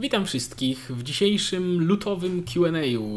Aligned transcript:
Witam 0.00 0.26
wszystkich 0.26 0.78
w 0.78 1.02
dzisiejszym 1.02 1.86
lutowym 1.86 2.44
QA, 2.44 2.70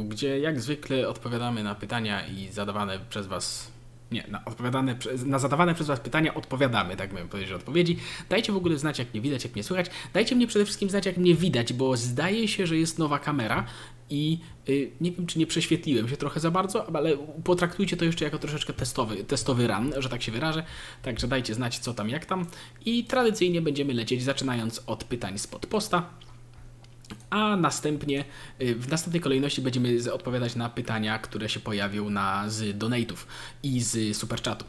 gdzie 0.08 0.40
jak 0.40 0.62
zwykle 0.62 1.10
odpowiadamy 1.10 1.64
na 1.64 1.76
pytania 1.76 2.28
i 2.28 2.48
zadawane 2.48 3.00
przez 3.10 3.28
Was. 3.28 3.72
Nie, 4.12 4.26
na, 4.28 4.46
odpowiadane, 4.46 4.96
na 5.26 5.40
zadawane 5.40 5.76
przez 5.76 5.88
Was 5.88 6.00
pytania 6.00 6.34
odpowiadamy, 6.34 6.96
tak 6.96 7.14
bym 7.14 7.30
powiedział, 7.30 7.58
odpowiedzi. 7.58 7.98
Dajcie 8.30 8.54
w 8.54 8.56
ogóle 8.56 8.78
znać, 8.78 9.00
jak 9.00 9.14
mnie 9.14 9.22
widać, 9.22 9.44
jak 9.44 9.54
mnie 9.54 9.64
słychać. 9.64 9.86
Dajcie 10.14 10.36
mnie 10.36 10.48
przede 10.48 10.66
wszystkim 10.66 10.90
znać, 10.90 11.06
jak 11.06 11.18
mnie 11.18 11.36
widać, 11.36 11.74
bo 11.74 11.98
zdaje 11.98 12.48
się, 12.48 12.68
że 12.68 12.78
jest 12.78 13.00
nowa 13.00 13.20
kamera 13.20 13.66
i 14.10 14.40
y, 14.70 14.92
nie 15.02 15.12
wiem, 15.12 15.28
czy 15.28 15.40
nie 15.40 15.48
prześwietliłem 15.48 16.10
się 16.10 16.18
trochę 16.18 16.40
za 16.40 16.52
bardzo, 16.52 16.96
ale 16.96 17.18
potraktujcie 17.44 17.98
to 17.98 18.06
jeszcze 18.06 18.26
jako 18.26 18.40
troszeczkę 18.40 18.74
testowy, 18.74 19.24
testowy 19.24 19.68
run, 19.68 19.94
że 19.98 20.10
tak 20.10 20.24
się 20.24 20.32
wyrażę. 20.32 20.64
Także 21.02 21.28
dajcie 21.28 21.54
znać, 21.54 21.80
co 21.80 21.94
tam, 21.94 22.10
jak 22.10 22.26
tam. 22.26 22.46
I 22.86 23.04
tradycyjnie 23.04 23.62
będziemy 23.62 23.94
lecieć, 23.94 24.24
zaczynając 24.24 24.84
od 24.88 25.04
pytań 25.04 25.38
spod 25.38 25.66
posta 25.66 26.10
a 27.30 27.56
następnie 27.58 28.26
y, 28.62 28.76
w 28.76 28.90
następnej 28.90 29.22
kolejności 29.22 29.62
będziemy 29.62 30.14
odpowiadać 30.14 30.56
na 30.56 30.70
pytania, 30.70 31.20
które 31.20 31.50
się 31.50 31.60
pojawią 31.60 32.10
na, 32.10 32.50
z 32.50 32.78
donate'ów 32.78 33.16
i 33.64 33.82
z 33.82 34.18
superchatu. 34.18 34.66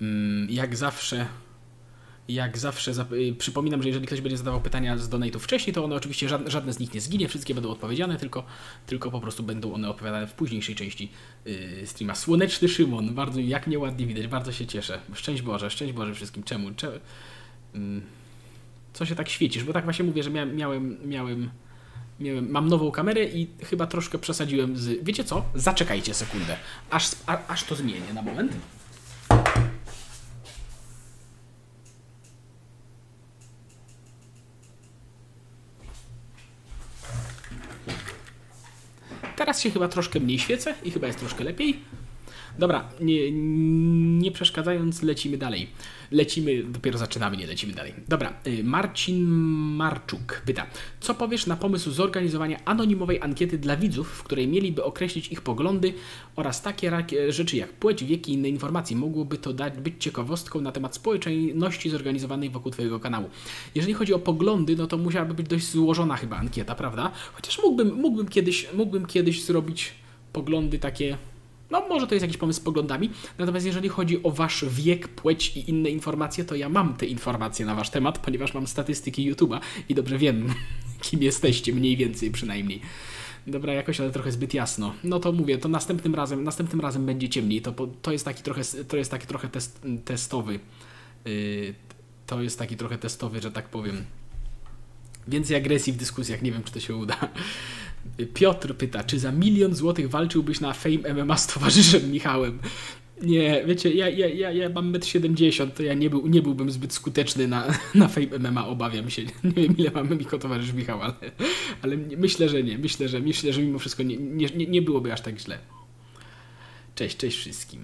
Mm, 0.00 0.50
Jak 0.50 0.76
zawsze, 0.76 1.26
jak 2.28 2.58
zawsze 2.58 2.92
y, 3.12 3.34
przypominam, 3.38 3.82
że 3.82 3.88
jeżeli 3.88 4.06
ktoś 4.06 4.20
będzie 4.20 4.36
zadawał 4.36 4.60
pytania 4.60 4.98
z 4.98 5.08
donate'ów 5.08 5.38
wcześniej, 5.38 5.74
to 5.74 5.84
one 5.84 5.94
oczywiście 5.96 6.28
żadne, 6.28 6.50
żadne 6.50 6.72
z 6.72 6.78
nich 6.78 6.94
nie 6.94 7.00
zginie, 7.00 7.28
wszystkie 7.28 7.54
będą 7.54 7.70
odpowiedziane, 7.70 8.16
tylko, 8.16 8.44
tylko 8.86 9.10
po 9.10 9.20
prostu 9.20 9.42
będą 9.42 9.74
one 9.74 9.90
odpowiadane 9.90 10.26
w 10.26 10.32
późniejszej 10.32 10.74
części 10.74 11.10
y, 11.46 11.82
streama. 11.86 12.14
Słoneczny 12.14 12.68
Szymon, 12.68 13.14
bardzo 13.14 13.40
jak 13.40 13.66
mnie 13.66 13.78
ładnie 13.78 14.06
widać, 14.06 14.26
bardzo 14.26 14.52
się 14.52 14.66
cieszę. 14.66 14.98
Szczęść 15.14 15.42
Boże, 15.42 15.70
szczęść 15.70 15.92
Boże 15.92 16.14
wszystkim. 16.14 16.42
Czemu? 16.42 16.70
Cze- 16.74 17.00
mm, 17.74 18.02
co 18.92 19.06
się 19.06 19.14
tak 19.14 19.28
świecisz? 19.28 19.64
Bo 19.64 19.72
tak 19.72 19.84
właśnie 19.84 20.04
mówię, 20.04 20.22
że 20.22 20.30
mia- 20.30 20.54
miałem, 20.54 20.96
miałem 21.08 21.50
Miałem, 22.20 22.50
mam 22.50 22.68
nową 22.68 22.90
kamerę 22.90 23.24
i 23.24 23.48
chyba 23.64 23.86
troszkę 23.86 24.18
przesadziłem 24.18 24.76
z. 24.76 25.04
Wiecie 25.04 25.24
co? 25.24 25.44
Zaczekajcie 25.54 26.14
sekundę. 26.14 26.56
Aż, 26.90 27.10
a, 27.26 27.38
aż 27.48 27.64
to 27.64 27.74
zmienię 27.74 28.14
na 28.14 28.22
moment. 28.22 28.52
Teraz 39.36 39.60
się 39.60 39.70
chyba 39.70 39.88
troszkę 39.88 40.20
mniej 40.20 40.38
świecę 40.38 40.74
i 40.84 40.90
chyba 40.90 41.06
jest 41.06 41.18
troszkę 41.18 41.44
lepiej. 41.44 41.80
Dobra, 42.58 42.88
nie, 43.00 43.32
nie 44.18 44.30
przeszkadzając, 44.32 45.02
lecimy 45.02 45.38
dalej. 45.38 45.68
Lecimy, 46.10 46.62
dopiero 46.64 46.98
zaczynamy, 46.98 47.36
nie 47.36 47.46
lecimy 47.46 47.72
dalej. 47.72 47.94
Dobra, 48.08 48.32
y, 48.46 48.64
Marcin 48.64 49.24
Marczuk 49.76 50.42
pyta, 50.46 50.66
co 51.00 51.14
powiesz 51.14 51.46
na 51.46 51.56
pomysł 51.56 51.90
zorganizowania 51.90 52.64
anonimowej 52.64 53.20
ankiety 53.20 53.58
dla 53.58 53.76
widzów, 53.76 54.08
w 54.08 54.22
której 54.22 54.48
mieliby 54.48 54.84
określić 54.84 55.28
ich 55.28 55.40
poglądy 55.40 55.94
oraz 56.36 56.62
takie 56.62 57.04
rzeczy 57.28 57.56
jak 57.56 57.72
płeć, 57.72 58.04
wiek 58.04 58.28
i 58.28 58.32
inne 58.32 58.48
informacje. 58.48 58.96
Mogłoby 58.96 59.38
to 59.38 59.52
dać, 59.52 59.78
być 59.78 59.94
ciekawostką 59.98 60.60
na 60.60 60.72
temat 60.72 60.94
społeczności 60.94 61.90
zorganizowanej 61.90 62.50
wokół 62.50 62.72
Twojego 62.72 63.00
kanału. 63.00 63.30
Jeżeli 63.74 63.94
chodzi 63.94 64.14
o 64.14 64.18
poglądy, 64.18 64.76
no 64.76 64.86
to 64.86 64.98
musiałaby 64.98 65.34
być 65.34 65.48
dość 65.48 65.70
złożona 65.70 66.16
chyba 66.16 66.36
ankieta, 66.36 66.74
prawda? 66.74 67.12
Chociaż 67.32 67.58
mógłbym, 67.62 67.94
mógłbym, 67.94 68.28
kiedyś, 68.28 68.66
mógłbym 68.74 69.06
kiedyś 69.06 69.44
zrobić 69.44 69.94
poglądy 70.32 70.78
takie 70.78 71.16
no, 71.70 71.88
może 71.88 72.06
to 72.06 72.14
jest 72.14 72.22
jakiś 72.22 72.36
pomysł 72.36 72.60
z 72.60 72.62
poglądami. 72.62 73.10
Natomiast 73.38 73.66
jeżeli 73.66 73.88
chodzi 73.88 74.22
o 74.22 74.30
wasz 74.30 74.64
wiek, 74.68 75.08
płeć 75.08 75.56
i 75.56 75.70
inne 75.70 75.90
informacje, 75.90 76.44
to 76.44 76.54
ja 76.54 76.68
mam 76.68 76.94
te 76.94 77.06
informacje 77.06 77.66
na 77.66 77.74
wasz 77.74 77.90
temat, 77.90 78.18
ponieważ 78.18 78.54
mam 78.54 78.66
statystyki 78.66 79.34
YouTube'a 79.34 79.60
i 79.88 79.94
dobrze 79.94 80.18
wiem, 80.18 80.54
kim 81.10 81.22
jesteście, 81.22 81.72
mniej 81.72 81.96
więcej 81.96 82.30
przynajmniej. 82.30 82.80
Dobra, 83.46 83.72
jakoś, 83.72 84.00
ale 84.00 84.10
trochę 84.10 84.32
zbyt 84.32 84.54
jasno. 84.54 84.94
No 85.04 85.20
to 85.20 85.32
mówię, 85.32 85.58
to 85.58 85.68
następnym 85.68 86.14
razem, 86.14 86.44
następnym 86.44 86.80
razem 86.80 87.06
będzie 87.06 87.28
ciemniej. 87.28 87.62
To, 87.62 87.72
to 88.02 88.12
jest 88.12 88.24
taki 88.24 88.42
trochę, 88.42 88.62
to 88.88 88.96
jest 88.96 89.10
taki 89.10 89.26
trochę 89.26 89.48
test, 89.48 89.86
testowy. 90.04 90.60
Yy, 91.24 91.74
to 92.26 92.42
jest 92.42 92.58
taki 92.58 92.76
trochę 92.76 92.98
testowy, 92.98 93.40
że 93.40 93.52
tak 93.52 93.68
powiem. 93.68 94.04
Więcej 95.28 95.56
agresji 95.56 95.92
w 95.92 95.96
dyskusjach, 95.96 96.42
nie 96.42 96.52
wiem 96.52 96.62
czy 96.62 96.72
to 96.72 96.80
się 96.80 96.96
uda. 96.96 97.16
Piotr 98.34 98.74
pyta, 98.76 99.04
czy 99.04 99.18
za 99.18 99.32
milion 99.32 99.74
złotych 99.74 100.10
walczyłbyś 100.10 100.60
na 100.60 100.72
Fame 100.72 101.24
MMA 101.24 101.36
z 101.36 101.46
towarzyszem 101.46 102.10
Michałem? 102.10 102.58
Nie, 103.22 103.64
wiecie, 103.66 103.94
ja, 103.94 104.08
ja, 104.08 104.28
ja, 104.28 104.52
ja 104.52 104.68
mam 104.68 104.92
1,70 104.92 105.62
m, 105.62 105.70
to 105.70 105.82
ja 105.82 105.94
nie, 105.94 106.10
był, 106.10 106.26
nie 106.26 106.42
byłbym 106.42 106.70
zbyt 106.70 106.92
skuteczny 106.92 107.48
na, 107.48 107.66
na 107.94 108.08
Fame 108.08 108.38
MMA, 108.38 108.66
obawiam 108.66 109.10
się. 109.10 109.22
Nie 109.44 109.50
wiem, 109.52 109.76
ile 109.76 109.90
mamy 109.90 110.16
jako 110.16 110.38
towarzysz 110.38 110.72
Michał, 110.72 111.02
ale, 111.02 111.14
ale 111.82 111.96
myślę, 111.96 112.48
że 112.48 112.62
nie. 112.62 112.78
Myślę, 112.78 113.08
że, 113.08 113.20
myślę, 113.20 113.52
że 113.52 113.62
mimo 113.62 113.78
wszystko 113.78 114.02
nie, 114.02 114.16
nie, 114.16 114.46
nie- 114.46 114.66
nie 114.66 114.82
byłoby 114.82 115.12
aż 115.12 115.20
tak 115.20 115.38
źle. 115.40 115.58
Cześć, 116.94 117.16
cześć 117.16 117.38
wszystkim. 117.38 117.80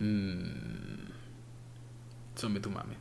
Mm. 0.00 1.12
Co 2.34 2.48
my 2.48 2.60
tu 2.60 2.70
mamy? 2.70 2.94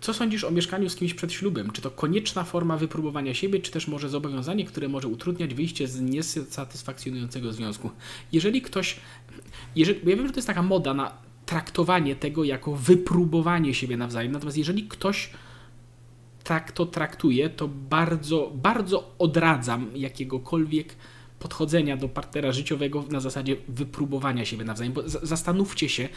Co 0.00 0.14
sądzisz 0.14 0.44
o 0.44 0.50
mieszkaniu 0.50 0.88
z 0.88 0.96
kimś 0.96 1.14
przed 1.14 1.32
ślubem? 1.32 1.70
Czy 1.70 1.82
to 1.82 1.90
konieczna 1.90 2.44
forma 2.44 2.76
wypróbowania 2.76 3.34
siebie, 3.34 3.60
czy 3.60 3.70
też 3.70 3.88
może 3.88 4.08
zobowiązanie, 4.08 4.64
które 4.64 4.88
może 4.88 5.08
utrudniać 5.08 5.54
wyjście 5.54 5.88
z 5.88 6.00
niesatysfakcjonującego 6.00 7.52
związku? 7.52 7.90
Jeżeli 8.32 8.62
ktoś. 8.62 8.96
Jeżeli, 9.76 10.00
ja 10.00 10.16
wiem, 10.16 10.26
że 10.26 10.32
to 10.32 10.38
jest 10.38 10.46
taka 10.48 10.62
moda 10.62 10.94
na 10.94 11.12
traktowanie 11.46 12.16
tego 12.16 12.44
jako 12.44 12.76
wypróbowanie 12.76 13.74
siebie 13.74 13.96
nawzajem, 13.96 14.32
natomiast 14.32 14.58
jeżeli 14.58 14.82
ktoś 14.82 15.30
tak 16.44 16.72
to 16.72 16.86
traktuje, 16.86 17.50
to 17.50 17.68
bardzo, 17.68 18.52
bardzo 18.54 19.14
odradzam 19.18 19.90
jakiegokolwiek 19.94 20.96
podchodzenia 21.38 21.96
do 21.96 22.08
partnera 22.08 22.52
życiowego 22.52 23.04
na 23.10 23.20
zasadzie 23.20 23.56
wypróbowania 23.68 24.44
siebie 24.44 24.64
nawzajem, 24.64 24.92
bo 24.92 25.02
zastanówcie 25.06 25.88
się, 25.88 26.08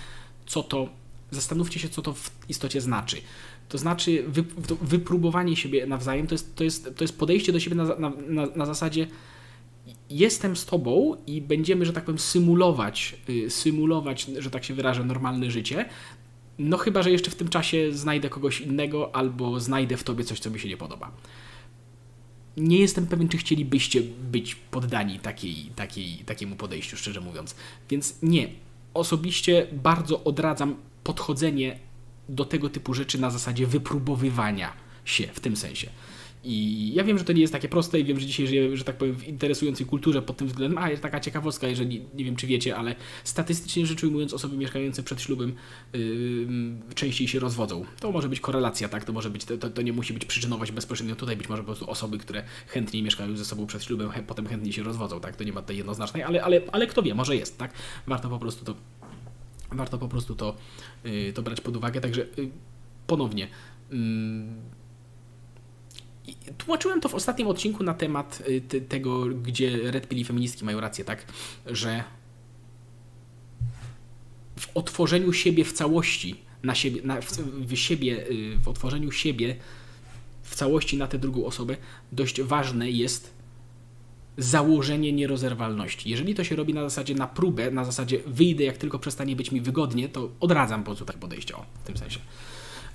co 0.45 0.63
to, 0.63 0.89
zastanówcie 1.31 1.79
się, 1.79 1.89
co 1.89 2.01
to 2.01 2.13
w 2.13 2.31
istocie 2.49 2.81
znaczy. 2.81 3.17
To 3.71 3.77
znaczy, 3.77 4.23
wy, 4.27 4.43
to 4.43 4.75
wypróbowanie 4.75 5.55
siebie 5.55 5.85
nawzajem 5.85 6.27
to 6.27 6.35
jest, 6.35 6.55
to 6.55 6.63
jest, 6.63 6.95
to 6.95 7.03
jest 7.03 7.17
podejście 7.17 7.51
do 7.51 7.59
siebie 7.59 7.75
na, 7.75 7.83
na, 7.83 8.11
na, 8.27 8.45
na 8.55 8.65
zasadzie 8.65 9.07
jestem 10.09 10.55
z 10.55 10.65
tobą 10.65 11.15
i 11.27 11.41
będziemy, 11.41 11.85
że 11.85 11.93
tak 11.93 12.05
powiem, 12.05 12.19
symulować, 12.19 13.15
y, 13.29 13.49
symulować, 13.49 14.25
że 14.39 14.49
tak 14.49 14.63
się 14.63 14.73
wyrażę, 14.73 15.03
normalne 15.03 15.51
życie. 15.51 15.85
No 16.59 16.77
chyba, 16.77 17.03
że 17.03 17.11
jeszcze 17.11 17.31
w 17.31 17.35
tym 17.35 17.47
czasie 17.47 17.91
znajdę 17.91 18.29
kogoś 18.29 18.61
innego 18.61 19.15
albo 19.15 19.59
znajdę 19.59 19.97
w 19.97 20.03
tobie 20.03 20.23
coś, 20.23 20.39
co 20.39 20.49
mi 20.49 20.59
się 20.59 20.69
nie 20.69 20.77
podoba. 20.77 21.11
Nie 22.57 22.79
jestem 22.79 23.07
pewien, 23.07 23.29
czy 23.29 23.37
chcielibyście 23.37 24.01
być 24.31 24.55
poddani 24.55 25.19
takiej, 25.19 25.55
takiej, 25.75 26.17
takiemu 26.25 26.55
podejściu, 26.55 26.97
szczerze 26.97 27.21
mówiąc. 27.21 27.55
Więc 27.89 28.17
nie. 28.21 28.49
Osobiście 28.93 29.67
bardzo 29.71 30.23
odradzam 30.23 30.75
podchodzenie 31.03 31.79
do 32.31 32.45
tego 32.45 32.69
typu 32.69 32.93
rzeczy 32.93 33.21
na 33.21 33.29
zasadzie 33.29 33.67
wypróbowywania 33.67 34.73
się 35.05 35.27
w 35.27 35.39
tym 35.39 35.55
sensie. 35.55 35.89
I 36.43 36.93
ja 36.93 37.03
wiem, 37.03 37.17
że 37.17 37.23
to 37.23 37.33
nie 37.33 37.41
jest 37.41 37.53
takie 37.53 37.69
proste 37.69 37.99
i 37.99 38.03
wiem, 38.03 38.19
że 38.19 38.25
dzisiaj 38.25 38.47
żyję, 38.47 38.77
że 38.77 38.83
tak 38.83 38.97
powiem, 38.97 39.15
w 39.15 39.27
interesującej 39.27 39.85
kulturze 39.85 40.21
pod 40.21 40.37
tym 40.37 40.47
względem. 40.47 40.77
A, 40.77 40.89
jest 40.89 41.03
taka 41.03 41.19
ciekawostka, 41.19 41.67
jeżeli 41.67 42.05
nie 42.13 42.25
wiem, 42.25 42.35
czy 42.35 42.47
wiecie, 42.47 42.75
ale 42.75 42.95
statystycznie 43.23 43.85
rzecz 43.85 44.03
ujmując, 44.03 44.33
osoby 44.33 44.57
mieszkające 44.57 45.03
przed 45.03 45.21
ślubem 45.21 45.55
yy, 45.93 46.93
częściej 46.95 47.27
się 47.27 47.39
rozwodzą. 47.39 47.85
To 47.99 48.11
może 48.11 48.29
być 48.29 48.39
korelacja, 48.39 48.89
tak? 48.89 49.05
To 49.05 49.13
może 49.13 49.29
być, 49.29 49.45
to, 49.45 49.69
to 49.69 49.81
nie 49.81 49.93
musi 49.93 50.13
być 50.13 50.25
przyczynowość 50.25 50.71
bezpośrednio 50.71 51.15
tutaj, 51.15 51.37
być 51.37 51.49
może 51.49 51.61
po 51.61 51.65
prostu 51.65 51.89
osoby, 51.89 52.17
które 52.17 52.43
chętniej 52.67 53.03
mieszkają 53.03 53.37
ze 53.37 53.45
sobą 53.45 53.67
przed 53.67 53.83
ślubem, 53.83 54.09
potem 54.27 54.47
chętniej 54.47 54.73
się 54.73 54.83
rozwodzą, 54.83 55.19
tak? 55.19 55.35
To 55.35 55.43
nie 55.43 55.53
ma 55.53 55.61
tutaj 55.61 55.77
jednoznacznej, 55.77 56.23
ale, 56.23 56.43
ale, 56.43 56.61
ale 56.71 56.87
kto 56.87 57.01
wie, 57.01 57.15
może 57.15 57.35
jest, 57.35 57.57
tak? 57.57 57.73
Warto 58.07 58.29
po 58.29 58.39
prostu 58.39 58.65
to 58.65 58.75
warto 59.71 59.97
po 59.97 60.07
prostu 60.07 60.35
to, 60.35 60.55
yy, 61.03 61.33
to 61.33 61.41
brać 61.41 61.61
pod 61.61 61.77
uwagę. 61.77 62.01
Także 62.01 62.27
yy, 62.37 62.49
ponownie. 63.07 63.47
I 66.27 66.35
tłumaczyłem 66.57 67.01
to 67.01 67.09
w 67.09 67.15
ostatnim 67.15 67.47
odcinku 67.47 67.83
na 67.83 67.93
temat 67.93 68.43
y, 68.49 68.61
te- 68.61 68.81
tego, 68.81 69.25
gdzie 69.25 69.91
Red 69.91 70.11
i 70.13 70.25
feministki 70.25 70.65
mają 70.65 70.79
rację, 70.79 71.05
tak? 71.05 71.25
Że 71.65 72.03
w 74.59 74.77
otworzeniu 74.77 75.33
siebie 75.33 75.65
w 75.65 75.73
całości, 75.73 76.35
na 76.63 76.75
siebie, 76.75 77.01
na, 77.03 77.21
w, 77.21 77.31
w 77.67 77.75
siebie, 77.75 78.29
y, 78.29 78.57
w 78.57 78.67
otworzeniu 78.67 79.11
siebie 79.11 79.55
w 80.43 80.55
całości 80.55 80.97
na 80.97 81.07
tę 81.07 81.19
drugą 81.19 81.45
osobę, 81.45 81.77
dość 82.11 82.41
ważne 82.41 82.91
jest 82.91 83.33
założenie 84.37 85.13
nierozerwalności. 85.13 86.09
Jeżeli 86.09 86.35
to 86.35 86.43
się 86.43 86.55
robi 86.55 86.73
na 86.73 86.81
zasadzie 86.81 87.15
na 87.15 87.27
próbę, 87.27 87.71
na 87.71 87.85
zasadzie 87.85 88.19
wyjdę 88.27 88.63
jak 88.63 88.77
tylko 88.77 88.99
przestanie 88.99 89.35
być 89.35 89.51
mi 89.51 89.61
wygodnie, 89.61 90.09
to 90.09 90.29
odradzam 90.39 90.79
po 90.81 90.85
prostu 90.85 91.05
tak 91.05 91.17
podejście, 91.17 91.55
o, 91.55 91.65
w 91.83 91.87
tym 91.87 91.97
sensie. 91.97 92.19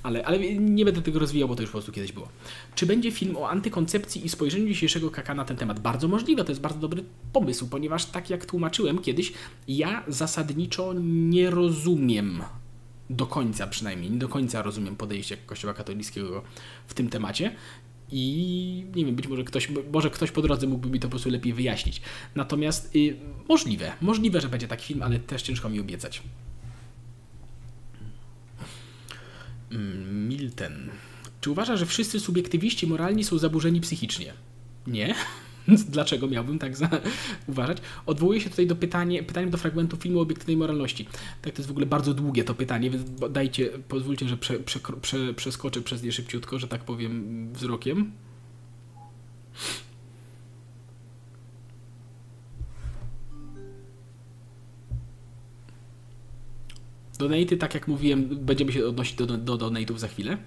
Ale, 0.02 0.26
ale 0.26 0.38
nie 0.58 0.84
będę 0.84 1.02
tego 1.02 1.18
rozwijał, 1.18 1.48
bo 1.48 1.56
to 1.56 1.62
już 1.62 1.70
po 1.70 1.72
prostu 1.72 1.92
kiedyś 1.92 2.12
było. 2.12 2.28
Czy 2.74 2.86
będzie 2.86 3.10
film 3.10 3.36
o 3.36 3.50
antykoncepcji 3.50 4.26
i 4.26 4.28
spojrzeniu 4.28 4.68
dzisiejszego 4.68 5.10
kaka 5.10 5.34
na 5.34 5.44
ten 5.44 5.56
temat? 5.56 5.80
Bardzo 5.80 6.08
możliwe, 6.08 6.44
to 6.44 6.52
jest 6.52 6.60
bardzo 6.60 6.80
dobry 6.80 7.04
pomysł, 7.32 7.66
ponieważ 7.68 8.06
tak 8.06 8.30
jak 8.30 8.46
tłumaczyłem 8.46 8.98
kiedyś, 8.98 9.32
ja 9.68 10.04
zasadniczo 10.08 10.94
nie 11.02 11.50
rozumiem 11.50 12.42
do 13.10 13.26
końca 13.26 13.66
przynajmniej, 13.66 14.10
nie 14.10 14.18
do 14.18 14.28
końca 14.28 14.62
rozumiem 14.62 14.96
podejście 14.96 15.36
Kościoła 15.36 15.74
katolickiego 15.74 16.42
w 16.86 16.94
tym 16.94 17.08
temacie. 17.08 17.52
I 18.12 18.84
nie 18.94 19.04
wiem, 19.04 19.14
być 19.14 19.28
może 19.28 19.44
ktoś, 19.44 19.68
może 19.92 20.10
ktoś 20.10 20.30
po 20.30 20.42
drodze 20.42 20.66
mógłby 20.66 20.90
mi 20.90 21.00
to 21.00 21.08
po 21.08 21.10
prostu 21.10 21.30
lepiej 21.30 21.52
wyjaśnić. 21.52 22.00
Natomiast 22.34 22.96
y, 22.96 23.16
możliwe, 23.48 23.92
możliwe, 24.00 24.40
że 24.40 24.48
będzie 24.48 24.68
taki 24.68 24.86
film, 24.86 25.02
ale 25.02 25.18
też 25.18 25.42
ciężko 25.42 25.68
mi 25.68 25.80
obiecać. 25.80 26.22
Mm, 29.70 30.28
Milton. 30.28 30.90
Czy 31.40 31.50
uważa, 31.50 31.76
że 31.76 31.86
wszyscy 31.86 32.20
subiektywiści 32.20 32.86
moralni 32.86 33.24
są 33.24 33.38
zaburzeni 33.38 33.80
psychicznie? 33.80 34.32
Nie. 34.86 35.14
Dlaczego 35.88 36.28
miałbym 36.28 36.58
tak 36.58 36.76
za... 36.76 36.88
uważać? 37.48 37.78
Odwołuję 38.06 38.40
się 38.40 38.50
tutaj 38.50 38.66
do 38.66 38.76
pytania, 38.76 39.22
pytania 39.22 39.50
do 39.50 39.58
fragmentu 39.58 39.96
filmu 39.96 40.20
obiektywnej 40.20 40.56
moralności. 40.56 41.06
Tak, 41.42 41.52
to 41.54 41.58
jest 41.58 41.68
w 41.68 41.70
ogóle 41.70 41.86
bardzo 41.86 42.14
długie 42.14 42.44
to 42.44 42.54
pytanie, 42.54 42.90
więc 42.90 43.04
dajcie, 43.30 43.70
pozwólcie, 43.88 44.28
że 44.28 44.36
prze, 44.36 44.58
prze, 44.58 44.80
prze, 45.02 45.34
przeskoczę 45.34 45.82
przez 45.82 46.02
nie 46.02 46.12
szybciutko, 46.12 46.58
że 46.58 46.68
tak 46.68 46.84
powiem, 46.84 47.48
wzrokiem. 47.52 48.12
Donaty, 57.18 57.56
tak 57.56 57.74
jak 57.74 57.88
mówiłem, 57.88 58.28
będziemy 58.28 58.72
się 58.72 58.86
odnosić 58.86 59.14
do, 59.14 59.26
do 59.26 59.56
donate'ów 59.56 59.98
za 59.98 60.08
chwilę. 60.08 60.38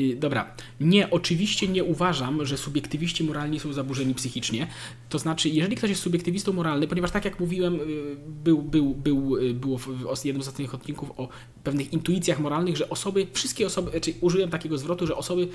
Y, 0.00 0.16
dobra, 0.16 0.54
nie, 0.80 1.10
oczywiście 1.10 1.68
nie 1.68 1.84
uważam, 1.84 2.46
że 2.46 2.58
subiektywiści 2.58 3.24
moralni 3.24 3.60
są 3.60 3.72
zaburzeni 3.72 4.14
psychicznie. 4.14 4.66
To 5.08 5.18
znaczy, 5.18 5.48
jeżeli 5.48 5.76
ktoś 5.76 5.90
jest 5.90 6.02
subiektywistą 6.02 6.52
moralny, 6.52 6.88
ponieważ 6.88 7.10
tak 7.10 7.24
jak 7.24 7.40
mówiłem, 7.40 7.74
y, 7.74 8.16
był, 8.44 8.62
był, 8.62 8.94
był, 8.94 9.36
y, 9.36 9.54
było 9.54 9.78
w 9.78 10.24
jednym 10.24 10.42
z 10.42 10.48
ostatnich 10.48 10.74
odcinków 10.74 11.12
o 11.16 11.28
pewnych 11.64 11.92
intuicjach 11.92 12.40
moralnych, 12.40 12.76
że 12.76 12.88
osoby, 12.88 13.26
wszystkie 13.32 13.66
osoby, 13.66 13.90
czyli 13.90 14.00
znaczy 14.00 14.14
użyłem 14.20 14.50
takiego 14.50 14.78
zwrotu, 14.78 15.06
że 15.06 15.16
osoby, 15.16 15.48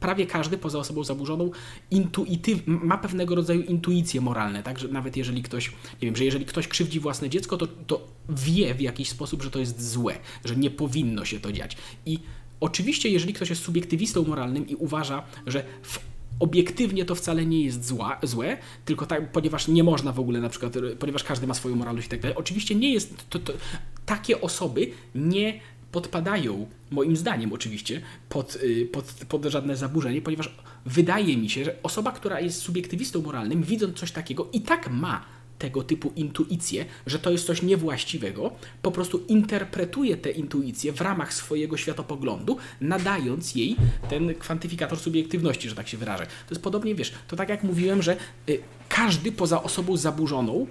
prawie 0.00 0.26
każdy 0.26 0.58
poza 0.58 0.78
osobą 0.78 1.04
zaburzoną, 1.04 1.50
intuityw, 1.90 2.62
ma 2.66 2.98
pewnego 2.98 3.34
rodzaju 3.34 3.62
intuicje 3.62 4.20
moralne, 4.20 4.62
tak, 4.62 4.78
że 4.78 4.88
nawet 4.88 5.16
jeżeli 5.16 5.42
ktoś, 5.42 5.68
nie 5.68 6.08
wiem, 6.08 6.16
że 6.16 6.24
jeżeli 6.24 6.44
ktoś 6.44 6.68
krzywdzi 6.68 7.00
własne 7.00 7.30
dziecko, 7.30 7.56
to, 7.56 7.66
to 7.66 8.00
wie 8.28 8.74
w 8.74 8.80
jakiś 8.80 9.08
sposób, 9.08 9.42
że 9.42 9.50
to 9.50 9.58
jest 9.58 9.90
złe, 9.90 10.18
że 10.44 10.56
nie 10.56 10.70
powinno 10.70 11.24
się 11.24 11.40
to 11.40 11.52
dziać. 11.52 11.76
I 12.06 12.18
Oczywiście, 12.60 13.08
jeżeli 13.08 13.32
ktoś 13.32 13.50
jest 13.50 13.62
subiektywistą 13.62 14.24
moralnym 14.24 14.68
i 14.68 14.74
uważa, 14.74 15.22
że 15.46 15.64
obiektywnie 16.40 17.04
to 17.04 17.14
wcale 17.14 17.46
nie 17.46 17.64
jest 17.64 17.84
zła, 17.86 18.18
złe, 18.22 18.58
tylko 18.84 19.06
tak, 19.06 19.32
ponieważ 19.32 19.68
nie 19.68 19.84
można 19.84 20.12
w 20.12 20.20
ogóle 20.20 20.40
na 20.40 20.48
przykład, 20.48 20.74
ponieważ 20.98 21.24
każdy 21.24 21.46
ma 21.46 21.54
swoją 21.54 21.76
moralność 21.76 22.06
i 22.06 22.10
tak 22.10 22.20
dalej. 22.20 22.36
Oczywiście 22.36 22.74
nie 22.74 22.92
jest, 22.92 23.28
to, 23.30 23.38
to, 23.38 23.52
takie 24.06 24.40
osoby 24.40 24.90
nie 25.14 25.60
podpadają, 25.92 26.66
moim 26.90 27.16
zdaniem 27.16 27.52
oczywiście, 27.52 28.02
pod, 28.28 28.56
y, 28.56 28.88
pod, 28.92 29.04
pod 29.28 29.44
żadne 29.44 29.76
zaburzenie, 29.76 30.22
ponieważ 30.22 30.56
wydaje 30.86 31.36
mi 31.36 31.50
się, 31.50 31.64
że 31.64 31.76
osoba, 31.82 32.12
która 32.12 32.40
jest 32.40 32.62
subiektywistą 32.62 33.22
moralnym, 33.22 33.62
widząc 33.62 33.98
coś 33.98 34.12
takiego, 34.12 34.48
i 34.52 34.60
tak 34.60 34.90
ma 34.90 35.24
tego 35.58 35.82
typu 35.82 36.12
intuicje, 36.16 36.84
że 37.06 37.18
to 37.18 37.30
jest 37.30 37.46
coś 37.46 37.62
niewłaściwego, 37.62 38.50
po 38.82 38.92
prostu 38.92 39.24
interpretuje 39.28 40.16
tę 40.16 40.30
intuicję 40.30 40.92
w 40.92 41.00
ramach 41.00 41.34
swojego 41.34 41.76
światopoglądu, 41.76 42.56
nadając 42.80 43.54
jej 43.54 43.76
ten 44.08 44.34
kwantyfikator 44.34 44.98
subiektywności, 44.98 45.68
że 45.68 45.74
tak 45.74 45.88
się 45.88 45.96
wyrażę. 45.96 46.26
To 46.26 46.54
jest 46.54 46.62
podobnie, 46.62 46.94
wiesz, 46.94 47.12
to 47.28 47.36
tak 47.36 47.48
jak 47.48 47.62
mówiłem, 47.62 48.02
że 48.02 48.16
y, 48.48 48.58
każdy 48.88 49.32
poza 49.32 49.62
osobą 49.62 49.96
zaburzoną, 49.96 50.66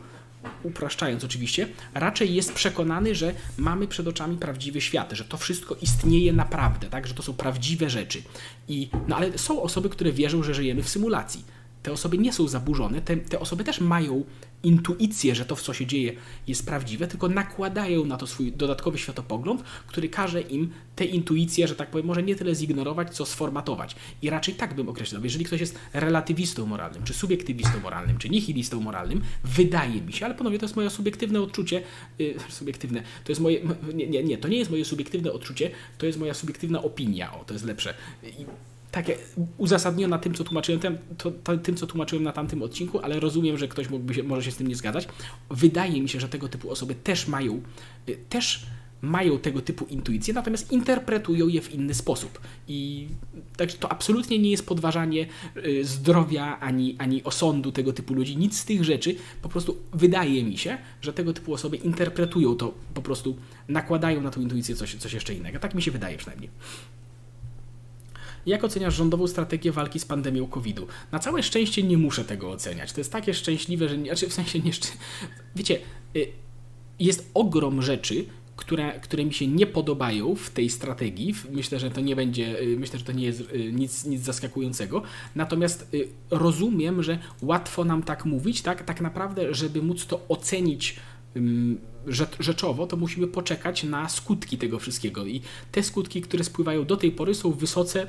upraszczając 0.63 1.23
oczywiście, 1.23 1.67
raczej 1.93 2.33
jest 2.33 2.53
przekonany, 2.53 3.15
że 3.15 3.33
mamy 3.57 3.87
przed 3.87 4.07
oczami 4.07 4.37
prawdziwy 4.37 4.81
świat, 4.81 5.11
że 5.11 5.25
to 5.25 5.37
wszystko 5.37 5.75
istnieje 5.81 6.33
naprawdę, 6.33 6.89
tak, 6.89 7.07
że 7.07 7.13
to 7.13 7.23
są 7.23 7.33
prawdziwe 7.33 7.89
rzeczy. 7.89 8.21
I, 8.67 8.89
no 9.07 9.15
ale 9.15 9.37
są 9.37 9.61
osoby, 9.61 9.89
które 9.89 10.11
wierzą, 10.11 10.43
że 10.43 10.53
żyjemy 10.53 10.83
w 10.83 10.89
symulacji 10.89 11.43
te 11.87 11.91
osoby 11.91 12.17
nie 12.17 12.33
są 12.33 12.47
zaburzone, 12.47 13.01
te, 13.01 13.17
te 13.17 13.39
osoby 13.39 13.63
też 13.63 13.81
mają 13.81 14.23
intuicję, 14.67 15.35
że 15.35 15.45
to, 15.45 15.55
w 15.55 15.61
co 15.61 15.73
się 15.73 15.85
dzieje, 15.85 16.13
jest 16.47 16.65
prawdziwe, 16.65 17.07
tylko 17.07 17.29
nakładają 17.29 18.05
na 18.05 18.17
to 18.17 18.27
swój 18.27 18.51
dodatkowy 18.51 18.97
światopogląd, 18.97 19.63
który 19.87 20.09
każe 20.09 20.41
im 20.41 20.69
te 20.95 21.05
intuicje, 21.05 21.67
że 21.67 21.75
tak 21.75 21.89
powiem, 21.89 22.07
może 22.07 22.23
nie 22.23 22.35
tyle 22.35 22.55
zignorować, 22.55 23.15
co 23.15 23.25
sformatować. 23.25 23.95
I 24.21 24.29
raczej 24.29 24.53
tak 24.53 24.75
bym 24.75 24.89
określał. 24.89 25.23
Jeżeli 25.23 25.45
ktoś 25.45 25.59
jest 25.59 25.79
relatywistą 25.93 26.65
moralnym, 26.65 27.03
czy 27.03 27.13
subiektywistą 27.13 27.79
moralnym, 27.79 28.17
czy 28.17 28.29
nihilistą 28.29 28.81
moralnym, 28.81 29.21
wydaje 29.43 30.01
mi 30.01 30.13
się, 30.13 30.25
ale 30.25 30.35
ponownie 30.35 30.59
to 30.59 30.65
jest 30.65 30.75
moje 30.75 30.89
subiektywne 30.89 31.41
odczucie, 31.41 31.81
yy, 32.19 32.35
subiektywne, 32.49 33.01
to 33.23 33.31
jest 33.31 33.41
moje, 33.41 33.59
nie, 33.93 34.07
nie, 34.07 34.23
nie, 34.23 34.37
to 34.37 34.47
nie 34.47 34.57
jest 34.57 34.71
moje 34.71 34.85
subiektywne 34.85 35.31
odczucie, 35.31 35.71
to 35.97 36.05
jest 36.05 36.19
moja 36.19 36.33
subiektywna 36.33 36.83
opinia, 36.83 37.33
o, 37.33 37.45
to 37.45 37.53
jest 37.53 37.65
lepsze. 37.65 37.93
I 38.23 38.45
takie 38.91 39.17
uzasadniona 39.57 40.17
tym, 40.17 40.33
co 40.33 40.43
tłumaczyłem, 40.43 40.81
tym, 40.81 40.97
to, 41.17 41.31
to, 41.31 41.57
tym, 41.57 41.75
co 41.75 41.87
tłumaczyłem 41.87 42.23
na 42.23 42.31
tamtym 42.31 42.63
odcinku, 42.63 42.99
ale 42.99 43.19
rozumiem, 43.19 43.57
że 43.57 43.67
ktoś 43.67 43.89
mógłby 43.89 44.13
się, 44.13 44.23
może 44.23 44.43
się 44.43 44.51
z 44.51 44.57
tym 44.57 44.67
nie 44.67 44.75
zgadzać. 44.75 45.07
Wydaje 45.49 46.01
mi 46.01 46.09
się, 46.09 46.19
że 46.19 46.29
tego 46.29 46.47
typu 46.47 46.71
osoby 46.71 46.95
też 46.95 47.27
mają, 47.27 47.61
y, 48.09 48.17
też 48.29 48.65
mają 49.01 49.39
tego 49.39 49.61
typu 49.61 49.85
intuicje, 49.85 50.33
natomiast 50.33 50.71
interpretują 50.71 51.47
je 51.47 51.61
w 51.61 51.73
inny 51.73 51.93
sposób. 51.93 52.41
I 52.67 53.07
także 53.57 53.77
to 53.77 53.91
absolutnie 53.91 54.39
nie 54.39 54.51
jest 54.51 54.65
podważanie 54.65 55.27
y, 55.57 55.85
zdrowia 55.85 56.59
ani, 56.59 56.95
ani 56.99 57.23
osądu 57.23 57.71
tego 57.71 57.93
typu 57.93 58.13
ludzi, 58.13 58.37
nic 58.37 58.59
z 58.59 58.65
tych 58.65 58.83
rzeczy. 58.83 59.15
Po 59.41 59.49
prostu 59.49 59.77
wydaje 59.93 60.43
mi 60.43 60.57
się, 60.57 60.77
że 61.01 61.13
tego 61.13 61.33
typu 61.33 61.53
osoby 61.53 61.77
interpretują 61.77 62.55
to, 62.55 62.73
po 62.93 63.01
prostu 63.01 63.37
nakładają 63.67 64.21
na 64.21 64.31
tą 64.31 64.41
intuicję 64.41 64.75
coś, 64.75 64.95
coś 64.95 65.13
jeszcze 65.13 65.33
innego. 65.33 65.59
Tak 65.59 65.75
mi 65.75 65.81
się 65.81 65.91
wydaje 65.91 66.17
przynajmniej. 66.17 66.49
Jak 68.47 68.63
oceniasz 68.63 68.95
rządową 68.95 69.27
strategię 69.27 69.71
walki 69.71 69.99
z 69.99 70.05
pandemią 70.05 70.47
COVID-u? 70.47 70.87
Na 71.11 71.19
całe 71.19 71.43
szczęście 71.43 71.83
nie 71.83 71.97
muszę 71.97 72.25
tego 72.25 72.51
oceniać. 72.51 72.93
To 72.93 72.99
jest 72.99 73.11
takie 73.11 73.33
szczęśliwe, 73.33 73.89
że 73.89 73.97
nie, 73.97 74.05
znaczy 74.05 74.29
w 74.29 74.33
sensie 74.33 74.59
nie. 74.59 74.71
Wiecie, 75.55 75.79
y, 76.15 76.27
jest 76.99 77.31
ogrom 77.33 77.81
rzeczy, 77.81 78.25
które, 78.55 78.99
które 78.99 79.25
mi 79.25 79.33
się 79.33 79.47
nie 79.47 79.67
podobają 79.67 80.35
w 80.35 80.49
tej 80.49 80.69
strategii. 80.69 81.33
Myślę, 81.51 81.79
że 81.79 81.91
to 81.91 82.01
nie 82.01 82.15
będzie, 82.15 82.61
y, 82.61 82.77
myślę, 82.79 82.99
że 82.99 83.05
to 83.05 83.11
nie 83.11 83.25
jest 83.25 83.41
y, 83.41 83.71
nic, 83.73 84.05
nic 84.05 84.21
zaskakującego. 84.21 85.01
Natomiast 85.35 85.95
rozumiem, 86.31 87.03
że 87.03 87.19
łatwo 87.41 87.85
nam 87.85 88.03
tak 88.03 88.25
mówić, 88.25 88.61
tak, 88.61 88.83
tak 88.83 89.01
naprawdę, 89.01 89.53
żeby 89.53 89.81
móc 89.81 90.05
to 90.05 90.27
ocenić 90.29 90.95
rzeczowo, 92.39 92.87
to 92.87 92.97
musimy 92.97 93.27
poczekać 93.27 93.83
na 93.83 94.09
skutki 94.09 94.57
tego 94.57 94.79
wszystkiego. 94.79 95.25
I 95.25 95.41
te 95.71 95.83
skutki, 95.83 96.21
które 96.21 96.43
spływają 96.43 96.85
do 96.85 96.97
tej 96.97 97.11
pory, 97.11 97.35
są 97.35 97.51
wysoce 97.51 98.07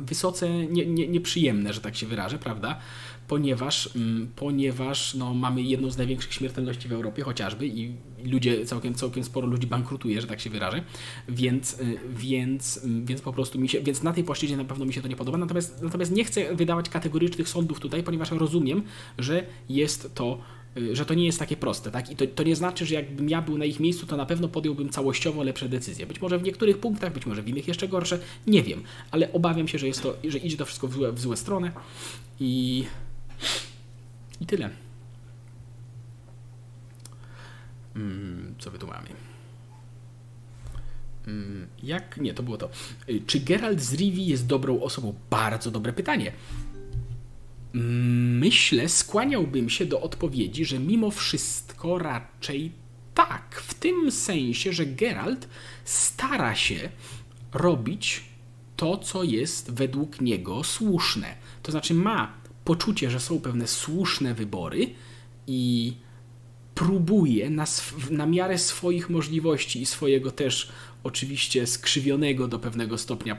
wysoce 0.00 0.66
nie, 0.66 0.86
nie, 0.86 1.08
nieprzyjemne, 1.08 1.72
że 1.72 1.80
tak 1.80 1.96
się 1.96 2.06
wyrażę, 2.06 2.38
prawda? 2.38 2.78
Ponieważ, 3.28 3.96
mm, 3.96 4.30
ponieważ 4.36 5.14
no, 5.14 5.34
mamy 5.34 5.62
jedną 5.62 5.90
z 5.90 5.96
największych 5.96 6.32
śmiertelności 6.32 6.88
w 6.88 6.92
Europie 6.92 7.22
chociażby 7.22 7.66
i 7.66 7.92
ludzie, 8.24 8.66
całkiem, 8.66 8.94
całkiem 8.94 9.24
sporo 9.24 9.46
ludzi 9.46 9.66
bankrutuje, 9.66 10.20
że 10.20 10.26
tak 10.26 10.40
się 10.40 10.50
wyrażę, 10.50 10.82
więc, 11.28 11.80
y, 11.80 11.98
więc, 12.08 12.80
mm, 12.84 13.06
więc 13.06 13.20
po 13.20 13.32
prostu 13.32 13.60
mi 13.60 13.68
się, 13.68 13.80
więc 13.80 14.02
na 14.02 14.12
tej 14.12 14.24
płaszczyźnie 14.24 14.56
na 14.56 14.64
pewno 14.64 14.84
mi 14.84 14.92
się 14.92 15.02
to 15.02 15.08
nie 15.08 15.16
podoba, 15.16 15.38
natomiast, 15.38 15.82
natomiast 15.82 16.12
nie 16.12 16.24
chcę 16.24 16.54
wydawać 16.54 16.88
kategorycznych 16.88 17.48
sądów 17.48 17.80
tutaj, 17.80 18.02
ponieważ 18.02 18.30
rozumiem, 18.30 18.82
że 19.18 19.46
jest 19.68 20.14
to 20.14 20.38
że 20.92 21.06
to 21.06 21.14
nie 21.14 21.26
jest 21.26 21.38
takie 21.38 21.56
proste, 21.56 21.90
tak? 21.90 22.10
I 22.10 22.16
to, 22.16 22.26
to 22.26 22.42
nie 22.42 22.56
znaczy, 22.56 22.86
że 22.86 22.94
jakbym 22.94 23.28
ja 23.28 23.42
był 23.42 23.58
na 23.58 23.64
ich 23.64 23.80
miejscu, 23.80 24.06
to 24.06 24.16
na 24.16 24.26
pewno 24.26 24.48
podjąłbym 24.48 24.90
całościowo 24.90 25.42
lepsze 25.42 25.68
decyzje. 25.68 26.06
Być 26.06 26.20
może 26.20 26.38
w 26.38 26.42
niektórych 26.42 26.78
punktach, 26.78 27.12
być 27.12 27.26
może 27.26 27.42
w 27.42 27.48
innych 27.48 27.68
jeszcze 27.68 27.88
gorsze, 27.88 28.18
nie 28.46 28.62
wiem, 28.62 28.82
ale 29.10 29.32
obawiam 29.32 29.68
się, 29.68 29.78
że 29.78 29.86
jest 29.86 30.02
to, 30.02 30.16
że 30.28 30.38
idzie 30.38 30.56
to 30.56 30.64
wszystko 30.64 30.88
w 30.88 30.92
złe, 30.92 31.12
w 31.12 31.20
złe 31.20 31.36
strony 31.36 31.72
i, 32.40 32.84
i 34.40 34.46
tyle. 34.46 34.70
Hmm, 37.94 38.54
co 38.58 38.70
wy 38.70 38.78
tu 38.78 38.86
mamy? 38.86 39.08
Hmm, 41.24 41.66
jak? 41.82 42.16
Nie, 42.16 42.34
to 42.34 42.42
było 42.42 42.56
to. 42.56 42.70
Y, 43.08 43.22
czy 43.26 43.40
Geralt 43.40 43.80
z 43.80 43.94
Rivi 43.94 44.26
jest 44.26 44.46
dobrą 44.46 44.82
osobą? 44.82 45.14
Bardzo 45.30 45.70
dobre 45.70 45.92
pytanie. 45.92 46.32
Myślę, 47.72 48.88
skłaniałbym 48.88 49.70
się 49.70 49.86
do 49.86 50.00
odpowiedzi, 50.00 50.64
że 50.64 50.78
mimo 50.78 51.10
wszystko 51.10 51.98
raczej 51.98 52.72
tak. 53.14 53.62
W 53.66 53.74
tym 53.74 54.10
sensie, 54.10 54.72
że 54.72 54.86
Geralt 54.86 55.48
stara 55.84 56.54
się 56.54 56.88
robić 57.52 58.24
to, 58.76 58.98
co 58.98 59.22
jest 59.24 59.70
według 59.70 60.20
niego 60.20 60.64
słuszne. 60.64 61.34
To 61.62 61.72
znaczy 61.72 61.94
ma 61.94 62.32
poczucie, 62.64 63.10
że 63.10 63.20
są 63.20 63.40
pewne 63.40 63.66
słuszne 63.66 64.34
wybory 64.34 64.94
i 65.46 65.92
próbuje 66.74 67.50
na, 67.50 67.64
na 68.10 68.26
miarę 68.26 68.58
swoich 68.58 69.10
możliwości 69.10 69.82
i 69.82 69.86
swojego 69.86 70.30
też 70.30 70.68
oczywiście 71.04 71.66
skrzywionego 71.66 72.48
do 72.48 72.58
pewnego 72.58 72.98
stopnia 72.98 73.36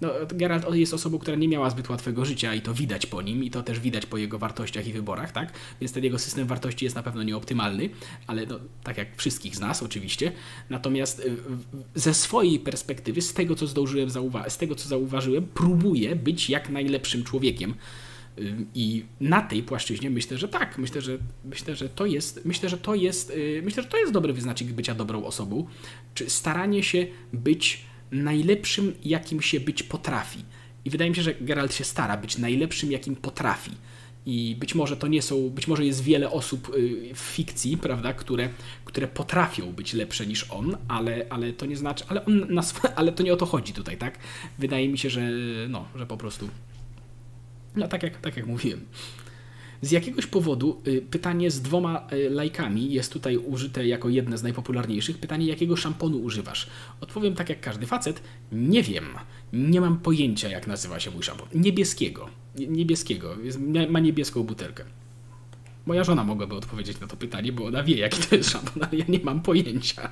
no, 0.00 0.10
Geralt 0.34 0.74
jest 0.74 0.94
osobą, 0.94 1.18
która 1.18 1.36
nie 1.36 1.48
miała 1.48 1.70
zbyt 1.70 1.88
łatwego 1.88 2.24
życia 2.24 2.54
i 2.54 2.60
to 2.60 2.74
widać 2.74 3.06
po 3.06 3.22
nim 3.22 3.44
i 3.44 3.50
to 3.50 3.62
też 3.62 3.80
widać 3.80 4.06
po 4.06 4.16
jego 4.16 4.38
wartościach 4.38 4.86
i 4.86 4.92
wyborach, 4.92 5.32
tak? 5.32 5.52
Więc 5.80 5.92
ten 5.92 6.04
jego 6.04 6.18
system 6.18 6.46
wartości 6.46 6.84
jest 6.84 6.96
na 6.96 7.02
pewno 7.02 7.22
nieoptymalny, 7.22 7.90
ale 8.26 8.46
no, 8.46 8.58
tak 8.82 8.98
jak 8.98 9.16
wszystkich 9.16 9.56
z 9.56 9.60
nas 9.60 9.82
oczywiście. 9.82 10.32
Natomiast 10.70 11.20
y, 11.20 11.36
ze 11.94 12.14
swojej 12.14 12.58
perspektywy, 12.60 13.22
z 13.22 13.32
tego 13.32 13.54
co 13.54 13.66
zdążyłem 13.66 14.10
zauważyć, 14.10 14.52
z 14.52 14.58
tego 14.58 14.74
co 14.74 14.88
zauważyłem, 14.88 15.46
próbuje 15.46 16.16
być 16.16 16.50
jak 16.50 16.70
najlepszym 16.70 17.24
człowiekiem. 17.24 17.74
Y, 18.38 18.54
I 18.74 19.04
na 19.20 19.42
tej 19.42 19.62
płaszczyźnie 19.62 20.10
myślę, 20.10 20.38
że 20.38 20.48
tak. 20.48 20.78
Myślę, 20.78 21.00
że 21.00 21.18
myślę, 21.44 21.76
że 21.76 21.88
to 21.88 22.06
jest, 22.06 22.40
myślę, 22.44 22.68
że 22.68 22.78
to 22.78 22.94
jest, 22.94 23.30
y, 23.30 23.62
myślę, 23.64 23.82
że 23.82 23.88
to 23.88 23.98
jest 23.98 24.12
dobry 24.12 24.32
wyznacznik 24.32 24.72
bycia 24.72 24.94
dobrą 24.94 25.24
osobą. 25.24 25.66
Czy 26.14 26.30
staranie 26.30 26.82
się 26.82 27.06
być 27.32 27.86
najlepszym, 28.10 28.94
jakim 29.04 29.42
się 29.42 29.60
być 29.60 29.82
potrafi. 29.82 30.44
I 30.84 30.90
wydaje 30.90 31.10
mi 31.10 31.16
się, 31.16 31.22
że 31.22 31.34
Geralt 31.34 31.74
się 31.74 31.84
stara 31.84 32.16
być 32.16 32.38
najlepszym, 32.38 32.92
jakim 32.92 33.16
potrafi. 33.16 33.70
I 34.26 34.56
być 34.58 34.74
może 34.74 34.96
to 34.96 35.06
nie 35.06 35.22
są, 35.22 35.50
być 35.50 35.68
może 35.68 35.84
jest 35.84 36.02
wiele 36.02 36.30
osób 36.30 36.74
y, 36.76 37.14
w 37.14 37.18
fikcji, 37.18 37.76
prawda, 37.76 38.12
które, 38.12 38.48
które 38.84 39.08
potrafią 39.08 39.72
być 39.72 39.92
lepsze 39.94 40.26
niż 40.26 40.50
on, 40.50 40.76
ale, 40.88 41.26
ale 41.30 41.52
to 41.52 41.66
nie 41.66 41.76
znaczy, 41.76 42.04
ale, 42.08 42.24
on 42.24 42.54
nas, 42.54 42.74
ale 42.96 43.12
to 43.12 43.22
nie 43.22 43.32
o 43.32 43.36
to 43.36 43.46
chodzi 43.46 43.72
tutaj, 43.72 43.96
tak? 43.96 44.18
Wydaje 44.58 44.88
mi 44.88 44.98
się, 44.98 45.10
że 45.10 45.30
no, 45.68 45.88
że 45.96 46.06
po 46.06 46.16
prostu, 46.16 46.48
no 47.76 47.88
tak 47.88 48.02
jak, 48.02 48.20
tak 48.20 48.36
jak 48.36 48.46
mówiłem. 48.46 48.80
Z 49.86 49.90
jakiegoś 49.90 50.26
powodu 50.26 50.82
y, 50.86 51.02
pytanie 51.10 51.50
z 51.50 51.62
dwoma 51.62 52.06
y, 52.12 52.30
lajkami 52.30 52.92
jest 52.92 53.12
tutaj 53.12 53.36
użyte 53.36 53.86
jako 53.86 54.08
jedne 54.08 54.38
z 54.38 54.42
najpopularniejszych. 54.42 55.18
Pytanie, 55.18 55.46
jakiego 55.46 55.76
szamponu 55.76 56.18
używasz? 56.18 56.66
Odpowiem 57.00 57.34
tak 57.34 57.48
jak 57.48 57.60
każdy 57.60 57.86
facet. 57.86 58.22
Nie 58.52 58.82
wiem. 58.82 59.04
Nie 59.52 59.80
mam 59.80 59.98
pojęcia, 59.98 60.48
jak 60.48 60.66
nazywa 60.66 61.00
się 61.00 61.10
mój 61.10 61.22
szampon. 61.22 61.48
Niebieskiego. 61.54 62.28
Niebieskiego. 62.68 63.36
ma 63.88 64.00
niebieską 64.00 64.42
butelkę. 64.42 64.84
Moja 65.86 66.04
żona 66.04 66.24
mogłaby 66.24 66.54
odpowiedzieć 66.54 67.00
na 67.00 67.06
to 67.06 67.16
pytanie, 67.16 67.52
bo 67.52 67.66
ona 67.66 67.82
wie, 67.82 67.96
jaki 67.96 68.22
to 68.22 68.36
jest 68.36 68.50
szampon, 68.50 68.82
ale 68.82 68.98
ja 68.98 69.04
nie 69.08 69.20
mam 69.24 69.42
pojęcia. 69.42 70.10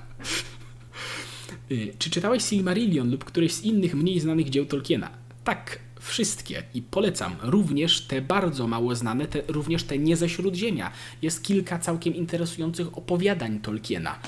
Y, 1.71 1.95
czy 1.99 2.11
czytałeś 2.11 2.43
Silmarillion 2.43 3.11
lub 3.11 3.25
któreś 3.25 3.53
z 3.53 3.63
innych 3.63 3.95
mniej 3.95 4.21
znanych 4.21 4.51
dzieł 4.51 4.67
Tolkiena? 4.67 5.11
Tak, 5.45 5.79
wszystkie 6.05 6.63
i 6.75 6.83
polecam 6.83 7.37
również 7.43 8.01
te 8.01 8.23
bardzo 8.23 8.67
mało 8.67 8.95
znane, 8.95 9.27
te, 9.27 9.43
również 9.49 9.85
te 9.85 9.99
nie 9.99 10.17
ze 10.17 10.29
Śródziemia. 10.29 10.91
Jest 11.23 11.43
kilka 11.43 11.79
całkiem 11.79 12.15
interesujących 12.15 12.99
opowiadań 12.99 13.61
Tolkiena, 13.61 14.19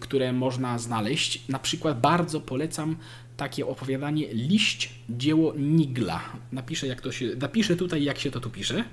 które 0.00 0.32
można 0.32 0.78
znaleźć. 0.78 1.48
Na 1.48 1.58
przykład 1.58 2.00
bardzo 2.00 2.40
polecam 2.40 2.96
takie 3.36 3.66
opowiadanie 3.66 4.34
Liść, 4.34 4.94
dzieło 5.10 5.54
Nigla. 5.56 6.20
Napiszę, 6.52 6.86
jak 6.86 7.00
to 7.00 7.12
się, 7.12 7.26
napiszę 7.40 7.76
tutaj, 7.76 8.04
jak 8.04 8.18
się 8.18 8.30
to 8.30 8.40
tu 8.40 8.50
pisze. 8.50 8.84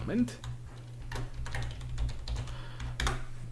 Moment. 0.00 0.47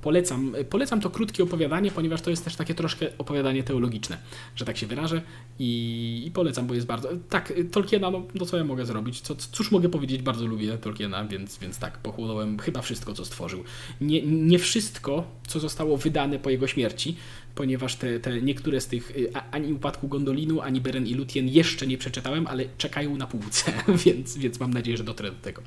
Polecam, 0.06 0.54
polecam 0.70 1.00
to 1.00 1.10
krótkie 1.10 1.42
opowiadanie, 1.42 1.90
ponieważ 1.90 2.20
to 2.22 2.30
jest 2.30 2.44
też 2.44 2.56
takie 2.56 2.74
troszkę 2.74 3.18
opowiadanie 3.18 3.62
teologiczne, 3.62 4.18
że 4.56 4.64
tak 4.64 4.76
się 4.76 4.86
wyrażę 4.86 5.22
i, 5.58 6.22
i 6.26 6.30
polecam, 6.30 6.66
bo 6.66 6.74
jest 6.74 6.86
bardzo... 6.86 7.08
Tak, 7.28 7.52
Tolkiena, 7.72 8.10
no, 8.10 8.22
no 8.34 8.46
co 8.46 8.56
ja 8.56 8.64
mogę 8.64 8.86
zrobić? 8.86 9.20
Co, 9.20 9.36
cóż 9.36 9.70
mogę 9.70 9.88
powiedzieć? 9.88 10.22
Bardzo 10.22 10.46
lubię 10.46 10.78
Tolkiena, 10.78 11.24
więc, 11.24 11.58
więc 11.58 11.78
tak, 11.78 11.98
pochłonąłem 11.98 12.58
chyba 12.58 12.82
wszystko, 12.82 13.14
co 13.14 13.24
stworzył. 13.24 13.64
Nie, 14.00 14.22
nie 14.22 14.58
wszystko, 14.58 15.24
co 15.46 15.60
zostało 15.60 15.96
wydane 15.96 16.38
po 16.38 16.50
jego 16.50 16.66
śmierci, 16.66 17.16
ponieważ 17.54 17.96
te, 17.96 18.20
te 18.20 18.42
niektóre 18.42 18.80
z 18.80 18.86
tych, 18.86 19.12
ani 19.50 19.72
Upadku 19.72 20.08
Gondolinu, 20.08 20.60
ani 20.60 20.80
Beren 20.80 21.06
i 21.06 21.14
Lutien 21.14 21.48
jeszcze 21.48 21.86
nie 21.86 21.98
przeczytałem, 21.98 22.46
ale 22.46 22.64
czekają 22.78 23.16
na 23.16 23.26
półce, 23.26 23.72
więc, 24.06 24.38
więc 24.38 24.60
mam 24.60 24.74
nadzieję, 24.74 24.96
że 24.96 25.04
dotrę 25.04 25.30
do 25.30 25.38
tego. 25.42 25.62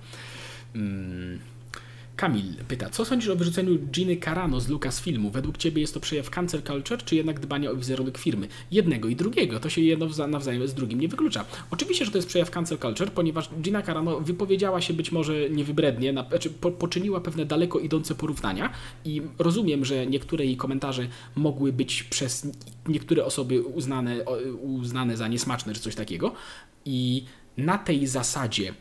Hmm. 0.74 1.40
Kamil 2.20 2.54
pyta, 2.68 2.90
co 2.90 3.06
sądzisz 3.06 3.30
o 3.30 3.36
wyrzuceniu 3.36 3.78
Giny 3.78 4.18
Carano 4.18 4.60
z 4.60 4.68
Lucasfilmu? 4.68 5.30
Według 5.30 5.58
Ciebie 5.58 5.82
jest 5.82 5.94
to 5.94 6.00
przejaw 6.00 6.30
cancel 6.30 6.62
culture, 6.64 7.04
czy 7.04 7.16
jednak 7.16 7.40
dbanie 7.40 7.72
o 7.72 7.76
wizerunek 7.76 8.18
firmy? 8.18 8.48
Jednego 8.72 9.08
i 9.08 9.16
drugiego, 9.16 9.60
to 9.60 9.70
się 9.70 9.82
jedno 9.82 10.28
nawzajem 10.28 10.68
z 10.68 10.74
drugim 10.74 11.00
nie 11.00 11.08
wyklucza. 11.08 11.46
Oczywiście, 11.72 12.06
że 12.06 12.12
to 12.12 12.18
jest 12.18 12.28
przejaw 12.28 12.52
cancel 12.52 12.78
culture, 12.78 13.12
ponieważ 13.12 13.50
Gina 13.62 13.82
Carano 13.82 14.20
wypowiedziała 14.20 14.82
się 14.82 14.94
być 14.94 15.12
może 15.12 15.50
niewybrednie, 15.50 16.14
na, 16.14 16.30
znaczy 16.30 16.50
po, 16.50 16.72
poczyniła 16.72 17.22
pewne 17.22 17.46
daleko 17.46 17.80
idące 17.80 18.16
porównania 18.16 18.70
i 19.06 19.22
rozumiem, 19.38 19.86
że 19.86 20.08
niektóre 20.08 20.46
jej 20.46 20.58
komentarze 20.58 21.08
mogły 21.36 21.74
być 21.74 22.04
przez 22.04 22.48
niektóre 22.88 23.26
osoby 23.26 23.62
uznane, 23.62 24.26
uznane 24.62 25.18
za 25.18 25.28
niesmaczne 25.28 25.74
czy 25.74 25.80
coś 25.80 25.96
takiego 25.96 26.34
i 26.86 27.26
na 27.58 27.78
tej 27.78 28.08
zasadzie 28.08 28.74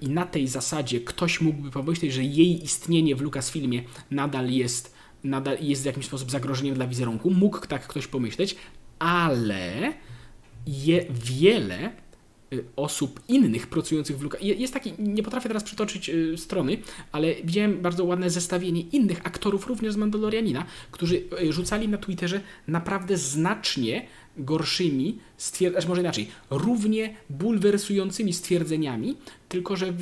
i 0.00 0.08
na 0.08 0.26
tej 0.26 0.48
zasadzie 0.48 1.00
ktoś 1.00 1.40
mógłby 1.40 1.70
pomyśleć, 1.70 2.12
że 2.12 2.22
jej 2.22 2.64
istnienie 2.64 3.16
w 3.16 3.20
Lucasfilmie 3.20 3.82
nadal 4.10 4.50
jest, 4.50 4.94
nadal 5.24 5.56
jest 5.60 5.82
w 5.82 5.86
jakiś 5.86 6.06
sposób 6.06 6.30
zagrożeniem 6.30 6.74
dla 6.74 6.86
wizerunku. 6.86 7.30
Mógł 7.30 7.66
tak 7.66 7.86
ktoś 7.86 8.06
pomyśleć, 8.06 8.56
ale 8.98 9.92
je 10.66 11.06
wiele 11.10 11.92
y, 12.52 12.64
osób 12.76 13.20
innych 13.28 13.66
pracujących 13.66 14.18
w 14.18 14.22
Luka. 14.22 14.38
Jest 14.40 14.74
taki, 14.74 14.92
nie 14.98 15.22
potrafię 15.22 15.48
teraz 15.48 15.64
przytoczyć 15.64 16.08
y, 16.08 16.38
strony, 16.38 16.78
ale 17.12 17.34
widziałem 17.34 17.82
bardzo 17.82 18.04
ładne 18.04 18.30
zestawienie 18.30 18.80
innych 18.80 19.26
aktorów 19.26 19.66
również 19.66 19.92
z 19.92 19.96
Mandalorianina, 19.96 20.64
którzy 20.90 21.22
y, 21.42 21.52
rzucali 21.52 21.88
na 21.88 21.98
Twitterze 21.98 22.40
naprawdę 22.68 23.16
znacznie 23.16 24.06
gorszymi, 24.36 25.18
stwierd- 25.38 25.88
może 25.88 26.00
inaczej, 26.00 26.28
równie 26.50 27.14
bulwersującymi 27.30 28.32
stwierdzeniami, 28.32 29.16
tylko 29.48 29.76
że 29.76 29.92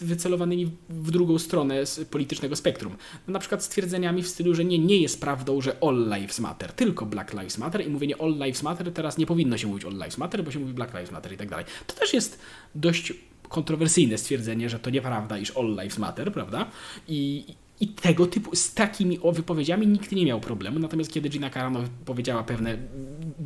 wycelowanymi 0.00 0.70
w 0.88 1.10
drugą 1.10 1.38
stronę 1.38 1.86
z 1.86 2.04
politycznego 2.04 2.56
spektrum. 2.56 2.96
No, 3.26 3.32
na 3.32 3.38
przykład 3.38 3.64
stwierdzeniami 3.64 4.22
w 4.22 4.28
stylu, 4.28 4.54
że 4.54 4.64
nie, 4.64 4.78
nie 4.78 4.98
jest 4.98 5.20
prawdą, 5.20 5.60
że 5.60 5.76
all 5.80 6.04
lives 6.04 6.40
matter, 6.40 6.72
tylko 6.72 7.06
Black 7.06 7.32
Lives 7.32 7.58
Matter 7.58 7.86
i 7.86 7.90
mówienie 7.90 8.14
all 8.20 8.32
lives 8.32 8.62
matter, 8.62 8.92
teraz 8.92 9.18
nie 9.18 9.26
powinno 9.26 9.58
się 9.58 9.66
mówić 9.66 9.84
all 9.84 9.92
lives 9.92 10.18
matter, 10.18 10.44
bo 10.44 10.50
się 10.50 10.58
mówi 10.58 10.72
Black 10.72 10.94
Lives 10.94 11.10
Matter 11.10 11.32
i 11.32 11.36
tak 11.36 11.48
dalej. 11.48 11.64
To 11.86 11.94
też 11.94 12.14
jest 12.14 12.38
dość 12.74 13.12
kontrowersyjne 13.48 14.18
stwierdzenie, 14.18 14.70
że 14.70 14.78
to 14.78 14.90
nieprawda, 14.90 15.38
iż 15.38 15.56
all 15.56 15.68
lives 15.68 15.98
matter, 15.98 16.32
prawda? 16.32 16.70
I, 17.08 17.44
i 17.82 17.88
tego 17.88 18.26
typu, 18.26 18.56
z 18.56 18.74
takimi 18.74 19.18
wypowiedziami 19.32 19.86
nikt 19.86 20.12
nie 20.12 20.26
miał 20.26 20.40
problemu. 20.40 20.78
Natomiast 20.78 21.12
kiedy 21.12 21.28
Gina 21.28 21.50
Carano 21.50 21.80
powiedziała 22.04 22.44
pewne, 22.44 22.78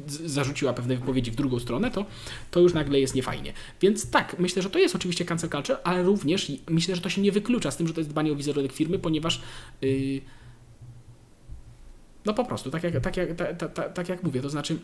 zarzuciła 0.06 0.72
pewne 0.72 0.96
wypowiedzi 0.96 1.30
w 1.30 1.34
drugą 1.34 1.58
stronę, 1.58 1.90
to, 1.90 2.06
to 2.50 2.60
już 2.60 2.74
nagle 2.74 3.00
jest 3.00 3.14
niefajnie. 3.14 3.52
Więc 3.80 4.10
tak, 4.10 4.38
myślę, 4.38 4.62
że 4.62 4.70
to 4.70 4.78
jest 4.78 4.96
oczywiście 4.96 5.24
cancel 5.24 5.50
culture, 5.50 5.78
ale 5.84 6.02
również 6.02 6.52
myślę, 6.68 6.96
że 6.96 7.02
to 7.02 7.08
się 7.08 7.22
nie 7.22 7.32
wyklucza 7.32 7.70
z 7.70 7.76
tym, 7.76 7.86
że 7.86 7.94
to 7.94 8.00
jest 8.00 8.10
dbanie 8.10 8.32
o 8.32 8.36
wizerunek 8.36 8.72
firmy, 8.72 8.98
ponieważ 8.98 9.42
yy, 9.80 10.20
no 12.24 12.34
po 12.34 12.44
prostu, 12.44 12.70
tak 12.70 12.82
jak, 12.82 13.00
tak, 13.00 13.16
jak, 13.16 13.34
tak, 13.34 13.74
tak, 13.74 13.92
tak 13.92 14.08
jak 14.08 14.22
mówię, 14.22 14.42
to 14.42 14.50
znaczy 14.50 14.78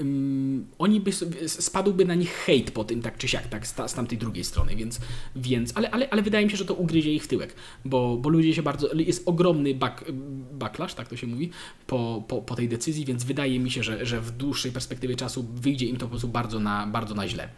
um, 0.00 0.66
oni 0.78 1.00
by, 1.00 1.12
spadłby 1.48 2.04
na 2.04 2.14
nich 2.14 2.30
hejt 2.30 2.70
po 2.70 2.84
tym, 2.84 3.02
tak 3.02 3.18
czy 3.18 3.28
siak, 3.28 3.48
tak, 3.48 3.66
z, 3.66 3.74
tamtej 3.94 4.18
drugiej 4.18 4.44
strony, 4.44 4.76
więc, 4.76 5.00
więc 5.36 5.72
ale, 5.74 5.90
ale, 5.90 6.10
ale 6.10 6.22
wydaje 6.22 6.44
mi 6.44 6.50
się, 6.50 6.56
że 6.56 6.64
to 6.64 6.74
ugryzie 6.74 7.12
ich 7.12 7.24
w 7.24 7.28
tyłek, 7.28 7.54
bo, 7.84 8.16
bo 8.16 8.28
ludzie 8.28 8.54
się 8.54 8.62
bardzo, 8.62 8.94
jest 8.94 9.22
ogromny 9.26 9.74
back, 9.74 10.04
backlash, 10.52 10.94
tak 10.94 11.08
to 11.08 11.16
się 11.16 11.26
mówi, 11.26 11.50
po, 11.86 12.24
po, 12.28 12.42
po 12.42 12.54
tej 12.54 12.68
decyzji, 12.68 13.04
więc 13.04 13.24
wydaje 13.24 13.60
mi 13.60 13.70
się, 13.70 13.82
że, 13.82 14.06
że 14.06 14.20
w 14.20 14.30
dłuższej 14.30 14.72
perspektywie 14.72 15.16
czasu 15.16 15.46
wyjdzie 15.54 15.86
im 15.86 15.96
to 15.96 16.06
po 16.06 16.10
prostu 16.10 16.28
bardzo 16.28 16.60
na, 16.60 16.86
bardzo 16.86 17.14
na 17.14 17.28
źle. 17.28 17.48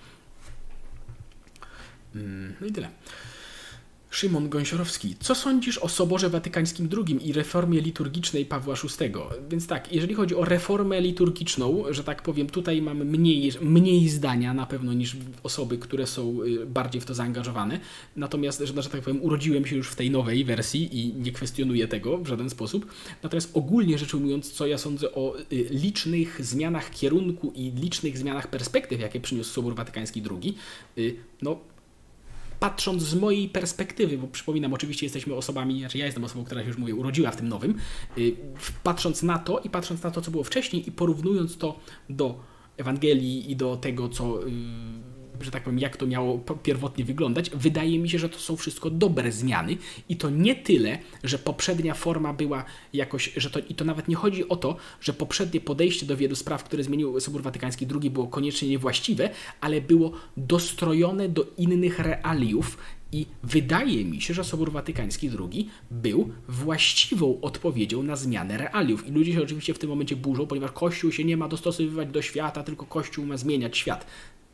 Mm, 2.15 2.55
no 2.61 2.67
i 2.67 2.73
tyle. 2.73 2.89
Szymon 4.11 4.49
Gąsiorowski. 4.49 5.17
Co 5.21 5.35
sądzisz 5.35 5.79
o 5.79 5.89
Soborze 5.89 6.31
Watykańskim 6.31 6.89
II 6.97 7.29
i 7.29 7.33
reformie 7.33 7.81
liturgicznej 7.81 8.47
Pawła 8.47 8.75
VI? 8.75 9.13
Więc 9.51 9.67
tak, 9.67 9.93
jeżeli 9.93 10.15
chodzi 10.15 10.35
o 10.35 10.45
reformę 10.45 11.01
liturgiczną, 11.01 11.85
że 11.91 12.05
tak 12.05 12.23
powiem, 12.23 12.47
tutaj 12.47 12.83
mamy 12.83 13.05
mniej, 13.05 13.53
mniej 13.61 14.09
zdania 14.09 14.55
na 14.55 14.67
pewno 14.67 14.93
niż 14.93 15.17
osoby, 15.43 15.79
które 15.79 16.07
są 16.07 16.43
y, 16.43 16.67
bardziej 16.67 17.01
w 17.01 17.05
to 17.05 17.15
zaangażowane. 17.15 17.81
Natomiast, 18.17 18.61
że, 18.61 18.83
że 18.83 18.91
tak 18.91 19.01
powiem, 19.01 19.23
urodziłem 19.23 19.67
się 19.67 19.77
już 19.77 19.89
w 19.89 19.97
tej 19.97 20.11
nowej 20.11 20.45
wersji 20.45 20.99
i 21.01 21.15
nie 21.15 21.33
kwestionuję 21.33 21.89
tego 21.89 22.19
w 22.19 22.27
żaden 22.27 22.51
sposób. 22.51 22.87
Natomiast 23.23 23.51
ogólnie 23.55 23.99
rzecz 23.99 24.15
ujmując, 24.15 24.53
co 24.53 24.67
ja 24.67 24.79
sądzę 24.79 25.15
o 25.15 25.39
y, 25.39 25.45
licznych 25.71 26.45
zmianach 26.45 26.91
kierunku 26.91 27.53
i 27.55 27.71
licznych 27.71 28.19
zmianach 28.19 28.51
perspektyw, 28.51 29.01
jakie 29.01 29.21
przyniósł 29.21 29.53
Sobór 29.53 29.75
Watykański 29.75 30.23
II, 30.31 30.57
y, 30.99 31.17
no 31.43 31.59
patrząc 32.67 33.03
z 33.03 33.15
mojej 33.15 33.49
perspektywy, 33.49 34.19
bo 34.19 34.27
przypominam, 34.27 34.75
oczywiście 34.75 35.07
jesteśmy 35.07 35.35
osobami, 35.35 35.81
znaczy 35.81 35.99
ja 35.99 36.07
jestem 36.07 36.25
osobą, 36.25 36.45
która 36.45 36.61
się 36.61 36.69
już 36.69 36.79
mówię, 36.79 36.95
urodziła 36.95 37.31
w 37.31 37.37
tym 37.37 37.49
nowym, 37.49 37.75
y, 38.19 38.37
patrząc 38.83 39.23
na 39.23 39.39
to 39.39 39.59
i 39.59 39.71
patrząc 39.71 40.03
na 40.03 40.11
to, 40.11 40.21
co 40.21 40.31
było 40.31 40.45
wcześniej 40.45 40.89
i 40.89 40.93
porównując 40.93 41.59
to 41.59 41.79
do 42.11 42.41
Ewangelii 42.77 43.51
i 43.51 43.57
do 43.57 43.77
tego, 43.77 44.09
co 44.09 44.47
y, 44.47 44.51
że 45.41 45.51
tak 45.51 45.63
powiem, 45.63 45.79
jak 45.79 45.97
to 45.97 46.07
miało 46.07 46.39
pierwotnie 46.63 47.05
wyglądać. 47.05 47.51
Wydaje 47.51 47.99
mi 47.99 48.11
się, 48.11 48.19
że 48.19 48.29
to 48.29 48.39
są 48.39 48.57
wszystko 48.57 48.91
dobre 48.91 49.33
zmiany 49.33 49.77
i 50.09 50.17
to 50.17 50.31
nie 50.31 50.55
tyle, 50.55 50.99
że 51.25 51.39
poprzednia 51.39 51.95
forma 51.95 52.33
była 52.33 52.65
jakoś, 52.93 53.33
że 53.37 53.51
to, 53.51 53.61
i 53.69 53.75
to 53.75 53.85
nawet 53.85 54.09
nie 54.09 54.17
chodzi 54.17 54.49
o 54.49 54.57
to, 54.57 54.77
że 55.01 55.13
poprzednie 55.13 55.61
podejście 55.61 56.07
do 56.07 56.17
wielu 56.17 56.35
spraw, 56.35 56.65
które 56.65 56.83
zmienił 56.83 57.21
Sobór 57.21 57.43
Watykański 57.43 57.87
II 58.03 58.11
było 58.11 58.27
koniecznie 58.27 58.69
niewłaściwe, 58.69 59.31
ale 59.61 59.81
było 59.81 60.13
dostrojone 60.37 61.29
do 61.29 61.47
innych 61.57 61.99
realiów, 61.99 62.79
i 63.13 63.27
wydaje 63.43 64.05
mi 64.05 64.21
się, 64.21 64.35
że 64.35 64.45
Sobór 64.45 64.73
Watykański 64.73 65.31
II 65.53 65.69
był 65.91 66.33
właściwą 66.49 67.39
odpowiedzią 67.43 68.03
na 68.03 68.17
zmianę 68.17 68.59
realiów. 68.59 69.09
I 69.09 69.11
ludzie 69.11 69.33
się 69.33 69.43
oczywiście 69.43 69.75
w 69.75 69.79
tym 69.79 69.91
momencie 69.91 70.17
burzą, 70.17 70.47
ponieważ 70.47 70.73
Kościół 70.73 71.13
się 71.13 71.25
nie 71.25 71.37
ma 71.37 71.49
dostosowywać 71.49 72.09
do 72.09 72.23
świata, 72.23 72.63
tylko 72.63 72.87
Kościół 72.87 73.27
ma 73.27 73.37
zmieniać 73.37 73.79
świat. 73.79 74.07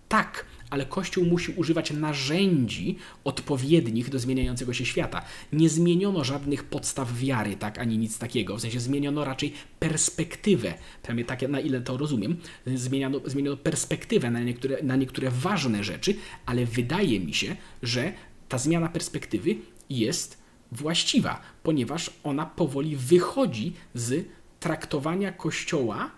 Tak, 0.09 0.47
ale 0.73 0.87
Kościół 0.87 1.25
musi 1.25 1.53
używać 1.57 1.91
narzędzi 1.91 2.97
odpowiednich 3.25 4.11
do 4.11 4.19
zmieniającego 4.19 4.73
się 4.73 4.87
świata. 4.87 5.23
Nie 5.53 5.69
zmieniono 5.69 6.25
żadnych 6.25 6.65
podstaw 6.65 7.19
wiary, 7.19 7.57
tak, 7.57 7.79
ani 7.79 7.99
nic 7.99 8.19
takiego. 8.19 8.57
W 8.57 8.61
sensie 8.61 8.81
zmieniono 8.81 9.25
raczej 9.25 9.53
perspektywę, 9.79 10.75
przynajmniej 11.03 11.27
tak, 11.27 11.49
na 11.49 11.61
ile 11.61 11.81
to 11.81 11.97
rozumiem, 11.97 12.37
zmieniono, 12.67 13.21
zmieniono 13.25 13.57
perspektywę 13.57 14.31
na 14.31 14.41
niektóre, 14.41 14.83
na 14.83 14.97
niektóre 14.97 15.31
ważne 15.31 15.85
rzeczy, 15.85 16.15
ale 16.47 16.67
wydaje 16.67 17.21
mi 17.21 17.35
się, 17.35 17.57
że 17.83 18.13
ta 18.49 18.59
zmiana 18.59 18.89
perspektywy 18.89 19.57
jest 19.91 20.43
właściwa, 20.73 21.41
ponieważ 21.63 22.11
ona 22.25 22.47
powoli 22.47 22.97
wychodzi 22.97 23.73
z 23.95 24.29
traktowania 24.61 25.33
Kościoła 25.33 26.11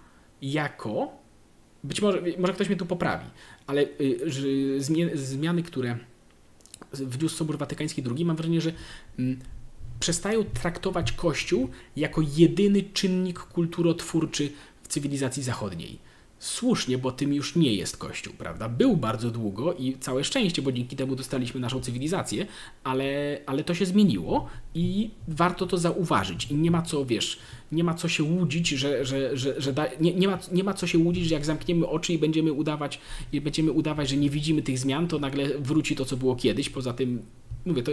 jako. 0.42 1.24
Być 1.84 2.02
może, 2.02 2.22
może 2.38 2.52
ktoś 2.52 2.68
mnie 2.68 2.76
tu 2.76 2.86
poprawi, 2.86 3.26
ale 3.66 3.86
y, 4.00 5.14
zmiany, 5.14 5.62
które 5.62 5.98
wniósł 6.92 7.36
Sobór 7.36 7.58
Watykański 7.58 8.02
II, 8.10 8.24
mam 8.24 8.36
wrażenie, 8.36 8.60
że 8.60 8.72
mm, 9.18 9.38
przestają 10.00 10.44
traktować 10.44 11.12
Kościół 11.12 11.68
jako 11.96 12.22
jedyny 12.36 12.82
czynnik 12.82 13.38
kulturotwórczy 13.38 14.52
w 14.82 14.88
cywilizacji 14.88 15.42
zachodniej 15.42 15.98
słusznie, 16.44 16.98
bo 16.98 17.12
tym 17.12 17.34
już 17.34 17.56
nie 17.56 17.74
jest 17.74 17.96
Kościół, 17.96 18.34
prawda? 18.38 18.68
Był 18.68 18.96
bardzo 18.96 19.30
długo 19.30 19.74
i 19.74 19.98
całe 19.98 20.24
szczęście, 20.24 20.62
bo 20.62 20.72
dzięki 20.72 20.96
temu 20.96 21.16
dostaliśmy 21.16 21.60
naszą 21.60 21.80
cywilizację, 21.80 22.46
ale, 22.84 23.38
ale 23.46 23.64
to 23.64 23.74
się 23.74 23.86
zmieniło 23.86 24.48
i 24.74 25.10
warto 25.28 25.66
to 25.66 25.78
zauważyć. 25.78 26.50
I 26.50 26.54
nie 26.54 26.70
ma 26.70 26.82
co, 26.82 27.04
wiesz, 27.04 27.38
nie 27.74 27.84
ma 27.84 27.94
co 27.94 28.08
się 28.08 28.24
łudzić, 28.24 28.68
że, 28.68 29.04
że, 29.04 29.36
że, 29.36 29.60
że 29.60 29.72
da, 29.72 29.86
nie, 30.00 30.14
nie, 30.14 30.28
ma, 30.28 30.38
nie 30.52 30.64
ma 30.64 30.74
co 30.74 30.86
się 30.86 30.98
łudzić, 30.98 31.26
że 31.26 31.34
jak 31.34 31.44
zamkniemy 31.44 31.86
oczy 31.86 32.12
i 32.12 32.18
będziemy 32.18 32.52
udawać, 32.52 33.00
i 33.32 33.40
będziemy 33.40 33.72
udawać, 33.72 34.08
że 34.08 34.16
nie 34.16 34.30
widzimy 34.30 34.62
tych 34.62 34.78
zmian, 34.78 35.08
to 35.08 35.18
nagle 35.18 35.58
wróci 35.58 35.96
to, 35.96 36.04
co 36.04 36.16
było 36.16 36.36
kiedyś. 36.36 36.70
Poza 36.70 36.92
tym, 36.92 37.22
mówię, 37.66 37.82
to, 37.82 37.92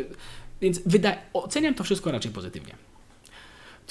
więc 0.61 0.81
wyda, 0.85 1.15
oceniam 1.33 1.73
to 1.73 1.83
wszystko 1.83 2.11
raczej 2.11 2.31
pozytywnie. 2.31 2.75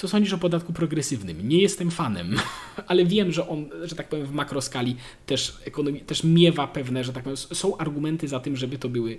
Co 0.01 0.07
sądzisz 0.07 0.33
o 0.33 0.37
podatku 0.37 0.73
progresywnym? 0.73 1.49
Nie 1.49 1.61
jestem 1.61 1.91
fanem, 1.91 2.35
ale 2.87 3.05
wiem, 3.05 3.31
że 3.31 3.47
on, 3.47 3.69
że 3.83 3.95
tak 3.95 4.09
powiem, 4.09 4.25
w 4.25 4.31
makroskali 4.31 4.95
też, 5.25 5.57
ekonomii, 5.65 6.01
też 6.01 6.23
miewa 6.23 6.67
pewne, 6.67 7.03
że 7.03 7.13
tak 7.13 7.23
powiem, 7.23 7.37
są 7.37 7.77
argumenty 7.77 8.27
za 8.27 8.39
tym, 8.39 8.57
żeby 8.57 8.77
to 8.77 8.89
były, 8.89 9.17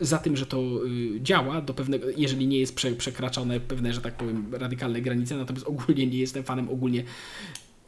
za 0.00 0.18
tym, 0.18 0.36
że 0.36 0.46
to 0.46 0.86
y, 0.86 1.20
działa, 1.20 1.60
do 1.60 1.74
pewnego, 1.74 2.06
jeżeli 2.16 2.46
nie 2.46 2.58
jest 2.58 2.74
prze, 2.76 2.92
przekraczane 2.92 3.60
pewne, 3.60 3.92
że 3.92 4.00
tak 4.00 4.16
powiem, 4.16 4.46
radykalne 4.52 5.00
granice, 5.00 5.36
natomiast 5.36 5.66
ogólnie 5.66 6.06
nie 6.06 6.18
jestem 6.18 6.44
fanem, 6.44 6.68
ogólnie 6.68 7.04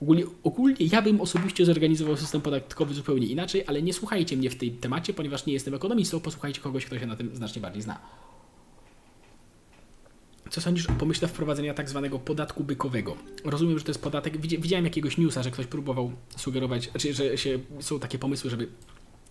Ogólnie, 0.02 0.24
ogólnie 0.42 0.76
ja 0.92 1.02
bym 1.02 1.20
osobiście 1.20 1.66
zorganizował 1.66 2.16
system 2.16 2.40
podatkowy 2.40 2.94
zupełnie 2.94 3.26
inaczej, 3.26 3.64
ale 3.66 3.82
nie 3.82 3.92
słuchajcie 3.92 4.36
mnie 4.36 4.50
w 4.50 4.56
tej 4.56 4.70
temacie, 4.70 5.14
ponieważ 5.14 5.46
nie 5.46 5.52
jestem 5.52 5.74
ekonomistą, 5.74 6.20
posłuchajcie 6.20 6.60
kogoś, 6.60 6.86
kto 6.86 6.98
się 6.98 7.06
na 7.06 7.16
tym 7.16 7.36
znacznie 7.36 7.62
bardziej 7.62 7.82
zna. 7.82 7.98
Co 10.50 10.60
sądzisz 10.60 10.86
o 10.86 10.92
pomyśle 10.92 11.28
wprowadzenia 11.28 11.74
tak 11.74 11.88
zwanego 11.88 12.18
podatku 12.18 12.64
bykowego? 12.64 13.16
Rozumiem, 13.44 13.78
że 13.78 13.84
to 13.84 13.90
jest 13.90 14.02
podatek. 14.02 14.36
Widziałem 14.36 14.84
jakiegoś 14.84 15.18
newsa, 15.18 15.42
że 15.42 15.50
ktoś 15.50 15.66
próbował 15.66 16.12
sugerować, 16.36 16.90
znaczy, 16.90 17.14
że 17.14 17.38
się, 17.38 17.58
są 17.80 18.00
takie 18.00 18.18
pomysły, 18.18 18.50
żeby 18.50 18.68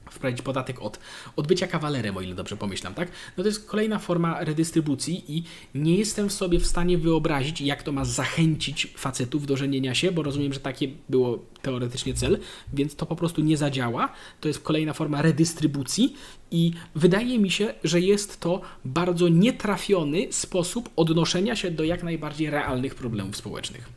wprowadzić 0.09 0.41
podatek 0.41 0.81
od 0.81 0.99
odbycia 1.35 1.67
kawalerem, 1.67 2.17
o 2.17 2.21
ile 2.21 2.35
dobrze 2.35 2.57
pomyślam, 2.57 2.93
tak? 2.93 3.09
No 3.37 3.43
to 3.43 3.47
jest 3.47 3.67
kolejna 3.67 3.99
forma 3.99 4.43
redystrybucji 4.43 5.23
i 5.27 5.43
nie 5.75 5.95
jestem 5.95 6.29
sobie 6.29 6.59
w 6.59 6.65
stanie 6.65 6.97
wyobrazić, 6.97 7.61
jak 7.61 7.83
to 7.83 7.91
ma 7.91 8.05
zachęcić 8.05 8.93
facetów 8.97 9.45
do 9.45 9.57
żenienia 9.57 9.95
się, 9.95 10.11
bo 10.11 10.23
rozumiem, 10.23 10.53
że 10.53 10.59
takie 10.59 10.87
było 11.09 11.39
teoretycznie 11.61 12.13
cel, 12.13 12.39
więc 12.73 12.95
to 12.95 13.05
po 13.05 13.15
prostu 13.15 13.41
nie 13.41 13.57
zadziała. 13.57 14.09
To 14.41 14.47
jest 14.47 14.59
kolejna 14.59 14.93
forma 14.93 15.21
redystrybucji 15.21 16.15
i 16.51 16.71
wydaje 16.95 17.39
mi 17.39 17.51
się, 17.51 17.73
że 17.83 17.99
jest 17.99 18.39
to 18.39 18.61
bardzo 18.85 19.29
nietrafiony 19.29 20.27
sposób 20.31 20.89
odnoszenia 20.95 21.55
się 21.55 21.71
do 21.71 21.83
jak 21.83 22.03
najbardziej 22.03 22.49
realnych 22.49 22.95
problemów 22.95 23.37
społecznych. 23.37 23.89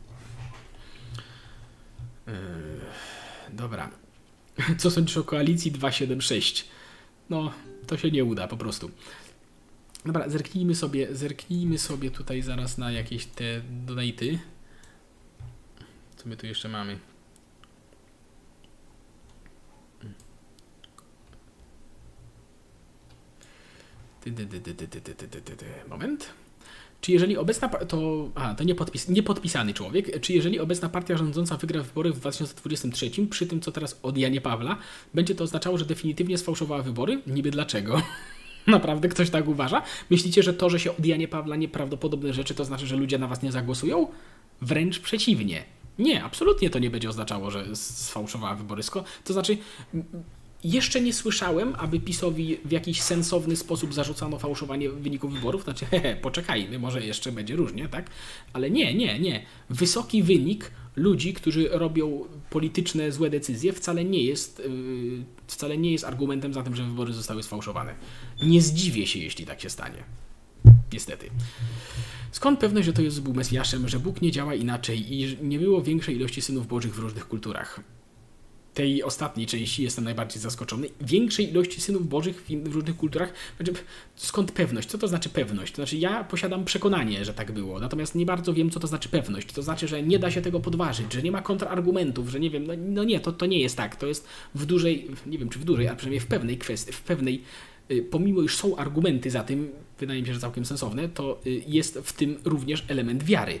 Yy, 2.27 2.33
dobra. 3.49 3.89
Co 4.77 4.91
sądzisz 4.91 5.17
o 5.17 5.23
koalicji 5.23 5.71
276? 5.71 6.67
No, 7.29 7.53
to 7.87 7.97
się 7.97 8.11
nie 8.11 8.25
uda 8.25 8.47
po 8.47 8.57
prostu. 8.57 8.91
Dobra, 10.05 10.29
zerknijmy 10.29 10.75
sobie, 10.75 11.15
zerknijmy 11.15 11.77
sobie 11.77 12.11
tutaj 12.11 12.41
zaraz 12.41 12.77
na 12.77 12.91
jakieś 12.91 13.25
te 13.25 13.61
donaty. 13.85 14.39
Co 16.17 16.29
my 16.29 16.37
tu 16.37 16.45
jeszcze 16.47 16.69
mamy? 16.69 16.99
Moment. 25.89 26.33
Czy 27.01 27.11
jeżeli 27.11 27.37
obecna 27.37 27.69
to, 27.69 28.29
a, 28.35 28.55
to 28.55 28.63
niepodpis, 28.63 29.09
niepodpisany 29.09 29.73
człowiek, 29.73 30.19
czy 30.19 30.33
jeżeli 30.33 30.59
obecna 30.59 30.89
partia 30.89 31.17
rządząca 31.17 31.57
wygra 31.57 31.83
wybory 31.83 32.13
w 32.13 32.19
2023, 32.19 33.11
przy 33.29 33.47
tym 33.47 33.61
co 33.61 33.71
teraz 33.71 33.99
od 34.03 34.17
Janie 34.17 34.41
Pawla, 34.41 34.77
będzie 35.13 35.35
to 35.35 35.43
oznaczało, 35.43 35.77
że 35.77 35.85
definitywnie 35.85 36.37
sfałszowała 36.37 36.81
wybory? 36.81 37.21
Niby 37.27 37.51
dlaczego? 37.51 38.01
Naprawdę 38.67 39.09
ktoś 39.09 39.29
tak 39.29 39.47
uważa? 39.47 39.81
Myślicie, 40.09 40.43
że 40.43 40.53
to, 40.53 40.69
że 40.69 40.79
się 40.79 40.91
od 40.91 41.05
Janie 41.05 41.27
Pawla 41.27 41.55
nieprawdopodobne 41.55 42.33
rzeczy, 42.33 42.55
to 42.55 42.65
znaczy, 42.65 42.87
że 42.87 42.95
ludzie 42.95 43.17
na 43.17 43.27
was 43.27 43.41
nie 43.41 43.51
zagłosują? 43.51 44.07
Wręcz 44.61 44.99
przeciwnie. 44.99 45.63
Nie, 45.99 46.23
absolutnie 46.23 46.69
to 46.69 46.79
nie 46.79 46.89
będzie 46.89 47.09
oznaczało, 47.09 47.51
że 47.51 47.75
sfałszowała 47.75 48.55
wybory. 48.55 48.83
To 49.23 49.33
znaczy, 49.33 49.57
jeszcze 50.63 51.01
nie 51.01 51.13
słyszałem, 51.13 51.75
aby 51.77 51.99
PiSowi 51.99 52.57
w 52.65 52.71
jakiś 52.71 53.01
sensowny 53.01 53.55
sposób 53.55 53.93
zarzucano 53.93 54.39
fałszowanie 54.39 54.89
wyników 54.89 55.33
wyborów. 55.33 55.63
Znaczy, 55.63 55.85
hehe, 55.91 56.15
poczekajmy, 56.15 56.79
może 56.79 57.05
jeszcze 57.05 57.31
będzie 57.31 57.55
różnie, 57.55 57.89
tak? 57.89 58.09
Ale 58.53 58.71
nie, 58.71 58.93
nie, 58.93 59.19
nie. 59.19 59.45
Wysoki 59.69 60.23
wynik 60.23 60.71
ludzi, 60.95 61.33
którzy 61.33 61.69
robią 61.71 62.25
polityczne 62.49 63.11
złe 63.11 63.29
decyzje, 63.29 63.73
wcale 63.73 64.05
nie 64.05 64.23
jest, 64.23 64.59
yy, 64.59 65.23
wcale 65.47 65.77
nie 65.77 65.91
jest 65.91 66.05
argumentem 66.05 66.53
za 66.53 66.63
tym, 66.63 66.75
że 66.75 66.83
wybory 66.83 67.13
zostały 67.13 67.43
sfałszowane. 67.43 67.95
Nie 68.43 68.61
zdziwię 68.61 69.07
się, 69.07 69.19
jeśli 69.19 69.45
tak 69.45 69.61
się 69.61 69.69
stanie. 69.69 70.03
Niestety. 70.93 71.29
Skąd 72.31 72.59
pewność, 72.59 72.85
że 72.85 72.93
to 72.93 73.01
Jezus 73.01 73.19
był 73.19 73.33
Mesjaszem, 73.33 73.89
że 73.89 73.99
Bóg 73.99 74.21
nie 74.21 74.31
działa 74.31 74.55
inaczej 74.55 75.13
i 75.13 75.37
nie 75.41 75.59
było 75.59 75.81
większej 75.81 76.15
ilości 76.15 76.41
synów 76.41 76.67
bożych 76.67 76.95
w 76.95 76.99
różnych 76.99 77.27
kulturach? 77.27 77.79
Tej 78.79 79.03
ostatniej 79.03 79.47
części 79.47 79.83
jestem 79.83 80.03
najbardziej 80.03 80.41
zaskoczony. 80.41 80.89
Większej 81.01 81.49
ilości 81.49 81.81
synów 81.81 82.07
bożych 82.07 82.43
w, 82.49 82.73
różnych 82.73 82.97
kulturach. 82.97 83.33
Znaczy, 83.57 83.73
skąd 84.15 84.51
pewność? 84.51 84.89
Co 84.89 84.97
to 84.97 85.07
znaczy 85.07 85.29
pewność? 85.29 85.71
To 85.71 85.75
znaczy, 85.75 85.97
ja 85.97 86.23
posiadam 86.23 86.65
przekonanie, 86.65 87.25
że 87.25 87.33
tak 87.33 87.51
było, 87.51 87.79
natomiast 87.79 88.15
nie 88.15 88.25
bardzo 88.25 88.53
wiem, 88.53 88.69
co 88.69 88.79
to 88.79 88.87
znaczy 88.87 89.09
pewność. 89.09 89.53
To 89.53 89.61
znaczy, 89.61 89.87
że 89.87 90.03
nie 90.03 90.19
da 90.19 90.31
się 90.31 90.41
tego 90.41 90.59
podważyć, 90.59 91.13
że 91.13 91.21
nie 91.21 91.31
ma 91.31 91.41
kontrargumentów, 91.41 92.29
że 92.29 92.39
nie 92.39 92.49
wiem, 92.49 92.67
no, 92.67 92.73
no 92.77 93.03
nie, 93.03 93.19
to, 93.19 93.31
to 93.31 93.45
nie 93.45 93.59
jest 93.59 93.77
tak. 93.77 93.95
To 93.95 94.07
jest 94.07 94.27
w 94.55 94.65
dużej, 94.65 95.07
nie 95.25 95.37
wiem 95.37 95.49
czy 95.49 95.59
w 95.59 95.65
dużej, 95.65 95.87
ale 95.87 95.97
przynajmniej 95.97 96.19
w 96.19 96.27
pewnej 96.27 96.57
kwestii, 96.57 96.93
w 96.93 97.01
pewnej 97.01 97.43
y, 97.91 98.01
pomimo 98.11 98.41
iż 98.41 98.55
są 98.55 98.75
argumenty 98.75 99.31
za 99.31 99.43
tym, 99.43 99.71
wydaje 99.99 100.21
mi 100.21 100.27
się, 100.27 100.33
że 100.33 100.39
całkiem 100.39 100.65
sensowne, 100.65 101.09
to 101.09 101.41
y, 101.45 101.63
jest 101.67 101.99
w 102.03 102.13
tym 102.13 102.37
również 102.45 102.85
element 102.87 103.23
wiary. 103.23 103.59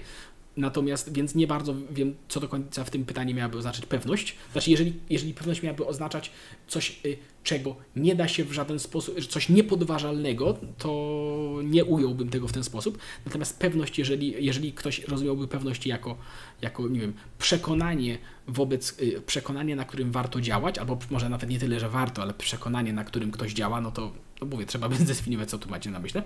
Natomiast, 0.59 1.13
więc 1.13 1.35
nie 1.35 1.47
bardzo 1.47 1.75
wiem, 1.91 2.15
co 2.27 2.39
do 2.39 2.47
końca 2.47 2.83
w 2.83 2.89
tym 2.89 3.05
pytaniu 3.05 3.35
miałaby 3.35 3.57
oznaczać 3.57 3.85
pewność. 3.85 4.35
Znaczy, 4.51 4.71
jeżeli, 4.71 4.93
jeżeli 5.09 5.33
pewność 5.33 5.63
miałaby 5.63 5.85
oznaczać 5.85 6.31
coś, 6.67 6.99
y, 7.05 7.17
czego 7.43 7.75
nie 7.95 8.15
da 8.15 8.27
się 8.27 8.43
w 8.43 8.51
żaden 8.51 8.79
sposób, 8.79 9.25
coś 9.27 9.49
niepodważalnego, 9.49 10.57
to 10.77 11.59
nie 11.63 11.85
ująłbym 11.85 12.29
tego 12.29 12.47
w 12.47 12.51
ten 12.51 12.63
sposób. 12.63 12.97
Natomiast 13.25 13.59
pewność, 13.59 13.99
jeżeli, 13.99 14.45
jeżeli 14.45 14.73
ktoś 14.73 14.99
rozumiałby 14.99 15.47
pewność 15.47 15.87
jako, 15.87 16.17
jako, 16.61 16.87
nie 16.87 16.99
wiem, 16.99 17.13
przekonanie 17.37 18.17
wobec, 18.47 18.99
y, 19.01 19.21
przekonanie, 19.21 19.75
na 19.75 19.85
którym 19.85 20.11
warto 20.11 20.41
działać, 20.41 20.77
albo 20.77 20.99
może 21.09 21.29
nawet 21.29 21.49
nie 21.49 21.59
tyle, 21.59 21.79
że 21.79 21.89
warto, 21.89 22.21
ale 22.21 22.33
przekonanie, 22.33 22.93
na 22.93 23.03
którym 23.03 23.31
ktoś 23.31 23.53
działa, 23.53 23.81
no 23.81 23.91
to, 23.91 24.11
no 24.41 24.47
mówię, 24.47 24.65
trzeba 24.65 24.89
by 24.89 24.95
zdefiniować, 25.05 25.49
co 25.49 25.57
tu 25.57 25.69
macie 25.69 25.91
na 25.91 25.99
myśli 25.99 26.21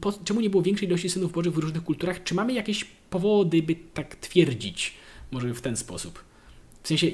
po, 0.00 0.12
czemu 0.12 0.40
nie 0.40 0.50
było 0.50 0.62
większej 0.62 0.88
ilości 0.88 1.10
synów 1.10 1.32
Bożych 1.32 1.54
w 1.54 1.58
różnych 1.58 1.84
kulturach? 1.84 2.24
Czy 2.24 2.34
mamy 2.34 2.52
jakieś 2.52 2.84
powody, 3.10 3.62
by 3.62 3.76
tak 3.94 4.16
twierdzić? 4.16 4.94
Może 5.30 5.54
w 5.54 5.60
ten 5.60 5.76
sposób. 5.76 6.24
W 6.82 6.88
sensie, 6.88 7.06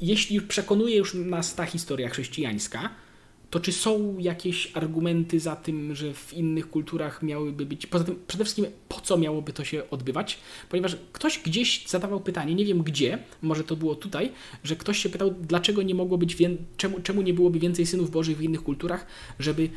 jeśli 0.00 0.40
przekonuje 0.40 0.96
już 0.96 1.14
nas 1.14 1.54
ta 1.54 1.66
historia 1.66 2.08
chrześcijańska, 2.08 2.90
to 3.50 3.60
czy 3.60 3.72
są 3.72 4.18
jakieś 4.18 4.70
argumenty 4.74 5.40
za 5.40 5.56
tym, 5.56 5.94
że 5.94 6.14
w 6.14 6.34
innych 6.34 6.70
kulturach 6.70 7.22
miałyby 7.22 7.66
być. 7.66 7.86
Poza 7.86 8.04
tym, 8.04 8.18
przede 8.26 8.44
wszystkim, 8.44 8.66
po 8.88 9.00
co 9.00 9.18
miałoby 9.18 9.52
to 9.52 9.64
się 9.64 9.90
odbywać? 9.90 10.38
Ponieważ 10.68 10.96
ktoś 11.12 11.38
gdzieś 11.38 11.86
zadawał 11.86 12.20
pytanie, 12.20 12.54
nie 12.54 12.64
wiem 12.64 12.82
gdzie, 12.82 13.18
może 13.42 13.64
to 13.64 13.76
było 13.76 13.94
tutaj, 13.94 14.32
że 14.64 14.76
ktoś 14.76 14.98
się 14.98 15.08
pytał, 15.08 15.34
dlaczego 15.40 15.82
nie 15.82 15.94
mogło 15.94 16.18
być, 16.18 16.36
czemu, 16.76 17.00
czemu 17.00 17.22
nie 17.22 17.34
byłoby 17.34 17.58
więcej 17.58 17.86
synów 17.86 18.10
Bożych 18.10 18.38
w 18.38 18.42
innych 18.42 18.62
kulturach, 18.62 19.06
żeby 19.38 19.70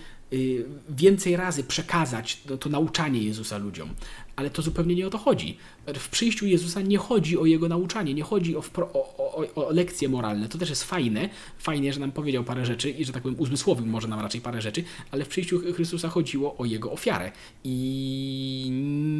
więcej 0.89 1.35
razy 1.35 1.63
przekazać 1.63 2.41
to, 2.47 2.57
to, 2.57 2.69
nauczanie 2.69 3.23
Jezusa 3.23 3.57
ludziom. 3.57 3.89
Ale 4.35 4.49
to 4.49 4.61
zupełnie 4.61 4.95
nie 4.95 5.07
o 5.07 5.09
to 5.09 5.17
chodzi. 5.17 5.57
W 5.95 6.09
przyjściu 6.09 6.45
Jezusa 6.45 6.81
nie 6.81 6.97
chodzi 6.97 7.37
o 7.37 7.45
Jego 7.45 7.67
nauczanie, 7.67 8.13
nie 8.13 8.23
chodzi 8.23 8.55
o, 8.57 8.63
o, 8.77 9.17
o, 9.17 9.55
o 9.55 9.71
lekcje 9.71 10.09
moralne. 10.09 10.49
To 10.49 10.57
też 10.57 10.69
jest 10.69 10.83
fajne, 10.83 11.29
fajnie, 11.57 11.93
że 11.93 11.99
nam 11.99 12.11
powiedział 12.11 12.43
parę 12.43 12.65
rzeczy 12.65 12.89
i, 12.89 13.05
że 13.05 13.13
tak 13.13 13.23
powiem, 13.23 13.39
uzmysłowił 13.39 13.85
może 13.85 14.07
nam 14.07 14.19
raczej 14.19 14.41
parę 14.41 14.61
rzeczy, 14.61 14.83
ale 15.11 15.25
w 15.25 15.27
przyjściu 15.27 15.73
Chrystusa 15.73 16.09
chodziło 16.09 16.57
o 16.57 16.65
Jego 16.65 16.91
ofiarę. 16.91 17.31
I 17.63 18.67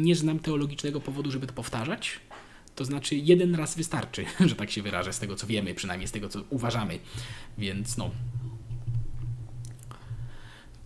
nie 0.02 0.16
znam 0.16 0.38
teologicznego 0.38 1.00
powodu, 1.00 1.30
żeby 1.30 1.46
to 1.46 1.52
powtarzać. 1.52 2.20
To 2.76 2.84
znaczy, 2.84 3.16
jeden 3.16 3.54
raz 3.54 3.76
wystarczy, 3.76 4.24
że 4.48 4.54
tak 4.54 4.70
się 4.70 4.82
wyrażę, 4.82 5.12
z 5.12 5.18
tego 5.18 5.36
co 5.36 5.46
wiemy, 5.46 5.74
przynajmniej 5.74 6.08
z 6.08 6.12
tego 6.12 6.28
co 6.28 6.40
uważamy. 6.50 6.98
Więc 7.58 7.96
no, 7.96 8.10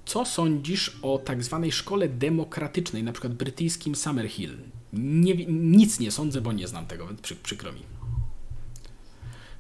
co 0.09 0.25
sądzisz 0.25 0.99
o 1.03 1.19
tak 1.19 1.45
zwanej 1.45 1.73
szkole 1.73 2.09
demokratycznej, 2.09 3.03
na 3.03 3.13
przykład 3.13 3.35
brytyjskim 3.35 3.95
Summerhill? 3.95 4.57
Nie, 4.93 5.35
nic 5.47 6.01
nie 6.01 6.11
sądzę, 6.11 6.41
bo 6.41 6.53
nie 6.53 6.69
znam 6.69 6.87
tego, 6.87 7.09
przy, 7.23 7.37
przykro 7.37 7.73
mi. 7.73 7.98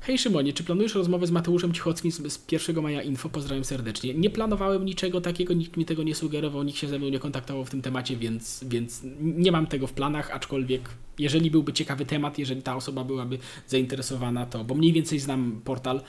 Hej 0.08 0.18
Szymonie, 0.18 0.52
czy 0.52 0.64
planujesz 0.64 0.94
rozmowę 0.94 1.26
z 1.26 1.30
Mateuszem 1.30 1.72
Cichockim 1.72 2.12
z 2.12 2.52
1 2.52 2.82
maja 2.82 3.02
info? 3.02 3.28
Pozdrawiam 3.28 3.64
serdecznie. 3.64 4.14
Nie 4.14 4.30
planowałem 4.30 4.84
niczego 4.84 5.20
takiego, 5.20 5.54
nikt 5.54 5.76
mi 5.76 5.84
tego 5.84 6.02
nie 6.02 6.14
sugerował, 6.14 6.62
nikt 6.62 6.78
się 6.78 6.88
ze 6.88 6.98
mną 6.98 7.08
nie 7.08 7.18
kontaktował 7.18 7.64
w 7.64 7.70
tym 7.70 7.82
temacie, 7.82 8.16
więc, 8.16 8.64
więc 8.68 9.02
nie 9.20 9.52
mam 9.52 9.66
tego 9.66 9.86
w 9.86 9.92
planach, 9.92 10.30
aczkolwiek 10.30 10.88
jeżeli 11.18 11.50
byłby 11.50 11.72
ciekawy 11.72 12.06
temat, 12.06 12.38
jeżeli 12.38 12.62
ta 12.62 12.76
osoba 12.76 13.04
byłaby 13.04 13.38
zainteresowana, 13.66 14.46
to, 14.46 14.64
bo 14.64 14.74
mniej 14.74 14.92
więcej 14.92 15.18
znam 15.18 15.60
portal, 15.64 16.00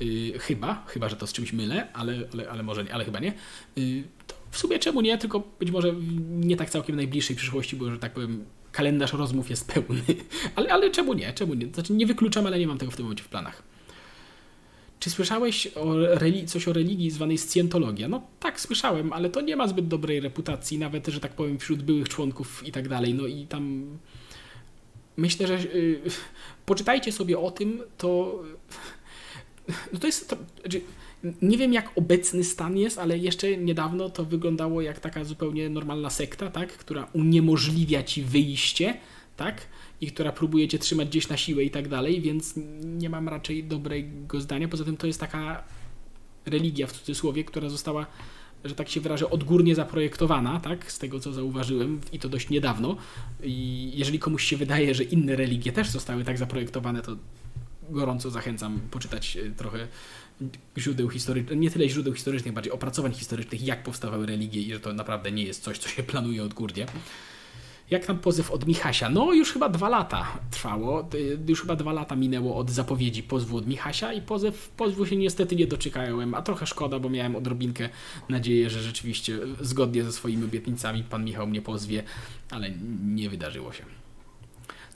yy, 0.00 0.38
chyba, 0.38 0.84
chyba, 0.86 1.08
że 1.08 1.16
to 1.16 1.26
z 1.26 1.32
czymś 1.32 1.52
mylę, 1.52 1.92
ale, 1.92 2.28
ale, 2.32 2.50
ale 2.50 2.62
może 2.62 2.84
nie, 2.84 2.94
ale 2.94 3.04
chyba 3.04 3.18
nie, 3.18 3.32
yy, 3.76 4.04
to 4.26 4.34
w 4.50 4.58
sumie 4.58 4.78
czemu 4.78 5.00
nie, 5.00 5.18
tylko 5.18 5.42
być 5.60 5.70
może 5.70 5.94
nie 6.30 6.56
tak 6.56 6.70
całkiem 6.70 6.96
najbliższej 6.96 7.36
przyszłości, 7.36 7.76
bo 7.76 7.90
że 7.90 7.98
tak 7.98 8.12
powiem, 8.12 8.44
kalendarz 8.76 9.12
rozmów 9.12 9.50
jest 9.50 9.72
pełny. 9.72 10.02
ale, 10.56 10.72
ale 10.72 10.90
czemu 10.90 11.14
nie? 11.14 11.32
Czemu 11.32 11.54
nie? 11.54 11.66
Znaczy 11.66 11.92
nie 11.92 12.06
wykluczam, 12.06 12.46
ale 12.46 12.58
nie 12.58 12.66
mam 12.66 12.78
tego 12.78 12.92
w 12.92 12.96
tym 12.96 13.04
momencie 13.04 13.24
w 13.24 13.28
planach. 13.28 13.62
Czy 15.00 15.10
słyszałeś 15.10 15.66
o 15.66 15.94
coś 16.46 16.68
o 16.68 16.72
religii 16.72 17.10
zwanej 17.10 17.38
scjentologia? 17.38 18.08
No 18.08 18.22
tak, 18.40 18.60
słyszałem, 18.60 19.12
ale 19.12 19.30
to 19.30 19.40
nie 19.40 19.56
ma 19.56 19.68
zbyt 19.68 19.88
dobrej 19.88 20.20
reputacji, 20.20 20.78
nawet, 20.78 21.06
że 21.06 21.20
tak 21.20 21.32
powiem, 21.32 21.58
wśród 21.58 21.82
byłych 21.82 22.08
członków 22.08 22.66
i 22.66 22.72
tak 22.72 22.88
dalej. 22.88 23.14
No 23.14 23.26
i 23.26 23.46
tam 23.46 23.86
myślę, 25.16 25.46
że 25.46 25.54
yy, 25.54 26.00
poczytajcie 26.66 27.12
sobie 27.12 27.38
o 27.38 27.50
tym, 27.50 27.82
to 27.98 28.42
no 29.92 29.98
to 29.98 30.06
jest, 30.06 30.28
to, 30.28 30.36
znaczy, 30.60 30.80
nie 31.42 31.58
wiem 31.58 31.72
jak 31.72 31.90
obecny 31.94 32.44
stan 32.44 32.76
jest, 32.76 32.98
ale 32.98 33.18
jeszcze 33.18 33.56
niedawno 33.56 34.10
to 34.10 34.24
wyglądało 34.24 34.82
jak 34.82 35.00
taka 35.00 35.24
zupełnie 35.24 35.68
normalna 35.68 36.10
sekta, 36.10 36.50
tak, 36.50 36.68
która 36.68 37.08
uniemożliwia 37.12 38.02
ci 38.02 38.22
wyjście, 38.22 38.96
tak, 39.36 39.66
i 40.00 40.06
która 40.06 40.32
próbuje 40.32 40.68
cię 40.68 40.78
trzymać 40.78 41.08
gdzieś 41.08 41.28
na 41.28 41.36
siłę 41.36 41.64
i 41.64 41.70
tak 41.70 41.88
dalej, 41.88 42.20
więc 42.20 42.54
nie 42.84 43.10
mam 43.10 43.28
raczej 43.28 43.64
dobrego 43.64 44.40
zdania. 44.40 44.68
Poza 44.68 44.84
tym 44.84 44.96
to 44.96 45.06
jest 45.06 45.20
taka 45.20 45.64
religia 46.46 46.86
w 46.86 46.92
cudzysłowie, 46.92 47.44
która 47.44 47.68
została 47.68 48.06
że 48.64 48.74
tak 48.74 48.88
się 48.88 49.00
wyrażę, 49.00 49.30
odgórnie 49.30 49.74
zaprojektowana, 49.74 50.60
tak, 50.60 50.92
z 50.92 50.98
tego 50.98 51.20
co 51.20 51.32
zauważyłem 51.32 52.00
i 52.12 52.18
to 52.18 52.28
dość 52.28 52.50
niedawno. 52.50 52.96
I 53.42 53.90
jeżeli 53.94 54.18
komuś 54.18 54.44
się 54.44 54.56
wydaje, 54.56 54.94
że 54.94 55.04
inne 55.04 55.36
religie 55.36 55.72
też 55.72 55.90
zostały 55.90 56.24
tak 56.24 56.38
zaprojektowane, 56.38 57.02
to 57.02 57.16
gorąco 57.90 58.30
zachęcam 58.30 58.80
poczytać 58.90 59.36
e, 59.36 59.50
trochę 59.50 59.88
źródeł 60.78 61.10
historycznych, 61.10 61.58
nie 61.58 61.70
tyle 61.70 61.88
źródeł 61.88 62.14
historycznych, 62.14 62.54
bardziej 62.54 62.72
opracowań 62.72 63.12
historycznych, 63.12 63.62
jak 63.62 63.82
powstawały 63.82 64.26
religie 64.26 64.60
i 64.62 64.72
że 64.72 64.80
to 64.80 64.92
naprawdę 64.92 65.32
nie 65.32 65.44
jest 65.44 65.62
coś, 65.62 65.78
co 65.78 65.88
się 65.88 66.02
planuje 66.02 66.44
odgórnie. 66.44 66.86
Jak 67.90 68.06
tam 68.06 68.18
pozew 68.18 68.50
od 68.50 68.66
Michasia? 68.66 69.10
No, 69.10 69.32
już 69.32 69.52
chyba 69.52 69.68
dwa 69.68 69.88
lata 69.88 70.26
trwało. 70.50 71.08
Już 71.48 71.60
chyba 71.60 71.76
dwa 71.76 71.92
lata 71.92 72.16
minęło 72.16 72.56
od 72.56 72.70
zapowiedzi 72.70 73.22
pozwu 73.22 73.56
od 73.56 73.66
Michasia 73.66 74.12
i 74.12 74.22
pozew, 74.22 74.68
pozwu 74.76 75.06
się 75.06 75.16
niestety 75.16 75.56
nie 75.56 75.66
doczekałem, 75.66 76.34
a 76.34 76.42
trochę 76.42 76.66
szkoda, 76.66 76.98
bo 76.98 77.10
miałem 77.10 77.36
odrobinkę 77.36 77.88
nadzieję, 78.28 78.70
że 78.70 78.82
rzeczywiście 78.82 79.38
zgodnie 79.60 80.04
ze 80.04 80.12
swoimi 80.12 80.44
obietnicami 80.44 81.04
pan 81.04 81.24
Michał 81.24 81.46
mnie 81.46 81.62
pozwie, 81.62 82.02
ale 82.50 82.70
nie 83.04 83.30
wydarzyło 83.30 83.72
się. 83.72 83.84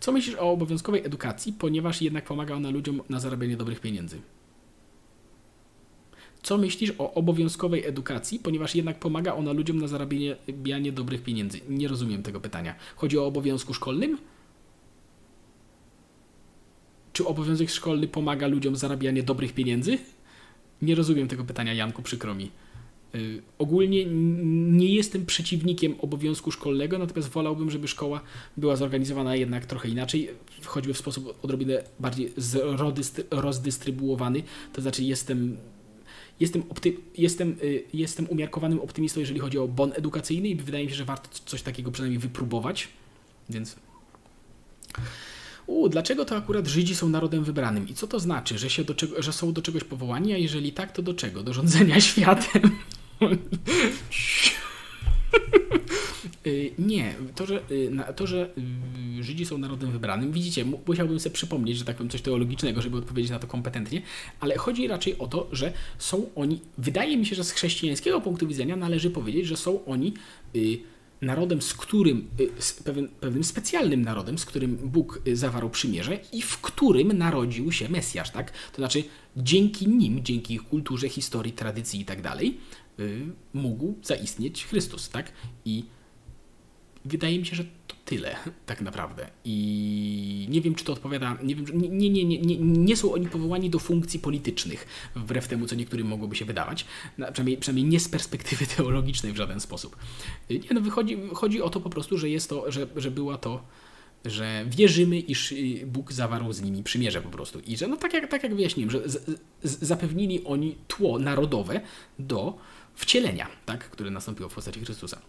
Co 0.00 0.12
myślisz 0.12 0.36
o 0.36 0.50
obowiązkowej 0.52 1.06
edukacji, 1.06 1.52
ponieważ 1.52 2.02
jednak 2.02 2.24
pomaga 2.24 2.54
ona 2.54 2.70
ludziom 2.70 3.00
na 3.08 3.20
zarabianie 3.20 3.56
dobrych 3.56 3.80
pieniędzy? 3.80 4.20
Co 6.42 6.58
myślisz 6.58 6.92
o 6.98 7.14
obowiązkowej 7.14 7.86
edukacji, 7.86 8.38
ponieważ 8.38 8.74
jednak 8.74 8.98
pomaga 8.98 9.34
ona 9.34 9.52
ludziom 9.52 9.78
na 9.78 9.86
zarabianie 9.88 10.92
dobrych 10.92 11.22
pieniędzy? 11.22 11.60
Nie 11.68 11.88
rozumiem 11.88 12.22
tego 12.22 12.40
pytania. 12.40 12.74
Chodzi 12.96 13.18
o 13.18 13.26
obowiązku 13.26 13.74
szkolnym? 13.74 14.18
Czy 17.12 17.26
obowiązek 17.26 17.70
szkolny 17.70 18.08
pomaga 18.08 18.46
ludziom 18.46 18.76
zarabianie 18.76 19.22
dobrych 19.22 19.52
pieniędzy? 19.52 19.98
Nie 20.82 20.94
rozumiem 20.94 21.28
tego 21.28 21.44
pytania, 21.44 21.74
Janku, 21.74 22.02
przykro 22.02 22.34
mi. 22.34 22.50
Yy, 23.14 23.42
ogólnie 23.58 24.04
nie 24.70 24.94
jestem 24.94 25.26
przeciwnikiem 25.26 25.94
obowiązku 26.00 26.50
szkolnego, 26.50 26.98
natomiast 26.98 27.28
wolałbym, 27.28 27.70
żeby 27.70 27.88
szkoła 27.88 28.20
była 28.56 28.76
zorganizowana 28.76 29.36
jednak 29.36 29.66
trochę 29.66 29.88
inaczej, 29.88 30.30
choćby 30.64 30.94
w 30.94 30.98
sposób 30.98 31.38
odrobinę 31.42 31.82
bardziej 32.00 32.32
rozdystrybuowany. 33.30 34.42
To 34.72 34.82
znaczy, 34.82 35.04
jestem 35.04 35.56
Jestem, 36.40 36.62
opty, 36.68 36.96
jestem, 37.18 37.56
y, 37.62 37.82
jestem 37.94 38.26
umiarkowanym 38.26 38.80
optymistą, 38.80 39.20
jeżeli 39.20 39.40
chodzi 39.40 39.58
o 39.58 39.68
bon 39.68 39.92
edukacyjny 39.96 40.48
i 40.48 40.54
wydaje 40.54 40.84
mi 40.84 40.90
się, 40.90 40.96
że 40.96 41.04
warto 41.04 41.28
coś 41.46 41.62
takiego 41.62 41.90
przynajmniej 41.90 42.18
wypróbować. 42.18 42.88
Więc. 43.50 43.76
U, 45.66 45.88
dlaczego 45.88 46.24
to 46.24 46.36
akurat 46.36 46.66
Żydzi 46.66 46.94
są 46.94 47.08
narodem 47.08 47.44
wybranym? 47.44 47.88
I 47.88 47.94
co 47.94 48.06
to 48.06 48.20
znaczy, 48.20 48.58
że, 48.58 48.70
się 48.70 48.84
do 48.84 48.94
czego, 48.94 49.22
że 49.22 49.32
są 49.32 49.52
do 49.52 49.62
czegoś 49.62 49.84
powołani, 49.84 50.32
a 50.32 50.36
jeżeli 50.36 50.72
tak, 50.72 50.92
to 50.92 51.02
do 51.02 51.14
czego? 51.14 51.42
Do 51.42 51.52
rządzenia 51.52 52.00
światem? 52.10 52.78
Y, 56.46 56.72
nie, 56.78 57.14
to 57.34 57.46
że, 57.46 57.60
y, 57.70 57.90
to, 58.16 58.26
że 58.26 58.50
y, 59.18 59.22
Żydzi 59.22 59.46
są 59.46 59.58
narodem 59.58 59.90
wybranym, 59.90 60.32
widzicie, 60.32 60.64
musiałbym 60.86 61.20
sobie 61.20 61.34
przypomnieć, 61.34 61.78
że 61.78 61.84
tak 61.84 61.96
powiem, 61.96 62.10
coś 62.10 62.22
teologicznego, 62.22 62.82
żeby 62.82 62.96
odpowiedzieć 62.96 63.30
na 63.30 63.38
to 63.38 63.46
kompetentnie, 63.46 64.02
ale 64.40 64.56
chodzi 64.56 64.88
raczej 64.88 65.18
o 65.18 65.26
to, 65.26 65.48
że 65.52 65.72
są 65.98 66.26
oni, 66.34 66.60
wydaje 66.78 67.16
mi 67.16 67.26
się, 67.26 67.36
że 67.36 67.44
z 67.44 67.50
chrześcijańskiego 67.50 68.20
punktu 68.20 68.46
widzenia 68.46 68.76
należy 68.76 69.10
powiedzieć, 69.10 69.46
że 69.46 69.56
są 69.56 69.84
oni 69.84 70.14
narodem, 71.20 71.62
z 71.62 71.74
którym, 71.74 72.28
z 72.58 72.72
pewien, 72.72 73.08
pewnym 73.08 73.44
specjalnym 73.44 74.02
narodem, 74.02 74.38
z 74.38 74.44
którym 74.44 74.76
Bóg 74.76 75.22
zawarł 75.32 75.70
przymierze 75.70 76.18
i 76.32 76.42
w 76.42 76.58
którym 76.58 77.18
narodził 77.18 77.72
się 77.72 77.88
Mesjasz, 77.88 78.30
tak? 78.30 78.50
To 78.50 78.76
znaczy 78.76 79.04
dzięki 79.36 79.88
nim, 79.88 80.24
dzięki 80.24 80.54
ich 80.54 80.62
kulturze, 80.62 81.08
historii, 81.08 81.52
tradycji 81.52 82.00
i 82.00 82.04
tak 82.04 82.22
dalej, 82.22 82.58
mógł 83.54 83.94
zaistnieć 84.02 84.66
Chrystus, 84.66 85.08
tak? 85.08 85.32
I 85.64 85.84
wydaje 87.04 87.38
mi 87.38 87.46
się, 87.46 87.56
że 87.56 87.64
to 87.64 87.96
tyle 88.04 88.36
tak 88.66 88.80
naprawdę. 88.80 89.26
I 89.44 90.46
nie 90.50 90.60
wiem, 90.60 90.74
czy 90.74 90.84
to 90.84 90.92
odpowiada. 90.92 91.38
Nie, 91.42 91.54
wiem, 91.54 91.66
nie, 91.98 92.10
nie, 92.10 92.24
nie, 92.24 92.38
nie, 92.38 92.56
nie 92.58 92.96
są 92.96 93.12
oni 93.12 93.28
powołani 93.28 93.70
do 93.70 93.78
funkcji 93.78 94.20
politycznych, 94.20 94.86
wbrew 95.16 95.48
temu, 95.48 95.66
co 95.66 95.74
niektórym 95.74 96.06
mogłoby 96.06 96.36
się 96.36 96.44
wydawać. 96.44 96.86
Przynajmniej, 97.32 97.56
przynajmniej 97.56 97.92
nie 97.92 98.00
z 98.00 98.08
perspektywy 98.08 98.66
teologicznej 98.76 99.32
w 99.32 99.36
żaden 99.36 99.60
sposób. 99.60 99.96
Nie, 100.50 100.58
no, 100.74 100.80
wychodzi, 100.80 101.18
chodzi 101.34 101.62
o 101.62 101.70
to 101.70 101.80
po 101.80 101.90
prostu, 101.90 102.18
że 102.18 102.28
jest 102.28 102.48
to, 102.48 102.70
że, 102.70 102.86
że 102.96 103.10
była 103.10 103.38
to 103.38 103.64
że 104.24 104.64
wierzymy, 104.68 105.18
iż 105.18 105.54
Bóg 105.86 106.12
zawarł 106.12 106.52
z 106.52 106.62
nimi 106.62 106.82
przymierze 106.82 107.22
po 107.22 107.28
prostu. 107.28 107.60
I 107.60 107.76
że, 107.76 107.88
no 107.88 107.96
tak 107.96 108.14
jak, 108.14 108.30
tak 108.30 108.42
jak 108.42 108.54
wyjaśniłem, 108.54 108.90
że 108.90 109.08
z, 109.08 109.40
z, 109.62 109.82
zapewnili 109.82 110.44
oni 110.44 110.76
tło 110.88 111.18
narodowe 111.18 111.80
do 112.18 112.58
wcielenia, 112.94 113.46
tak, 113.66 113.90
które 113.90 114.10
nastąpiło 114.10 114.48
w 114.48 114.54
postaci 114.54 114.80
Chrystusa. 114.80 115.20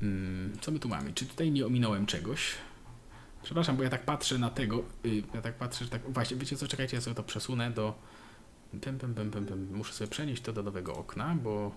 Hmm, 0.00 0.58
co 0.60 0.70
my 0.70 0.78
tu 0.78 0.88
mamy? 0.88 1.12
Czy 1.12 1.26
tutaj 1.26 1.50
nie 1.50 1.66
ominąłem 1.66 2.06
czegoś? 2.06 2.54
Przepraszam, 3.42 3.76
bo 3.76 3.82
ja 3.82 3.90
tak 3.90 4.04
patrzę 4.04 4.38
na 4.38 4.50
tego. 4.50 4.84
Yy, 5.04 5.22
ja 5.34 5.42
tak 5.42 5.54
patrzę, 5.54 5.84
że 5.84 5.90
tak. 5.90 6.12
Właśnie, 6.12 6.36
wiecie 6.36 6.56
co? 6.56 6.68
Czekajcie, 6.68 6.96
ja 6.96 7.00
sobie 7.00 7.14
to 7.14 7.22
przesunę 7.22 7.70
do. 7.70 7.94
Pem, 8.80 8.98
pem, 8.98 9.30
pem. 9.30 9.68
Muszę 9.72 9.92
sobie 9.92 10.10
przenieść 10.10 10.42
to 10.42 10.52
do 10.52 10.62
nowego 10.62 10.94
okna, 10.94 11.36
bo. 11.42 11.74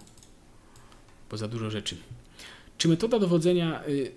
bo 1.30 1.38
za 1.38 1.48
dużo 1.48 1.70
rzeczy. 1.70 1.98
Czy 2.78 2.88
metoda 2.88 3.20
dowodzenia. 3.20 3.84
Yy, 3.88 4.12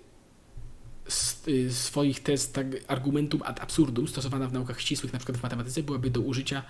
y, 1.47 1.73
swoich 1.73 2.23
tez 2.23 2.51
tak 2.51 2.67
argumentum 2.87 3.41
ad 3.45 3.59
absurdum 3.59 4.07
stosowana 4.07 4.47
w 4.47 4.53
naukach 4.53 4.81
ścisłych, 4.81 5.13
na 5.13 5.19
przykład 5.19 5.37
w 5.37 5.43
matematyce, 5.43 5.83
byłaby 5.83 6.09
do 6.09 6.21
użycia 6.21 6.59
y, 6.59 6.63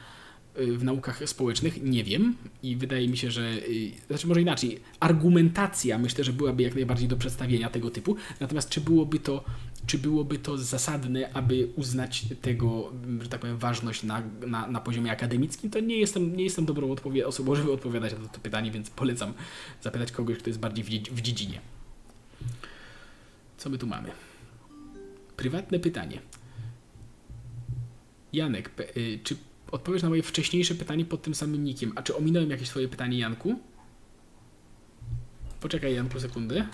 w 0.57 0.83
naukach 0.83 1.29
społecznych? 1.29 1.83
Nie 1.83 2.03
wiem 2.03 2.35
i 2.63 2.75
wydaje 2.75 3.07
mi 3.07 3.17
się, 3.17 3.31
że, 3.31 3.41
y, 3.41 3.91
znaczy 4.07 4.27
może 4.27 4.41
inaczej, 4.41 4.79
argumentacja 4.99 5.97
myślę, 5.97 6.23
że 6.23 6.33
byłaby 6.33 6.63
jak 6.63 6.75
najbardziej 6.75 7.07
do 7.07 7.17
przedstawienia 7.17 7.69
tego 7.69 7.89
typu, 7.89 8.15
natomiast 8.39 8.69
czy 8.69 8.81
byłoby 8.81 9.19
to, 9.19 9.43
czy 9.85 9.97
byłoby 9.97 10.39
to 10.39 10.57
zasadne, 10.57 11.33
aby 11.33 11.69
uznać 11.75 12.25
tego, 12.41 12.91
że 13.21 13.29
tak 13.29 13.39
powiem, 13.39 13.57
ważność 13.57 14.03
na, 14.03 14.23
na, 14.47 14.67
na 14.67 14.81
poziomie 14.81 15.11
akademickim, 15.11 15.69
to 15.69 15.79
nie 15.79 15.97
jestem, 15.97 16.35
nie 16.35 16.43
jestem 16.43 16.65
dobrą 16.65 16.95
odpowie- 16.95 17.27
osobą, 17.27 17.55
żeby 17.55 17.71
odpowiadać 17.71 18.13
na 18.13 18.27
to 18.27 18.39
pytanie, 18.39 18.71
więc 18.71 18.89
polecam 18.89 19.33
zapytać 19.81 20.11
kogoś, 20.11 20.37
kto 20.37 20.49
jest 20.49 20.59
bardziej 20.59 20.83
w, 20.83 20.89
w 20.89 21.21
dziedzinie. 21.21 21.61
Co 23.57 23.69
my 23.69 23.77
tu 23.77 23.87
mamy? 23.87 24.09
Prywatne 25.37 25.79
pytanie. 25.79 26.21
Janek, 28.33 28.71
y, 28.97 29.19
czy 29.23 29.37
odpowiesz 29.71 30.03
na 30.03 30.09
moje 30.09 30.23
wcześniejsze 30.23 30.75
pytanie 30.75 31.05
pod 31.05 31.21
tym 31.21 31.35
samym 31.35 31.63
nikiem? 31.63 31.93
A 31.95 32.01
czy 32.01 32.15
ominąłem 32.15 32.49
jakieś 32.49 32.69
swoje 32.69 32.87
pytanie, 32.87 33.17
Janku? 33.17 33.59
Poczekaj, 35.61 35.95
Janku, 35.95 36.19
sekundę. 36.19 36.67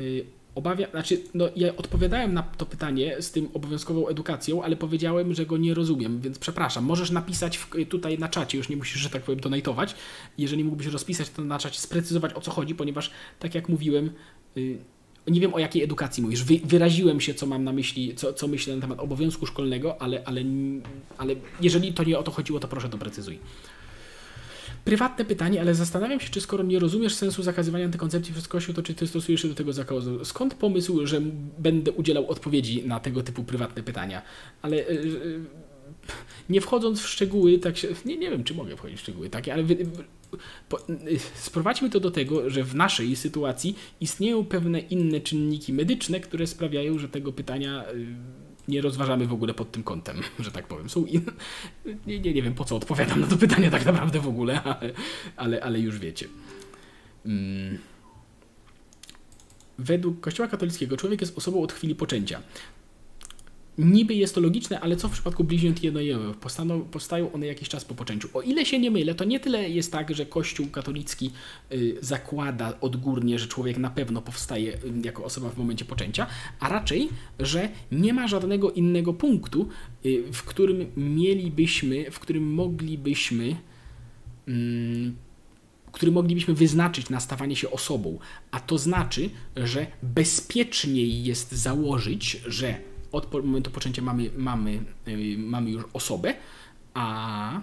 Y, 0.00 0.26
Obawia, 0.56 0.90
znaczy, 0.90 1.22
no 1.34 1.48
ja 1.56 1.76
odpowiadałem 1.76 2.34
na 2.34 2.42
to 2.42 2.66
pytanie 2.66 3.16
z 3.22 3.30
tym 3.30 3.48
obowiązkową 3.54 4.08
edukacją, 4.08 4.62
ale 4.62 4.76
powiedziałem, 4.76 5.34
że 5.34 5.46
go 5.46 5.56
nie 5.56 5.74
rozumiem, 5.74 6.20
więc 6.20 6.38
przepraszam. 6.38 6.84
Możesz 6.84 7.10
napisać 7.10 7.58
w, 7.58 7.70
tutaj 7.88 8.18
na 8.18 8.28
czacie, 8.28 8.58
już 8.58 8.68
nie 8.68 8.76
musisz, 8.76 9.00
że 9.00 9.10
tak 9.10 9.22
powiem, 9.22 9.40
donatować. 9.40 9.94
Jeżeli 10.38 10.64
mógłbyś 10.64 10.86
rozpisać 10.86 11.30
to 11.30 11.44
na 11.44 11.58
czacie, 11.58 11.80
sprecyzować 11.80 12.34
o 12.34 12.40
co 12.40 12.50
chodzi, 12.50 12.74
ponieważ, 12.74 13.10
tak 13.38 13.54
jak 13.54 13.68
mówiłem, 13.68 14.10
y, 14.56 14.78
nie 15.26 15.40
wiem 15.40 15.54
o 15.54 15.58
jakiej 15.58 15.82
edukacji 15.82 16.22
mówisz. 16.22 16.44
Wy, 16.44 16.60
wyraziłem 16.64 17.20
się, 17.20 17.34
co 17.34 17.46
mam 17.46 17.64
na 17.64 17.72
myśli, 17.72 18.14
co, 18.14 18.32
co 18.32 18.48
myślę 18.48 18.74
na 18.74 18.80
temat 18.80 19.00
obowiązku 19.00 19.46
szkolnego, 19.46 20.02
ale, 20.02 20.22
ale, 20.24 20.42
ale 21.18 21.34
jeżeli 21.60 21.92
to 21.92 22.04
nie 22.04 22.18
o 22.18 22.22
to 22.22 22.30
chodziło, 22.30 22.60
to 22.60 22.68
proszę 22.68 22.88
doprecyzuj. 22.88 23.38
Prywatne 24.84 25.24
pytanie, 25.24 25.60
ale 25.60 25.74
zastanawiam 25.74 26.20
się, 26.20 26.28
czy 26.30 26.40
skoro 26.40 26.64
nie 26.64 26.78
rozumiesz 26.78 27.14
sensu 27.14 27.42
zakazywania 27.42 27.84
antykoncepcji 27.84 28.32
przez 28.32 28.48
Kościół, 28.48 28.74
to 28.74 28.82
czy 28.82 28.94
ty 28.94 29.06
stosujesz 29.06 29.42
się 29.42 29.48
do 29.48 29.54
tego 29.54 29.72
zakazu? 29.72 30.24
Skąd 30.24 30.54
pomysł, 30.54 31.06
że 31.06 31.20
będę 31.58 31.92
udzielał 31.92 32.30
odpowiedzi 32.30 32.82
na 32.86 33.00
tego 33.00 33.22
typu 33.22 33.44
prywatne 33.44 33.82
pytania? 33.82 34.22
Ale 34.62 34.76
yy, 34.76 34.84
yy, 34.84 35.40
nie 36.50 36.60
wchodząc 36.60 37.00
w 37.00 37.08
szczegóły, 37.08 37.58
tak 37.58 37.76
się, 37.76 37.88
nie, 38.04 38.16
nie 38.16 38.30
wiem, 38.30 38.44
czy 38.44 38.54
mogę 38.54 38.76
wchodzić 38.76 38.98
w 38.98 39.02
szczegóły 39.02 39.30
takie, 39.30 39.52
ale 39.52 39.62
wy, 39.62 39.76
po, 40.68 40.78
sprowadźmy 41.34 41.90
to 41.90 42.00
do 42.00 42.10
tego, 42.10 42.50
że 42.50 42.64
w 42.64 42.74
naszej 42.74 43.16
sytuacji 43.16 43.76
istnieją 44.00 44.44
pewne 44.44 44.80
inne 44.80 45.20
czynniki 45.20 45.72
medyczne, 45.72 46.20
które 46.20 46.46
sprawiają, 46.46 46.98
że 46.98 47.08
tego 47.08 47.32
pytania 47.32 47.84
yy, 47.94 48.06
nie 48.68 48.80
rozważamy 48.80 49.26
w 49.26 49.32
ogóle 49.32 49.54
pod 49.54 49.72
tym 49.72 49.82
kątem, 49.82 50.16
że 50.38 50.50
tak 50.50 50.66
powiem. 50.66 50.90
Są 50.90 51.04
in... 51.04 51.22
nie, 52.06 52.20
nie, 52.20 52.32
nie 52.32 52.42
wiem, 52.42 52.54
po 52.54 52.64
co 52.64 52.76
odpowiadam 52.76 53.20
na 53.20 53.26
to 53.26 53.36
pytanie 53.36 53.70
tak 53.70 53.86
naprawdę 53.86 54.20
w 54.20 54.28
ogóle, 54.28 54.62
ale, 54.62 54.92
ale, 55.36 55.62
ale 55.62 55.80
już 55.80 55.98
wiecie. 55.98 56.28
Mm. 57.26 57.78
Według 59.78 60.20
Kościoła 60.20 60.48
katolickiego 60.48 60.96
człowiek 60.96 61.20
jest 61.20 61.38
osobą 61.38 61.62
od 61.62 61.72
chwili 61.72 61.94
poczęcia. 61.94 62.42
Niby 63.78 64.14
jest 64.14 64.34
to 64.34 64.40
logiczne, 64.40 64.80
ale 64.80 64.96
co 64.96 65.08
w 65.08 65.12
przypadku 65.12 65.44
bliźniąt? 65.44 65.80
Powstaną, 66.40 66.80
powstają 66.80 67.32
one 67.32 67.46
jakiś 67.46 67.68
czas 67.68 67.84
po 67.84 67.94
poczęciu. 67.94 68.28
O 68.34 68.42
ile 68.42 68.66
się 68.66 68.78
nie 68.78 68.90
mylę, 68.90 69.14
to 69.14 69.24
nie 69.24 69.40
tyle 69.40 69.70
jest 69.70 69.92
tak, 69.92 70.14
że 70.14 70.26
Kościół 70.26 70.66
katolicki 70.66 71.30
y, 71.72 71.96
zakłada 72.00 72.80
odgórnie, 72.80 73.38
że 73.38 73.46
człowiek 73.46 73.78
na 73.78 73.90
pewno 73.90 74.22
powstaje 74.22 74.74
y, 74.74 74.78
jako 75.04 75.24
osoba 75.24 75.50
w 75.50 75.58
momencie 75.58 75.84
poczęcia, 75.84 76.26
a 76.60 76.68
raczej, 76.68 77.08
że 77.38 77.68
nie 77.92 78.12
ma 78.12 78.28
żadnego 78.28 78.70
innego 78.70 79.14
punktu, 79.14 79.68
y, 80.06 80.24
w 80.32 80.42
którym 80.42 80.86
mielibyśmy, 80.96 82.10
w 82.10 82.20
którym 82.20 82.52
moglibyśmy 82.52 83.56
mm, 84.48 85.16
który 85.92 86.12
moglibyśmy 86.12 86.54
wyznaczyć 86.54 87.10
na 87.10 87.20
stawanie 87.20 87.56
się 87.56 87.70
osobą, 87.70 88.18
a 88.50 88.60
to 88.60 88.78
znaczy, 88.78 89.30
że 89.56 89.86
bezpieczniej 90.02 91.24
jest 91.24 91.52
założyć, 91.52 92.40
że 92.46 92.80
od 93.16 93.44
momentu 93.44 93.70
poczęcia 93.70 94.02
mamy, 94.02 94.30
mamy, 94.36 94.84
yy, 95.06 95.38
mamy 95.38 95.70
już 95.70 95.84
osobę, 95.92 96.34
a 96.94 97.60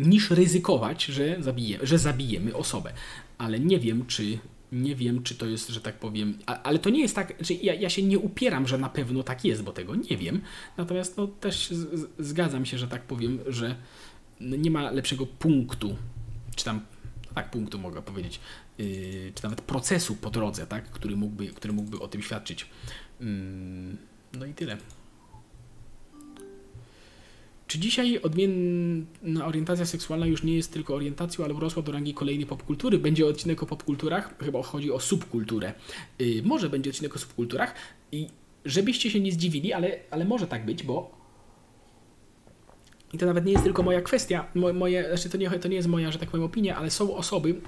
niż 0.00 0.30
ryzykować, 0.30 1.04
że 1.04 1.36
zabijemy, 1.40 1.86
że 1.86 1.98
zabijemy 1.98 2.56
osobę. 2.56 2.92
Ale 3.38 3.60
nie 3.60 3.80
wiem, 3.80 4.06
czy 4.06 4.38
nie 4.74 4.96
wiem, 4.96 5.22
czy 5.22 5.34
to 5.34 5.46
jest, 5.46 5.68
że 5.68 5.80
tak 5.80 5.98
powiem, 5.98 6.38
a, 6.46 6.62
ale 6.62 6.78
to 6.78 6.90
nie 6.90 7.00
jest 7.00 7.14
tak, 7.14 7.34
że 7.40 7.54
ja, 7.54 7.74
ja 7.74 7.90
się 7.90 8.02
nie 8.02 8.18
upieram, 8.18 8.68
że 8.68 8.78
na 8.78 8.88
pewno 8.88 9.22
tak 9.22 9.44
jest, 9.44 9.62
bo 9.62 9.72
tego 9.72 9.94
nie 9.94 10.16
wiem. 10.16 10.40
Natomiast 10.76 11.16
no, 11.16 11.26
też 11.26 11.70
z, 11.70 12.10
zgadzam 12.18 12.66
się, 12.66 12.78
że 12.78 12.88
tak 12.88 13.02
powiem, 13.02 13.38
że 13.46 13.76
nie 14.40 14.70
ma 14.70 14.90
lepszego 14.90 15.26
punktu, 15.26 15.96
czy 16.56 16.64
tam, 16.64 16.80
tak, 17.34 17.50
punktu 17.50 17.78
mogę 17.78 18.02
powiedzieć, 18.02 18.40
yy, 18.78 19.32
czy 19.34 19.44
nawet 19.44 19.60
procesu 19.60 20.16
po 20.16 20.30
drodze, 20.30 20.66
tak, 20.66 20.90
który 20.90 21.16
mógłby, 21.16 21.46
który 21.46 21.72
mógłby 21.72 22.00
o 22.00 22.08
tym 22.08 22.22
świadczyć. 22.22 22.66
Yy, 23.24 23.96
no 24.38 24.46
i 24.46 24.54
tyle. 24.54 24.76
Czy 27.66 27.78
dzisiaj 27.78 28.18
odmienna 28.18 29.46
orientacja 29.46 29.86
seksualna 29.86 30.26
już 30.26 30.42
nie 30.42 30.56
jest 30.56 30.72
tylko 30.72 30.94
orientacją, 30.94 31.44
ale 31.44 31.54
urosła 31.54 31.82
do 31.82 31.92
rangi 31.92 32.14
kolejnej 32.14 32.46
popkultury? 32.46 32.98
Będzie 32.98 33.26
odcinek 33.26 33.62
o 33.62 33.66
popkulturach? 33.66 34.34
Chyba 34.38 34.62
chodzi 34.62 34.92
o 34.92 35.00
subkulturę. 35.00 35.72
Yy, 36.18 36.42
może 36.42 36.70
będzie 36.70 36.90
odcinek 36.90 37.16
o 37.16 37.18
subkulturach 37.18 37.74
i 38.12 38.28
żebyście 38.64 39.10
się 39.10 39.20
nie 39.20 39.32
zdziwili, 39.32 39.72
ale, 39.72 39.98
ale 40.10 40.24
może 40.24 40.46
tak 40.46 40.66
być, 40.66 40.82
bo 40.82 41.24
i 43.12 43.18
to 43.18 43.26
nawet 43.26 43.44
nie 43.44 43.52
jest 43.52 43.64
tylko 43.64 43.82
moja 43.82 44.02
kwestia, 44.02 44.46
moje, 44.74 45.08
znaczy 45.08 45.30
to 45.30 45.38
nie, 45.38 45.50
to 45.50 45.68
nie 45.68 45.76
jest 45.76 45.88
moja, 45.88 46.12
że 46.12 46.18
tak 46.18 46.30
powiem, 46.30 46.46
opinia, 46.46 46.76
ale 46.76 46.90
są 46.90 47.16
osoby 47.16 47.60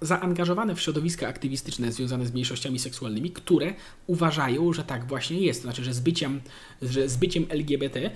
zaangażowane 0.00 0.74
w 0.74 0.80
środowiska 0.80 1.28
aktywistyczne 1.28 1.92
związane 1.92 2.26
z 2.26 2.32
mniejszościami 2.32 2.78
seksualnymi, 2.78 3.30
które 3.30 3.74
uważają, 4.06 4.72
że 4.72 4.84
tak 4.84 5.06
właśnie 5.06 5.40
jest. 5.40 5.60
To 5.60 5.62
znaczy, 5.62 5.84
że 5.84 5.94
z 5.94 6.00
byciem, 6.00 6.40
że 6.82 7.08
z 7.08 7.16
byciem 7.16 7.46
LGBT, 7.48 8.10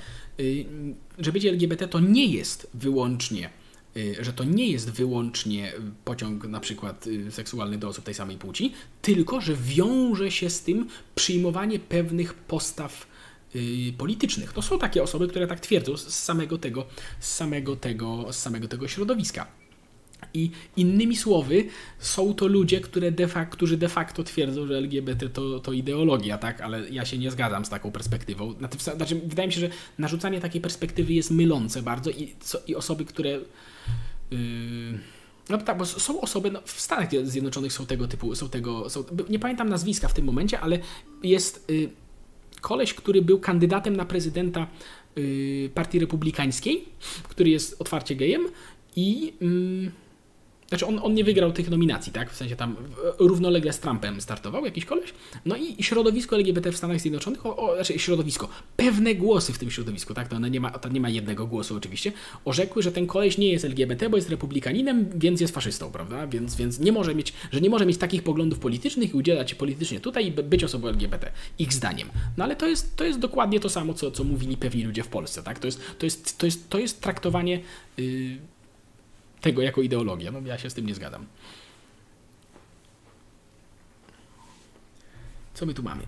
że 1.19 1.33
bycie 1.33 1.49
LGBT 1.49 1.89
to 1.89 2.01
nie 2.01 2.27
jest 2.27 2.71
wyłącznie 2.75 3.51
że 4.21 4.33
to 4.33 4.45
nie 4.45 4.69
jest 4.69 4.91
wyłącznie 4.91 5.73
pociąg 6.05 6.45
na 6.45 6.61
przykład 6.61 7.07
seksualny 7.31 7.79
do 7.79 7.89
osób 7.89 8.05
tej 8.05 8.15
samej 8.15 8.39
płci, 8.39 8.73
tylko 9.03 9.41
że 9.41 9.57
wiąże 9.57 10.31
się 10.31 10.51
z 10.51 10.63
tym 10.63 10.89
przyjmowanie 11.15 11.79
pewnych 11.79 12.35
postaw 12.35 13.07
politycznych. 13.99 14.53
To 14.53 14.63
są 14.63 14.79
takie 14.79 15.03
osoby, 15.03 15.29
które 15.29 15.47
tak 15.47 15.61
twierdzą 15.61 15.97
z 15.97 16.09
samego 16.09 16.59
tego, 16.59 16.87
z 17.21 17.35
samego 17.35 17.77
tego, 17.77 18.33
z 18.33 18.39
samego 18.39 18.69
tego 18.69 18.89
środowiska. 18.89 19.60
I 20.35 20.51
innymi 20.77 21.17
słowy, 21.17 21.65
są 21.99 22.35
to 22.35 22.47
ludzie, 22.47 22.81
które 22.81 23.13
de 23.13 23.29
facto, 23.29 23.57
którzy 23.57 23.77
de 23.77 23.89
facto 23.89 24.25
twierdzą, 24.25 24.67
że 24.67 24.77
LGBT 24.79 25.29
to, 25.29 25.61
to 25.61 25.73
ideologia, 25.73 26.39
tak? 26.39 26.61
Ale 26.61 26.91
ja 26.91 27.05
się 27.05 27.19
nie 27.19 27.31
zgadzam 27.31 27.65
z 27.65 27.69
taką 27.69 27.93
perspektywą. 27.93 28.55
Znaczy, 28.97 29.21
wydaje 29.25 29.49
mi 29.49 29.53
się, 29.53 29.61
że 29.61 29.71
narzucanie 29.99 30.41
takiej 30.41 30.61
perspektywy 30.61 31.13
jest 31.13 31.31
mylące 31.31 31.83
bardzo 31.83 32.11
i, 32.11 32.35
co, 32.41 32.59
i 32.67 32.75
osoby, 32.75 33.05
które. 33.05 33.31
Yy, 34.31 34.39
no 35.49 35.59
tak, 35.59 35.79
bo 35.79 35.87
są 35.87 36.21
osoby, 36.21 36.51
no, 36.51 36.61
w 36.65 36.81
Stanach 36.81 37.09
Zjednoczonych 37.23 37.73
są 37.73 37.87
tego 37.87 38.09
typu, 38.09 38.35
są 38.35 38.49
tego, 38.49 38.91
są, 38.91 39.05
nie 39.29 39.39
pamiętam 39.39 39.69
nazwiska 39.69 40.09
w 40.09 40.15
tym 40.15 40.25
momencie, 40.25 40.61
ale 40.61 40.79
jest 41.23 41.71
yy, 41.71 41.91
koleś, 42.61 42.95
który 42.95 43.23
był 43.23 43.39
kandydatem 43.39 43.97
na 43.97 44.05
prezydenta 44.05 44.67
yy, 45.17 45.71
Partii 45.75 45.99
Republikańskiej, 45.99 46.85
który 47.29 47.51
jest 47.51 47.81
otwarcie 47.81 48.17
gejem 48.17 48.43
i... 48.97 49.33
Yy, 49.41 50.10
znaczy 50.71 50.87
on, 50.87 51.01
on 51.03 51.15
nie 51.15 51.25
wygrał 51.25 51.53
tych 51.53 51.71
nominacji, 51.71 52.13
tak? 52.13 52.31
W 52.31 52.37
sensie 52.37 52.57
tam 52.57 52.77
równolegle 53.19 53.73
z 53.73 53.79
Trumpem 53.79 54.21
startował 54.21 54.65
jakiś 54.65 54.85
koleś. 54.85 55.15
No 55.47 55.57
i 55.57 55.83
środowisko 55.83 56.37
LGBT 56.37 56.73
w 56.73 56.77
Stanach 56.77 57.01
Zjednoczonych, 57.01 57.47
o, 57.47 57.57
o, 57.57 57.75
znaczy 57.75 57.99
środowisko, 57.99 58.49
pewne 58.77 59.15
głosy 59.15 59.53
w 59.53 59.59
tym 59.59 59.71
środowisku, 59.71 60.15
tak? 60.15 60.29
To 60.29 60.37
one 60.37 60.51
nie 60.51 60.61
ma, 60.61 60.71
to 60.71 60.89
nie 60.89 61.01
ma 61.01 61.09
jednego 61.09 61.47
głosu 61.47 61.77
oczywiście, 61.77 62.13
orzekły, 62.45 62.83
że 62.83 62.93
ten 62.93 63.07
koleś 63.07 63.39
nie 63.39 63.53
jest 63.53 63.65
LGBT, 63.65 64.11
bo 64.11 64.17
jest 64.17 64.31
republikaninem, 64.31 65.07
więc 65.15 65.41
jest 65.41 65.55
faszystą, 65.55 65.93
prawda? 65.93 66.27
Więc, 66.27 66.57
więc 66.57 66.81
nie 66.81 66.93
może 66.93 67.15
mieć, 67.15 67.33
że 67.53 67.61
nie 67.61 67.71
może 67.71 67.87
mieć 67.87 67.99
takich 67.99 68.23
poglądów 68.23 68.59
politycznych 68.59 69.15
i 69.15 69.17
udzielać 69.17 69.51
się 69.51 69.57
politycznie 69.57 70.01
tutaj 70.01 70.27
i 70.27 70.31
być 70.31 70.65
osobą 70.65 70.89
LGBT, 70.89 71.33
ich 71.59 71.73
zdaniem. 71.73 72.09
No 72.37 72.45
ale 72.45 72.57
to 72.57 72.67
jest, 72.67 72.97
to 72.97 73.05
jest 73.05 73.19
dokładnie 73.19 73.61
to 73.61 73.69
samo, 73.69 73.95
co, 73.95 74.11
co 74.11 74.25
mówili 74.25 74.57
pewni 74.57 74.85
ludzie 74.85 75.03
w 75.03 75.09
Polsce, 75.09 75.43
tak? 75.43 75.59
To 75.59 75.67
jest, 75.67 75.81
to 75.99 76.07
jest, 76.07 76.39
to 76.39 76.47
jest, 76.47 76.69
to 76.69 76.79
jest 76.79 77.01
traktowanie... 77.01 77.61
Yy, 77.99 78.39
tego 79.41 79.63
jako 79.63 79.83
ideologia. 79.83 80.33
No 80.33 80.41
ja 80.41 80.59
się 80.59 80.71
z 80.71 80.75
tym 80.75 80.87
nie 80.87 80.95
zgadzam. 80.95 81.27
Co 85.55 85.67
my 85.67 85.75
tu 85.75 85.83
mamy? 85.83 86.03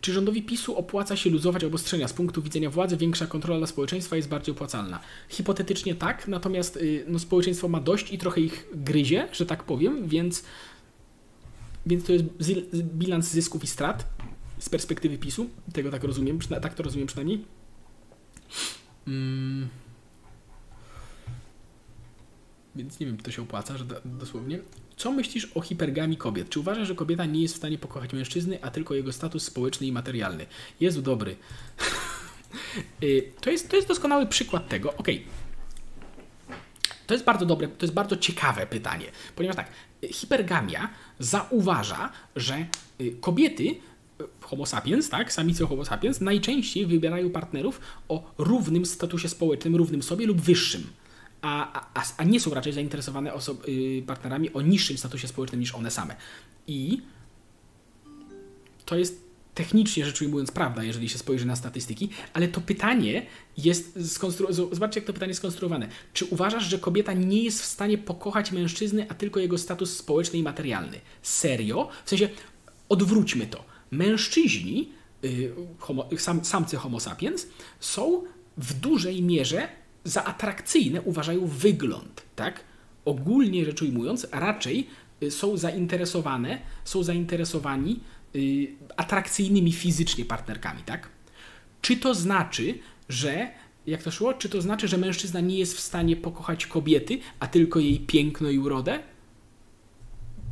Czy 0.00 0.12
rządowi 0.12 0.42
PiSu 0.42 0.76
opłaca 0.76 1.16
się 1.16 1.30
luzować 1.30 1.64
obostrzenia? 1.64 2.08
Z 2.08 2.12
punktu 2.12 2.42
widzenia 2.42 2.70
władzy 2.70 2.96
większa 2.96 3.26
kontrola 3.26 3.58
dla 3.58 3.66
społeczeństwa 3.66 4.16
jest 4.16 4.28
bardziej 4.28 4.54
opłacalna. 4.54 5.00
Hipotetycznie 5.28 5.94
tak, 5.94 6.28
natomiast 6.28 6.78
no, 7.06 7.18
społeczeństwo 7.18 7.68
ma 7.68 7.80
dość 7.80 8.12
i 8.12 8.18
trochę 8.18 8.40
ich 8.40 8.66
gryzie, 8.74 9.28
że 9.32 9.46
tak 9.46 9.64
powiem, 9.64 10.08
więc 10.08 10.44
więc 11.86 12.04
to 12.04 12.12
jest 12.12 12.24
bilans 12.82 13.30
zysków 13.30 13.64
i 13.64 13.66
strat 13.66 14.06
z 14.58 14.68
perspektywy 14.68 15.18
PiSu. 15.18 15.50
Tego 15.72 15.90
tak 15.90 16.04
rozumiem, 16.04 16.38
tak 16.62 16.74
to 16.74 16.82
rozumiem 16.82 17.06
przynajmniej. 17.06 17.44
Mm. 19.06 19.68
Więc 22.76 23.00
nie 23.00 23.06
wiem, 23.06 23.16
czy 23.16 23.22
to 23.22 23.30
się 23.30 23.42
opłaca, 23.42 23.76
że 23.76 23.84
dosłownie. 24.04 24.58
Co 24.96 25.12
myślisz 25.12 25.48
o 25.54 25.60
hipergamii 25.60 26.16
kobiet? 26.16 26.48
Czy 26.48 26.60
uważasz, 26.60 26.88
że 26.88 26.94
kobieta 26.94 27.24
nie 27.24 27.42
jest 27.42 27.54
w 27.54 27.56
stanie 27.56 27.78
pokochać 27.78 28.12
mężczyzny, 28.12 28.58
a 28.62 28.70
tylko 28.70 28.94
jego 28.94 29.12
status 29.12 29.44
społeczny 29.44 29.86
i 29.86 29.92
materialny? 29.92 30.46
Jezu, 30.80 31.02
dobry. 31.02 31.36
Y, 33.02 33.32
to, 33.40 33.50
jest, 33.50 33.68
to 33.68 33.76
jest 33.76 33.88
doskonały 33.88 34.26
przykład 34.26 34.68
tego. 34.68 34.94
Okej. 34.96 35.16
Okay. 35.16 36.56
To 37.06 37.14
jest 37.14 37.24
bardzo 37.24 37.46
dobre, 37.46 37.68
to 37.68 37.86
jest 37.86 37.94
bardzo 37.94 38.16
ciekawe 38.16 38.66
pytanie, 38.66 39.06
ponieważ 39.36 39.56
tak, 39.56 39.68
hipergamia 40.12 40.88
zauważa, 41.18 42.12
że 42.36 42.66
y, 43.00 43.16
kobiety 43.20 43.62
y, 43.64 43.76
Homo 44.40 44.66
sapiens, 44.66 45.08
tak, 45.08 45.32
samice 45.32 45.66
Homo 45.66 45.84
sapiens, 45.84 46.20
najczęściej 46.20 46.86
wybierają 46.86 47.30
partnerów 47.30 47.80
o 48.08 48.34
równym 48.38 48.86
statusie 48.86 49.28
społecznym, 49.28 49.76
równym 49.76 50.02
sobie 50.02 50.26
lub 50.26 50.40
wyższym 50.40 50.86
a, 51.44 51.80
a, 51.94 52.04
a 52.16 52.24
nie 52.24 52.40
są 52.40 52.54
raczej 52.54 52.72
zainteresowane 52.72 53.32
osob- 53.32 53.68
y, 53.68 54.02
partnerami 54.06 54.52
o 54.52 54.62
niższym 54.62 54.98
statusie 54.98 55.28
społecznym 55.28 55.60
niż 55.60 55.74
one 55.74 55.90
same. 55.90 56.16
I 56.66 57.02
to 58.84 58.96
jest 58.96 59.24
technicznie 59.54 60.04
rzecz 60.04 60.22
ujmując 60.22 60.50
prawda, 60.50 60.84
jeżeli 60.84 61.08
się 61.08 61.18
spojrzy 61.18 61.46
na 61.46 61.56
statystyki, 61.56 62.08
ale 62.32 62.48
to 62.48 62.60
pytanie 62.60 63.26
jest 63.56 64.12
skonstruowane. 64.12 64.56
Zobaczcie, 64.72 65.00
jak 65.00 65.06
to 65.06 65.12
pytanie 65.12 65.30
jest 65.30 65.40
skonstruowane. 65.40 65.88
Czy 66.12 66.24
uważasz, 66.24 66.64
że 66.64 66.78
kobieta 66.78 67.12
nie 67.12 67.42
jest 67.42 67.62
w 67.62 67.64
stanie 67.64 67.98
pokochać 67.98 68.52
mężczyzny, 68.52 69.06
a 69.08 69.14
tylko 69.14 69.40
jego 69.40 69.58
status 69.58 69.96
społeczny 69.96 70.38
i 70.38 70.42
materialny? 70.42 71.00
Serio? 71.22 71.88
W 72.04 72.10
sensie, 72.10 72.28
odwróćmy 72.88 73.46
to. 73.46 73.64
Mężczyźni, 73.90 74.92
y, 75.24 75.52
homo, 75.78 76.08
sam, 76.18 76.44
samcy 76.44 76.76
Homo 76.76 77.00
sapiens, 77.00 77.46
są 77.80 78.24
w 78.56 78.74
dużej 78.74 79.22
mierze 79.22 79.68
za 80.04 80.24
atrakcyjne 80.24 81.02
uważają 81.02 81.46
wygląd, 81.46 82.22
tak? 82.36 82.64
Ogólnie 83.04 83.64
rzecz 83.64 83.82
ujmując, 83.82 84.26
raczej 84.32 84.86
y, 85.22 85.30
są 85.30 85.56
zainteresowane, 85.56 86.58
są 86.84 87.02
zainteresowani 87.02 88.00
y, 88.36 88.68
atrakcyjnymi 88.96 89.72
fizycznie 89.72 90.24
partnerkami, 90.24 90.82
tak? 90.82 91.08
Czy 91.82 91.96
to 91.96 92.14
znaczy, 92.14 92.78
że 93.08 93.50
jak 93.86 94.02
to 94.02 94.10
szło? 94.10 94.34
Czy 94.34 94.48
to 94.48 94.62
znaczy, 94.62 94.88
że 94.88 94.98
mężczyzna 94.98 95.40
nie 95.40 95.58
jest 95.58 95.76
w 95.76 95.80
stanie 95.80 96.16
pokochać 96.16 96.66
kobiety, 96.66 97.18
a 97.40 97.46
tylko 97.46 97.80
jej 97.80 98.00
piękno 98.00 98.50
i 98.50 98.58
urodę? 98.58 98.98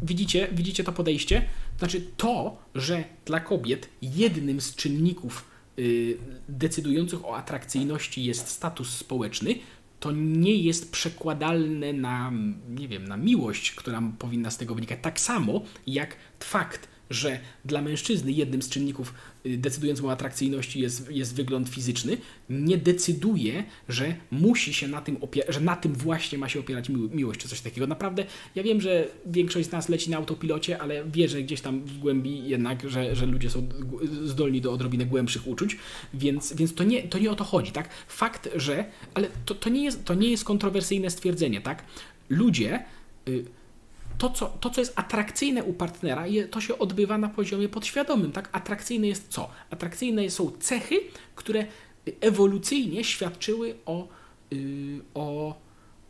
Widzicie, 0.02 0.48
widzicie 0.52 0.84
to 0.84 0.92
podejście? 0.92 1.48
Znaczy 1.78 2.06
to, 2.16 2.56
że 2.74 3.04
dla 3.24 3.40
kobiet 3.40 3.88
jednym 4.02 4.60
z 4.60 4.74
czynników 4.74 5.51
decydujących 6.48 7.24
o 7.24 7.37
atrakcyjności 7.37 8.24
jest 8.24 8.48
status 8.48 8.90
społeczny, 8.96 9.54
to 10.00 10.12
nie 10.12 10.56
jest 10.56 10.92
przekładalne 10.92 11.92
na, 11.92 12.32
nie 12.68 12.88
wiem, 12.88 13.08
na 13.08 13.16
miłość, 13.16 13.72
która 13.72 14.02
powinna 14.18 14.50
z 14.50 14.58
tego 14.58 14.74
wynikać. 14.74 14.98
Tak 15.02 15.20
samo 15.20 15.62
jak 15.87 16.16
fakt, 16.40 16.88
że 17.12 17.38
dla 17.64 17.83
mężczyzny 17.83 18.33
jednym 18.33 18.62
z 18.62 18.68
czynników 18.68 19.14
y, 19.46 19.59
decydującym 19.59 20.07
o 20.07 20.12
atrakcyjności 20.12 20.81
jest, 20.81 21.11
jest 21.11 21.35
wygląd 21.35 21.68
fizyczny, 21.68 22.16
nie 22.51 22.77
decyduje, 22.77 23.64
że 23.88 24.14
musi 24.31 24.75
się 24.75 24.88
na 24.88 25.01
tym 25.01 25.16
że 25.48 25.61
na 25.61 25.77
tym 25.77 25.92
właśnie 25.92 26.38
ma 26.38 26.48
się 26.48 26.61
opierać 26.61 26.88
miłość 26.88 27.40
czy 27.40 27.48
coś 27.48 27.61
takiego. 27.61 27.87
Naprawdę, 27.87 28.25
ja 28.55 28.62
wiem, 28.62 28.81
że 28.81 29.09
większość 29.27 29.68
z 29.68 29.72
nas 29.72 29.88
leci 29.88 30.11
na 30.11 30.16
autopilocie, 30.16 30.79
ale 30.79 31.05
wierzę 31.05 31.42
gdzieś 31.42 31.61
tam 31.61 31.81
w 31.81 31.98
głębi 31.98 32.48
jednak, 32.48 32.90
że, 32.90 33.16
że 33.16 33.27
ludzie 33.27 33.51
są 33.51 33.68
zdolni 34.25 34.61
do 34.61 34.72
odrobiny 34.72 35.07
głębszych 35.07 35.46
uczuć, 35.46 35.77
więc, 36.14 36.53
więc 36.53 36.75
to, 36.75 36.85
nie, 36.85 37.03
to 37.03 37.18
nie 37.18 37.31
o 37.31 37.35
to 37.35 37.44
chodzi, 37.44 37.72
tak? 37.72 37.88
Fakt, 38.09 38.48
że, 38.57 38.85
ale 39.14 39.29
to, 39.44 39.55
to, 39.55 39.70
nie, 39.70 39.85
jest, 39.85 40.05
to 40.05 40.14
nie 40.14 40.31
jest 40.31 40.44
kontrowersyjne 40.44 41.11
stwierdzenie, 41.11 41.61
tak? 41.61 41.85
Ludzie... 42.29 42.85
Y, 43.29 43.44
to 44.18 44.31
co, 44.31 44.46
to, 44.46 44.70
co 44.70 44.81
jest 44.81 44.92
atrakcyjne 44.96 45.64
u 45.64 45.72
partnera, 45.72 46.25
to 46.51 46.61
się 46.61 46.79
odbywa 46.79 47.18
na 47.18 47.29
poziomie 47.29 47.68
podświadomym. 47.68 48.33
Tak? 48.33 48.48
Atrakcyjne 48.53 49.07
jest 49.07 49.29
co? 49.29 49.51
Atrakcyjne 49.70 50.31
są 50.31 50.51
cechy, 50.51 51.01
które 51.35 51.66
ewolucyjnie 52.20 53.05
świadczyły 53.05 53.75
o, 53.87 54.09
yy, 54.51 55.01
o 55.14 55.57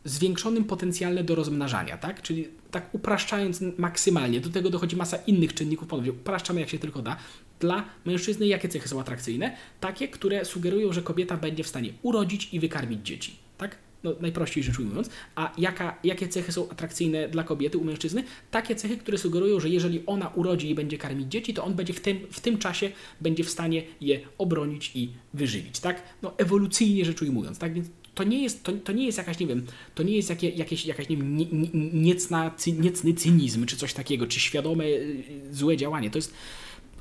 zwiększonym 0.05 0.63
potencjale 0.63 1.23
do 1.23 1.35
rozmnażania, 1.35 1.97
tak? 1.97 2.21
Czyli 2.21 2.47
tak 2.71 2.95
upraszczając 2.95 3.61
maksymalnie, 3.77 4.41
do 4.41 4.49
tego 4.49 4.69
dochodzi 4.69 4.95
masa 4.95 5.17
innych 5.17 5.53
czynników, 5.53 5.87
ponownie 5.87 6.11
upraszczamy 6.11 6.59
jak 6.59 6.69
się 6.69 6.79
tylko 6.79 7.01
da. 7.01 7.17
Dla 7.59 7.85
mężczyzny 8.05 8.47
jakie 8.47 8.69
cechy 8.69 8.87
są 8.89 9.01
atrakcyjne? 9.01 9.57
Takie, 9.79 10.07
które 10.07 10.45
sugerują, 10.45 10.93
że 10.93 11.01
kobieta 11.01 11.37
będzie 11.37 11.63
w 11.63 11.67
stanie 11.67 11.89
urodzić 12.01 12.53
i 12.53 12.59
wykarmić 12.59 13.07
dzieci, 13.07 13.35
tak? 13.57 13.77
No, 14.03 14.15
najprościej 14.21 14.63
rzecz 14.63 14.79
ujmując, 14.79 15.09
a 15.35 15.53
jaka, 15.57 15.99
jakie 16.03 16.27
cechy 16.27 16.51
są 16.51 16.69
atrakcyjne 16.69 17.29
dla 17.29 17.43
kobiety 17.43 17.77
u 17.77 17.83
mężczyzny? 17.83 18.23
Takie 18.51 18.75
cechy, 18.75 18.97
które 18.97 19.17
sugerują, 19.17 19.59
że 19.59 19.69
jeżeli 19.69 20.03
ona 20.05 20.27
urodzi 20.27 20.69
i 20.69 20.75
będzie 20.75 20.97
karmić 20.97 21.31
dzieci, 21.31 21.53
to 21.53 21.63
on 21.63 21.73
będzie 21.73 21.93
w 21.93 21.99
tym, 21.99 22.19
w 22.31 22.39
tym 22.39 22.57
czasie 22.57 22.91
będzie 23.21 23.43
w 23.43 23.49
stanie 23.49 23.83
je 24.01 24.19
obronić 24.37 24.91
i 24.95 25.09
wyżywić, 25.33 25.79
tak? 25.79 26.03
No 26.21 26.33
ewolucyjnie 26.37 27.05
rzecz 27.05 27.21
ujmując, 27.21 27.59
tak? 27.59 27.73
Więc 27.73 27.87
to 28.15 28.23
nie 28.23 28.43
jest, 28.43 28.63
to, 28.63 28.71
to 28.71 28.91
nie 28.91 29.05
jest 29.05 29.17
jakaś, 29.17 29.39
nie 29.39 29.47
wiem, 29.47 29.65
to 29.95 30.03
nie 30.03 30.15
jest 30.15 30.29
jakie, 30.29 30.49
jakieś, 30.49 30.85
jakaś, 30.85 31.09
nie 31.09 31.17
wiem, 31.17 31.37
nie, 31.37 31.45
nie, 31.45 31.69
niecna, 31.93 32.51
niecny 32.79 33.13
cynizm, 33.13 33.65
czy 33.65 33.77
coś 33.77 33.93
takiego, 33.93 34.27
czy 34.27 34.39
świadome 34.39 34.85
y, 34.85 35.23
złe 35.51 35.77
działanie. 35.77 36.09
To 36.09 36.17
jest 36.17 36.33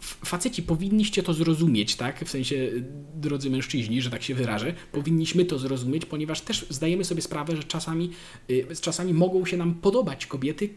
faceci 0.02 0.62
powinniście 0.62 1.22
to 1.22 1.34
zrozumieć, 1.34 1.96
tak? 1.96 2.24
W 2.24 2.30
sensie, 2.30 2.70
drodzy 3.14 3.50
mężczyźni, 3.50 4.02
że 4.02 4.10
tak 4.10 4.22
się 4.22 4.34
wyrażę, 4.34 4.74
powinniśmy 4.92 5.44
to 5.44 5.58
zrozumieć, 5.58 6.06
ponieważ 6.06 6.40
też 6.40 6.66
zdajemy 6.70 7.04
sobie 7.04 7.22
sprawę, 7.22 7.56
że 7.56 7.64
czasami, 7.64 8.10
y, 8.50 8.66
czasami 8.80 9.14
mogą 9.14 9.46
się 9.46 9.56
nam 9.56 9.74
podobać 9.74 10.26
kobiety, 10.26 10.68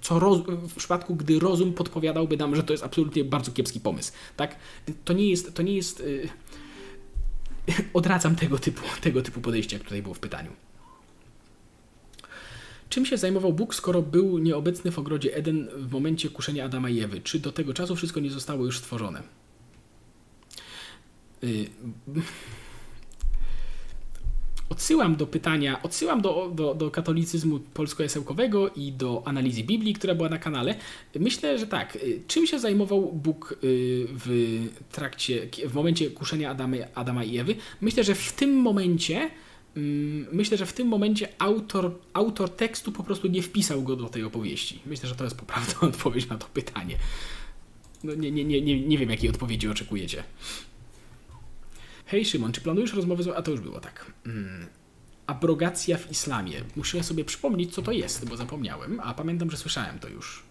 co 0.00 0.18
roz, 0.18 0.40
w 0.48 0.74
przypadku, 0.74 1.16
gdy 1.16 1.38
rozum 1.38 1.72
podpowiadałby 1.72 2.36
nam, 2.36 2.56
że 2.56 2.62
to 2.62 2.72
jest 2.72 2.84
absolutnie 2.84 3.24
bardzo 3.24 3.52
kiepski 3.52 3.80
pomysł, 3.80 4.12
tak? 4.36 4.56
To 5.04 5.12
nie 5.12 5.30
jest, 5.30 5.54
to 5.54 5.62
nie 5.62 5.74
jest, 5.74 6.00
yy, 6.00 6.28
odradzam 7.94 8.36
tego 8.36 8.58
typu, 8.58 8.82
tego 9.00 9.22
typu 9.22 9.40
podejście, 9.40 9.76
jak 9.76 9.84
tutaj 9.84 10.02
było 10.02 10.14
w 10.14 10.18
pytaniu. 10.18 10.50
Czym 12.94 13.06
się 13.06 13.16
zajmował 13.16 13.52
Bóg, 13.52 13.74
skoro 13.74 14.02
był 14.02 14.38
nieobecny 14.38 14.90
w 14.90 14.98
ogrodzie 14.98 15.36
Eden 15.36 15.68
w 15.76 15.92
momencie 15.92 16.30
kuszenia 16.30 16.64
Adama 16.64 16.90
i 16.90 17.00
Ewy? 17.00 17.20
Czy 17.20 17.38
do 17.38 17.52
tego 17.52 17.74
czasu 17.74 17.96
wszystko 17.96 18.20
nie 18.20 18.30
zostało 18.30 18.64
już 18.64 18.78
stworzone? 18.78 19.22
Y, 21.44 21.66
odsyłam 24.70 25.16
do 25.16 25.26
pytania, 25.26 25.82
odsyłam 25.82 26.20
do, 26.22 26.52
do, 26.54 26.74
do 26.74 26.90
katolicyzmu 26.90 27.60
polsko-jasełkowego 27.60 28.70
i 28.70 28.92
do 28.92 29.22
analizy 29.26 29.64
Biblii, 29.64 29.94
która 29.94 30.14
była 30.14 30.28
na 30.28 30.38
kanale. 30.38 30.74
Myślę, 31.20 31.58
że 31.58 31.66
tak. 31.66 31.96
Y, 31.96 32.22
czym 32.26 32.46
się 32.46 32.58
zajmował 32.58 33.12
Bóg 33.12 33.52
y, 33.52 33.56
w 34.08 34.68
trakcie, 34.92 35.48
w 35.68 35.74
momencie 35.74 36.10
kuszenia 36.10 36.50
Adama, 36.50 36.76
Adama 36.94 37.24
i 37.24 37.38
Ewy? 37.38 37.54
Myślę, 37.80 38.04
że 38.04 38.14
w 38.14 38.32
tym 38.32 38.56
momencie 38.56 39.30
myślę, 40.32 40.56
że 40.56 40.66
w 40.66 40.72
tym 40.72 40.88
momencie 40.88 41.28
autor, 41.38 41.98
autor 42.12 42.50
tekstu 42.50 42.92
po 42.92 43.02
prostu 43.02 43.28
nie 43.28 43.42
wpisał 43.42 43.82
go 43.82 43.96
do 43.96 44.08
tej 44.08 44.24
opowieści. 44.24 44.80
Myślę, 44.86 45.08
że 45.08 45.14
to 45.14 45.24
jest 45.24 45.36
poprawna 45.36 45.80
odpowiedź 45.88 46.28
na 46.28 46.38
to 46.38 46.46
pytanie. 46.46 46.96
No 48.04 48.14
nie, 48.14 48.30
nie, 48.30 48.44
nie, 48.44 48.62
nie, 48.62 48.80
nie 48.80 48.98
wiem, 48.98 49.10
jakiej 49.10 49.30
odpowiedzi 49.30 49.68
oczekujecie. 49.68 50.24
Hej 52.06 52.24
Szymon, 52.24 52.52
czy 52.52 52.60
planujesz 52.60 52.92
rozmowę 52.92 53.22
z... 53.22 53.28
A 53.28 53.42
to 53.42 53.50
już 53.50 53.60
było 53.60 53.80
tak. 53.80 54.12
Hmm. 54.24 54.66
Abrogacja 55.26 55.98
w 55.98 56.10
islamie. 56.10 56.62
Muszę 56.76 57.02
sobie 57.02 57.24
przypomnieć, 57.24 57.74
co 57.74 57.82
to 57.82 57.92
jest, 57.92 58.28
bo 58.28 58.36
zapomniałem, 58.36 59.00
a 59.00 59.14
pamiętam, 59.14 59.50
że 59.50 59.56
słyszałem 59.56 59.98
to 59.98 60.08
już. 60.08 60.42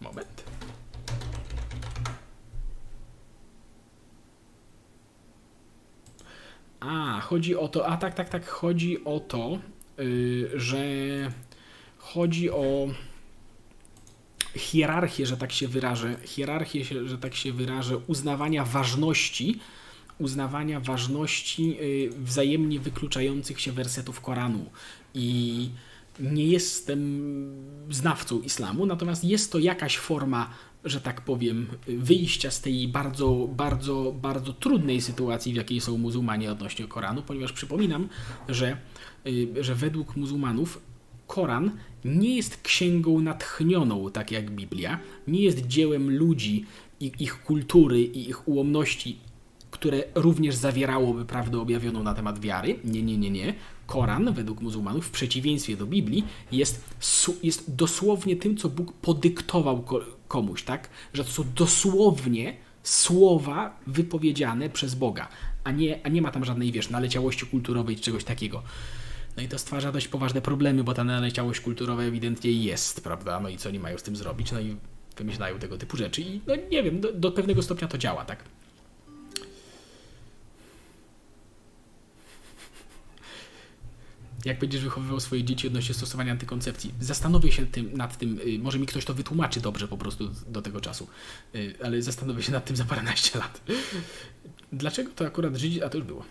Moment. 0.00 0.44
A, 6.86 7.20
chodzi 7.20 7.56
o 7.56 7.68
to, 7.68 7.86
a 7.86 7.96
tak, 7.96 8.14
tak, 8.14 8.28
tak, 8.28 8.48
chodzi 8.48 9.04
o 9.04 9.20
to, 9.20 9.58
yy, 9.98 10.50
że 10.54 10.86
chodzi 11.98 12.50
o 12.50 12.88
hierarchię, 14.54 15.26
że 15.26 15.36
tak 15.36 15.52
się 15.52 15.68
wyrażę, 15.68 16.16
hierarchię, 16.24 16.84
że 16.84 17.18
tak 17.18 17.34
się 17.34 17.52
wyrażę, 17.52 17.96
uznawania 17.96 18.64
ważności, 18.64 19.58
uznawania 20.18 20.80
ważności 20.80 21.68
yy, 21.68 22.10
wzajemnie 22.10 22.80
wykluczających 22.80 23.60
się 23.60 23.72
wersetów 23.72 24.20
Koranu. 24.20 24.64
I 25.14 25.68
nie 26.20 26.46
jestem 26.46 27.30
znawcą 27.90 28.40
islamu, 28.40 28.86
natomiast 28.86 29.24
jest 29.24 29.52
to 29.52 29.58
jakaś 29.58 29.98
forma 29.98 30.50
że 30.86 31.00
tak 31.00 31.20
powiem, 31.20 31.66
wyjścia 31.86 32.50
z 32.50 32.60
tej 32.60 32.88
bardzo, 32.88 33.48
bardzo, 33.52 34.14
bardzo 34.22 34.52
trudnej 34.52 35.00
sytuacji, 35.00 35.52
w 35.52 35.56
jakiej 35.56 35.80
są 35.80 35.98
muzułmanie 35.98 36.52
odnośnie 36.52 36.86
Koranu, 36.86 37.22
ponieważ 37.22 37.52
przypominam, 37.52 38.08
że, 38.48 38.76
y, 39.26 39.64
że 39.64 39.74
według 39.74 40.16
muzułmanów 40.16 40.80
Koran 41.26 41.70
nie 42.04 42.36
jest 42.36 42.62
księgą 42.62 43.20
natchnioną, 43.20 44.10
tak 44.10 44.30
jak 44.30 44.50
Biblia, 44.50 44.98
nie 45.28 45.42
jest 45.42 45.66
dziełem 45.66 46.16
ludzi 46.16 46.64
i 47.00 47.12
ich 47.18 47.42
kultury 47.42 48.02
i 48.02 48.28
ich 48.28 48.48
ułomności, 48.48 49.18
które 49.70 50.02
również 50.14 50.54
zawierałoby 50.54 51.24
prawdę 51.24 51.60
objawioną 51.60 52.02
na 52.02 52.14
temat 52.14 52.40
wiary. 52.40 52.78
Nie, 52.84 53.02
nie, 53.02 53.18
nie, 53.18 53.30
nie. 53.30 53.54
Koran, 53.86 54.32
według 54.32 54.60
muzułmanów, 54.60 55.06
w 55.06 55.10
przeciwieństwie 55.10 55.76
do 55.76 55.86
Biblii, 55.86 56.24
jest, 56.52 56.84
jest 57.42 57.74
dosłownie 57.74 58.36
tym, 58.36 58.56
co 58.56 58.68
Bóg 58.68 58.92
podyktował 58.92 59.82
komuś, 60.28 60.62
tak? 60.62 60.88
Że 61.12 61.24
to 61.24 61.30
są 61.30 61.44
dosłownie 61.54 62.56
słowa 62.82 63.76
wypowiedziane 63.86 64.70
przez 64.70 64.94
Boga, 64.94 65.28
a 65.64 65.70
nie, 65.70 66.06
a 66.06 66.08
nie 66.08 66.22
ma 66.22 66.30
tam 66.30 66.44
żadnej, 66.44 66.72
wiesz, 66.72 66.90
naleciałości 66.90 67.46
kulturowej 67.46 67.96
czy 67.96 68.02
czegoś 68.02 68.24
takiego. 68.24 68.62
No 69.36 69.42
i 69.42 69.48
to 69.48 69.58
stwarza 69.58 69.92
dość 69.92 70.08
poważne 70.08 70.40
problemy, 70.40 70.84
bo 70.84 70.94
ta 70.94 71.04
naleciałość 71.04 71.60
kulturowa 71.60 72.02
ewidentnie 72.02 72.52
jest, 72.52 73.04
prawda? 73.04 73.40
No 73.40 73.48
i 73.48 73.56
co 73.56 73.68
oni 73.68 73.78
mają 73.78 73.98
z 73.98 74.02
tym 74.02 74.16
zrobić? 74.16 74.52
No 74.52 74.60
i 74.60 74.76
wymyślają 75.16 75.58
tego 75.58 75.78
typu 75.78 75.96
rzeczy 75.96 76.22
i 76.22 76.40
no 76.46 76.54
nie 76.70 76.82
wiem, 76.82 77.00
do, 77.00 77.12
do 77.12 77.32
pewnego 77.32 77.62
stopnia 77.62 77.88
to 77.88 77.98
działa, 77.98 78.24
tak? 78.24 78.44
Jak 84.46 84.58
będziesz 84.58 84.82
wychowywał 84.82 85.20
swoje 85.20 85.44
dzieci 85.44 85.66
odnośnie 85.66 85.94
stosowania 85.94 86.32
antykoncepcji. 86.32 86.94
Zastanowię 87.00 87.52
się 87.52 87.66
tym, 87.66 87.96
nad 87.96 88.18
tym, 88.18 88.40
y, 88.46 88.58
może 88.58 88.78
mi 88.78 88.86
ktoś 88.86 89.04
to 89.04 89.14
wytłumaczy 89.14 89.60
dobrze 89.60 89.88
po 89.88 89.96
prostu 89.98 90.30
do 90.48 90.62
tego 90.62 90.80
czasu, 90.80 91.08
y, 91.54 91.74
ale 91.84 92.02
zastanowię 92.02 92.42
się 92.42 92.52
nad 92.52 92.64
tym 92.64 92.76
za 92.76 92.84
paręnaście 92.84 93.38
lat. 93.38 93.60
Dlaczego 94.72 95.10
to 95.16 95.26
akurat 95.26 95.56
Żydzi, 95.56 95.82
a 95.82 95.88
to 95.88 95.98
już 95.98 96.06
było. 96.06 96.24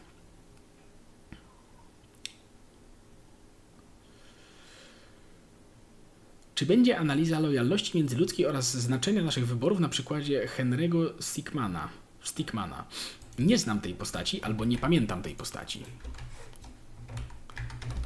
Czy 6.55 6.65
będzie 6.65 6.97
analiza 6.97 7.39
lojalności 7.39 7.97
międzyludzkiej 7.97 8.45
oraz 8.45 8.77
znaczenia 8.77 9.23
naszych 9.23 9.47
wyborów 9.47 9.79
na 9.79 9.89
przykładzie 9.89 10.47
Henry'ego 10.57 11.09
Stickmana? 11.19 11.89
Stickmana. 12.23 12.85
Nie 13.39 13.57
znam 13.57 13.81
tej 13.81 13.93
postaci, 13.93 14.41
albo 14.41 14.65
nie 14.65 14.77
pamiętam 14.77 15.21
tej 15.21 15.35
postaci 15.35 15.83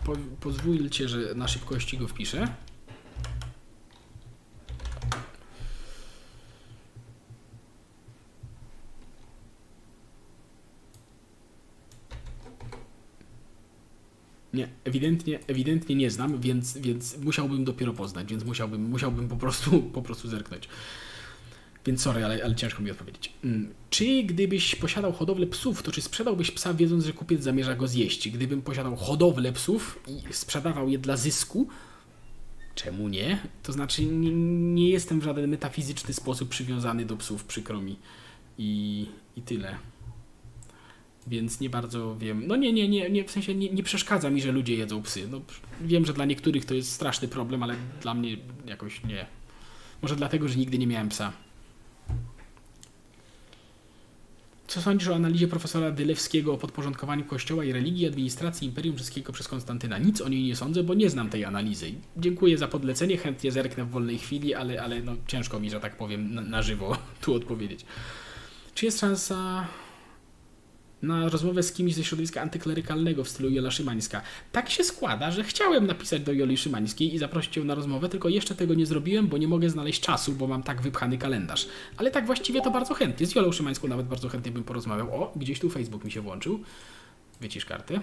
po, 0.06 0.14
pozwólcie, 0.40 1.10
że 1.10 1.36
na 1.36 1.48
szybkości 1.48 1.98
go 1.98 2.08
wpiszę. 2.08 2.48
Nie, 14.54 14.68
ewidentnie, 14.84 15.40
ewidentnie 15.48 15.96
nie 15.96 16.12
znam, 16.12 16.42
więc, 16.42 16.78
więc 16.78 17.18
musiałbym 17.18 17.66
dopiero 17.66 17.94
poznać, 17.94 18.30
więc 18.30 18.44
musiałbym, 18.44 18.82
musiałbym 18.82 19.28
po 19.28 19.36
prostu, 19.36 19.82
po 19.82 20.02
prostu 20.02 20.28
zerknąć. 20.28 20.70
Więc 21.86 22.02
sorry, 22.02 22.26
ale, 22.26 22.44
ale 22.44 22.56
ciężko 22.56 22.82
mi 22.82 22.92
odpowiedzieć. 22.92 23.34
Mm, 23.44 23.74
czy 23.90 24.24
gdybyś 24.24 24.76
posiadał 24.76 25.14
hodowlę 25.14 25.48
psów, 25.48 25.84
to 25.84 25.92
czy 25.92 26.02
sprzedałbyś 26.02 26.52
psa 26.52 26.74
wiedząc, 26.74 27.06
że 27.06 27.14
kupiec 27.14 27.44
zamierza 27.44 27.76
go 27.76 27.88
zjeść? 27.88 28.30
Gdybym 28.30 28.62
posiadał 28.62 28.96
hodowlę 28.96 29.52
psów 29.52 30.00
i 30.08 30.34
sprzedawał 30.34 30.90
je 30.90 30.98
dla 30.98 31.18
zysku, 31.18 31.68
czemu 32.76 33.08
nie? 33.08 33.40
To 33.64 33.74
znaczy 33.74 34.06
nie, 34.06 34.32
nie 34.74 34.90
jestem 34.90 35.20
w 35.20 35.24
żaden 35.24 35.50
metafizyczny 35.50 36.14
sposób 36.14 36.50
przywiązany 36.50 37.06
do 37.06 37.18
psów, 37.18 37.44
przykro 37.44 37.82
mi. 37.82 37.96
I, 38.58 39.06
i 39.36 39.42
tyle. 39.42 39.76
Więc 41.28 41.60
nie 41.60 41.70
bardzo 41.70 42.18
wiem. 42.18 42.48
No 42.48 42.56
nie, 42.56 42.74
nie, 42.74 42.90
nie, 42.90 43.10
nie 43.10 43.24
w 43.24 43.32
sensie 43.32 43.56
nie, 43.56 43.70
nie 43.70 43.84
przeszkadza 43.84 44.30
mi, 44.30 44.42
że 44.42 44.52
ludzie 44.52 44.76
jedzą 44.76 45.02
psy. 45.02 45.28
No, 45.32 45.42
wiem, 45.82 46.06
że 46.06 46.14
dla 46.14 46.26
niektórych 46.26 46.66
to 46.66 46.74
jest 46.74 46.92
straszny 46.92 47.28
problem, 47.28 47.64
ale 47.64 47.76
dla 48.02 48.14
mnie 48.14 48.38
jakoś 48.66 49.04
nie. 49.04 49.26
Może 50.02 50.16
dlatego, 50.16 50.48
że 50.48 50.56
nigdy 50.56 50.78
nie 50.78 50.88
miałem 50.88 51.10
psa. 51.10 51.34
Co 54.70 54.82
sądzisz 54.82 55.08
o 55.10 55.16
analizie 55.16 55.48
profesora 55.48 55.92
Dylewskiego 55.92 56.54
o 56.54 56.58
podporządkowaniu 56.58 57.26
Kościoła 57.26 57.64
i 57.64 57.72
religii 57.72 58.08
administracji 58.08 58.68
Imperium 58.68 58.98
Rzyskiego 58.98 59.34
przez 59.34 59.48
Konstantyna? 59.48 59.98
Nic 59.98 60.22
o 60.22 60.30
niej 60.30 60.44
nie 60.44 60.56
sądzę, 60.56 60.84
bo 60.84 60.94
nie 60.94 61.10
znam 61.10 61.30
tej 61.30 61.46
analizy. 61.46 61.92
Dziękuję 62.18 62.58
za 62.58 62.68
podlecenie, 62.68 63.18
chętnie 63.18 63.52
zerknę 63.52 63.86
w 63.86 63.90
wolnej 63.90 64.18
chwili, 64.18 64.54
ale, 64.54 64.82
ale 64.82 65.02
no, 65.02 65.16
ciężko 65.28 65.60
mi, 65.60 65.70
że 65.70 65.80
tak 65.80 65.98
powiem, 65.98 66.34
na, 66.34 66.42
na 66.42 66.62
żywo 66.62 66.98
tu 67.22 67.34
odpowiedzieć. 67.34 67.86
Czy 68.74 68.86
jest 68.86 69.00
szansa 69.00 69.68
na 71.02 71.30
rozmowę 71.30 71.64
z 71.64 71.72
kimś 71.72 71.94
ze 71.94 72.04
środowiska 72.04 72.42
antyklerykalnego 72.42 73.24
w 73.24 73.30
stylu 73.30 73.50
Jola 73.50 73.72
Szymańska. 73.72 74.22
Tak 74.52 74.70
się 74.70 74.84
składa, 74.84 75.32
że 75.32 75.44
chciałem 75.44 75.88
napisać 75.88 76.22
do 76.22 76.34
Joli 76.34 76.58
Szymańskiej 76.58 77.14
i 77.16 77.18
zaprosić 77.18 77.58
ją 77.58 77.64
na 77.64 77.76
rozmowę, 77.76 78.10
tylko 78.10 78.30
jeszcze 78.30 78.56
tego 78.56 78.74
nie 78.74 78.86
zrobiłem, 78.86 79.28
bo 79.28 79.38
nie 79.38 79.48
mogę 79.48 79.70
znaleźć 79.70 80.02
czasu, 80.02 80.32
bo 80.32 80.48
mam 80.48 80.64
tak 80.64 80.82
wypchany 80.82 81.18
kalendarz. 81.18 81.68
Ale 81.98 82.12
tak 82.12 82.26
właściwie 82.26 82.62
to 82.62 82.72
bardzo 82.72 82.94
chętnie. 82.94 83.28
Z 83.28 83.36
Jolą 83.36 83.52
Szymańską 83.52 83.88
nawet 83.88 84.08
bardzo 84.08 84.30
chętnie 84.30 84.52
bym 84.52 84.64
porozmawiał. 84.64 85.24
O, 85.24 85.34
gdzieś 85.36 85.60
tu 85.60 85.70
Facebook 85.70 86.04
mi 86.04 86.12
się 86.12 86.22
włączył. 86.22 86.60
Wycisz 87.42 87.66
kartę. 87.66 88.02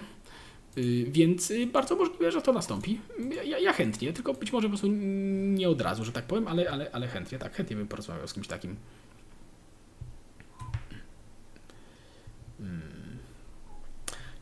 Yy, 0.75 1.05
więc 1.11 1.49
yy, 1.49 1.67
bardzo 1.67 1.95
możliwe, 1.95 2.31
że 2.31 2.41
to 2.41 2.53
nastąpi. 2.53 2.99
Ja, 3.45 3.59
ja, 3.59 3.73
chętnie, 3.73 4.13
tylko 4.13 4.33
być 4.33 4.51
może 4.51 4.67
po 4.67 4.69
prostu 4.69 4.87
nie 4.87 5.69
od 5.69 5.81
razu, 5.81 6.05
że 6.05 6.11
tak 6.11 6.25
powiem, 6.25 6.47
ale, 6.47 6.71
ale, 6.71 6.91
ale 6.91 7.07
chętnie, 7.07 7.39
tak, 7.39 7.55
chętnie 7.55 7.75
bym 7.75 7.87
porozmawiał 7.87 8.27
z 8.27 8.33
kimś 8.33 8.47
takim. 8.47 8.75
Hmm. 12.57 12.81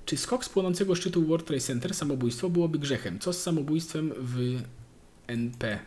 Czy 0.05 0.17
skok 0.17 0.45
z 0.45 0.49
płonącego 0.49 0.95
szczytu 0.95 1.25
World 1.25 1.45
Trade 1.45 1.61
Center, 1.61 1.93
samobójstwo, 1.93 2.49
byłoby 2.49 2.79
grzechem? 2.79 3.19
Co 3.19 3.33
z 3.33 3.41
samobójstwem 3.41 4.13
w 4.17 4.61
NP? 5.27 5.79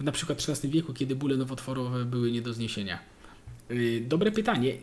Na 0.00 0.12
przykład 0.12 0.42
w 0.42 0.50
XIII 0.50 0.72
wieku, 0.72 0.94
kiedy 0.94 1.16
bóle 1.16 1.36
nowotworowe 1.36 2.04
były 2.04 2.32
nie 2.32 2.42
do 2.42 2.52
zniesienia. 2.52 2.98
Y, 3.70 4.04
dobre 4.08 4.32
pytanie. 4.32 4.78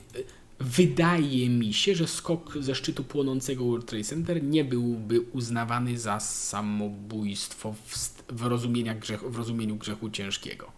Wydaje 0.59 1.49
mi 1.49 1.73
się, 1.73 1.95
że 1.95 2.07
skok 2.07 2.57
ze 2.59 2.75
szczytu 2.75 3.03
płonącego 3.03 3.65
World 3.65 3.85
Trade 3.85 4.03
Center 4.03 4.43
nie 4.43 4.65
byłby 4.65 5.21
uznawany 5.21 5.97
za 5.97 6.19
samobójstwo 6.19 7.73
w, 7.73 7.95
w, 8.27 8.99
grzechu, 8.99 9.29
w 9.29 9.35
rozumieniu 9.35 9.75
grzechu 9.75 10.09
ciężkiego. 10.09 10.71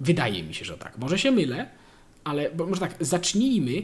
Wydaje 0.00 0.42
mi 0.42 0.54
się, 0.54 0.64
że 0.64 0.78
tak. 0.78 0.98
Może 0.98 1.18
się 1.18 1.30
mylę, 1.30 1.70
ale 2.24 2.50
może 2.54 2.80
tak, 2.80 2.96
zacznijmy 3.00 3.82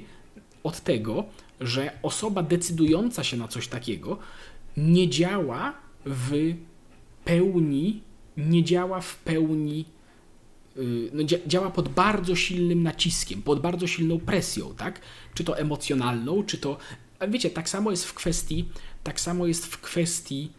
od 0.68 0.80
tego, 0.80 1.24
że 1.60 1.98
osoba 2.02 2.42
decydująca 2.42 3.24
się 3.24 3.36
na 3.36 3.48
coś 3.48 3.68
takiego 3.68 4.18
nie 4.76 5.08
działa 5.08 5.74
w 6.04 6.54
pełni, 7.24 8.02
nie 8.36 8.64
działa 8.64 9.00
w 9.00 9.16
pełni, 9.16 9.84
y, 10.76 11.10
no, 11.12 11.22
działa 11.46 11.70
pod 11.70 11.88
bardzo 11.88 12.36
silnym 12.36 12.82
naciskiem, 12.82 13.42
pod 13.42 13.60
bardzo 13.60 13.86
silną 13.86 14.20
presją, 14.20 14.74
tak? 14.74 15.00
Czy 15.34 15.44
to 15.44 15.58
emocjonalną, 15.58 16.42
czy 16.42 16.58
to. 16.58 16.76
Wiecie, 17.28 17.50
tak 17.50 17.68
samo 17.68 17.90
jest 17.90 18.04
w 18.04 18.14
kwestii, 18.14 18.68
tak 19.04 19.20
samo 19.20 19.46
jest 19.46 19.66
w 19.66 19.80
kwestii 19.80 20.50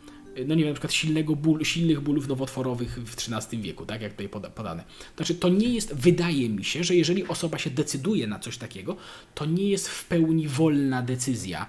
no 0.48 0.56
nie 0.56 0.64
wiem, 0.64 0.70
na 0.70 0.74
przykład 0.74 0.94
silnego 0.94 1.36
ból, 1.36 1.64
silnych 1.64 2.02
bólów 2.02 2.28
nowotworowych 2.28 3.00
w 3.06 3.14
XIII 3.14 3.62
wieku, 3.62 3.86
tak 3.86 4.02
jak 4.02 4.12
tutaj 4.12 4.30
podane. 4.30 4.84
Znaczy, 5.16 5.36
to 5.36 5.50
nie 5.50 5.70
jest, 5.70 5.94
wydaje 5.94 6.50
mi 6.50 6.66
się, 6.66 6.84
że 6.84 6.96
jeżeli 6.96 7.28
osoba 7.28 7.58
się 7.58 7.70
decyduje 7.70 8.28
na 8.28 8.40
coś 8.40 8.58
takiego, 8.58 8.98
to 9.36 9.46
nie 9.46 9.70
jest 9.70 9.90
w 9.90 10.06
pełni 10.06 10.48
wolna 10.48 11.02
decyzja. 11.02 11.68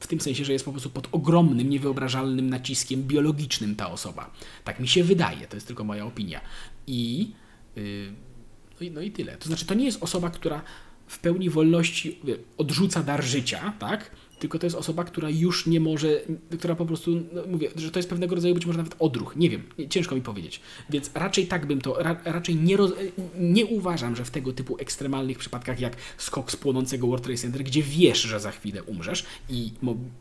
W 0.00 0.06
tym 0.06 0.20
sensie, 0.20 0.44
że 0.44 0.52
jest 0.52 0.64
po 0.64 0.70
prostu 0.70 0.90
pod 0.90 1.08
ogromnym, 1.12 1.70
niewyobrażalnym 1.70 2.50
naciskiem 2.50 3.02
biologicznym 3.02 3.76
ta 3.76 3.90
osoba. 3.90 4.30
Tak 4.64 4.80
mi 4.80 4.88
się 4.88 5.04
wydaje, 5.04 5.46
to 5.46 5.56
jest 5.56 5.66
tylko 5.66 5.84
moja 5.84 6.06
opinia. 6.06 6.40
I, 6.86 7.30
yy, 7.76 8.90
no, 8.90 9.00
i 9.00 9.10
tyle. 9.10 9.36
To 9.36 9.46
znaczy, 9.46 9.66
to 9.66 9.74
nie 9.74 9.84
jest 9.84 10.02
osoba, 10.02 10.30
która 10.30 10.62
w 11.06 11.18
pełni 11.18 11.50
wolności 11.50 12.20
odrzuca 12.58 13.02
dar 13.02 13.24
życia, 13.24 13.72
tak? 13.78 14.10
Tylko 14.38 14.58
to 14.58 14.66
jest 14.66 14.76
osoba, 14.76 15.04
która 15.04 15.30
już 15.30 15.66
nie 15.66 15.80
może, 15.80 16.20
która 16.58 16.74
po 16.74 16.86
prostu, 16.86 17.10
no 17.32 17.42
mówię, 17.46 17.70
że 17.76 17.90
to 17.90 17.98
jest 17.98 18.08
pewnego 18.08 18.34
rodzaju 18.34 18.54
być 18.54 18.66
może 18.66 18.78
nawet 18.78 18.94
odruch, 18.98 19.36
nie 19.36 19.50
wiem, 19.50 19.62
ciężko 19.88 20.14
mi 20.14 20.20
powiedzieć. 20.20 20.60
Więc 20.90 21.10
raczej 21.14 21.46
tak 21.46 21.66
bym 21.66 21.80
to, 21.80 22.02
ra, 22.02 22.20
raczej 22.24 22.56
nie, 22.56 22.76
roz, 22.76 22.92
nie 23.38 23.66
uważam, 23.66 24.16
że 24.16 24.24
w 24.24 24.30
tego 24.30 24.52
typu 24.52 24.78
ekstremalnych 24.78 25.38
przypadkach 25.38 25.80
jak 25.80 25.96
skok 26.16 26.52
z 26.52 26.56
płonącego 26.56 27.06
World 27.06 27.24
Trade 27.24 27.38
Center, 27.38 27.62
gdzie 27.62 27.82
wiesz, 27.82 28.20
że 28.20 28.40
za 28.40 28.50
chwilę 28.50 28.82
umrzesz 28.82 29.26
i 29.48 29.72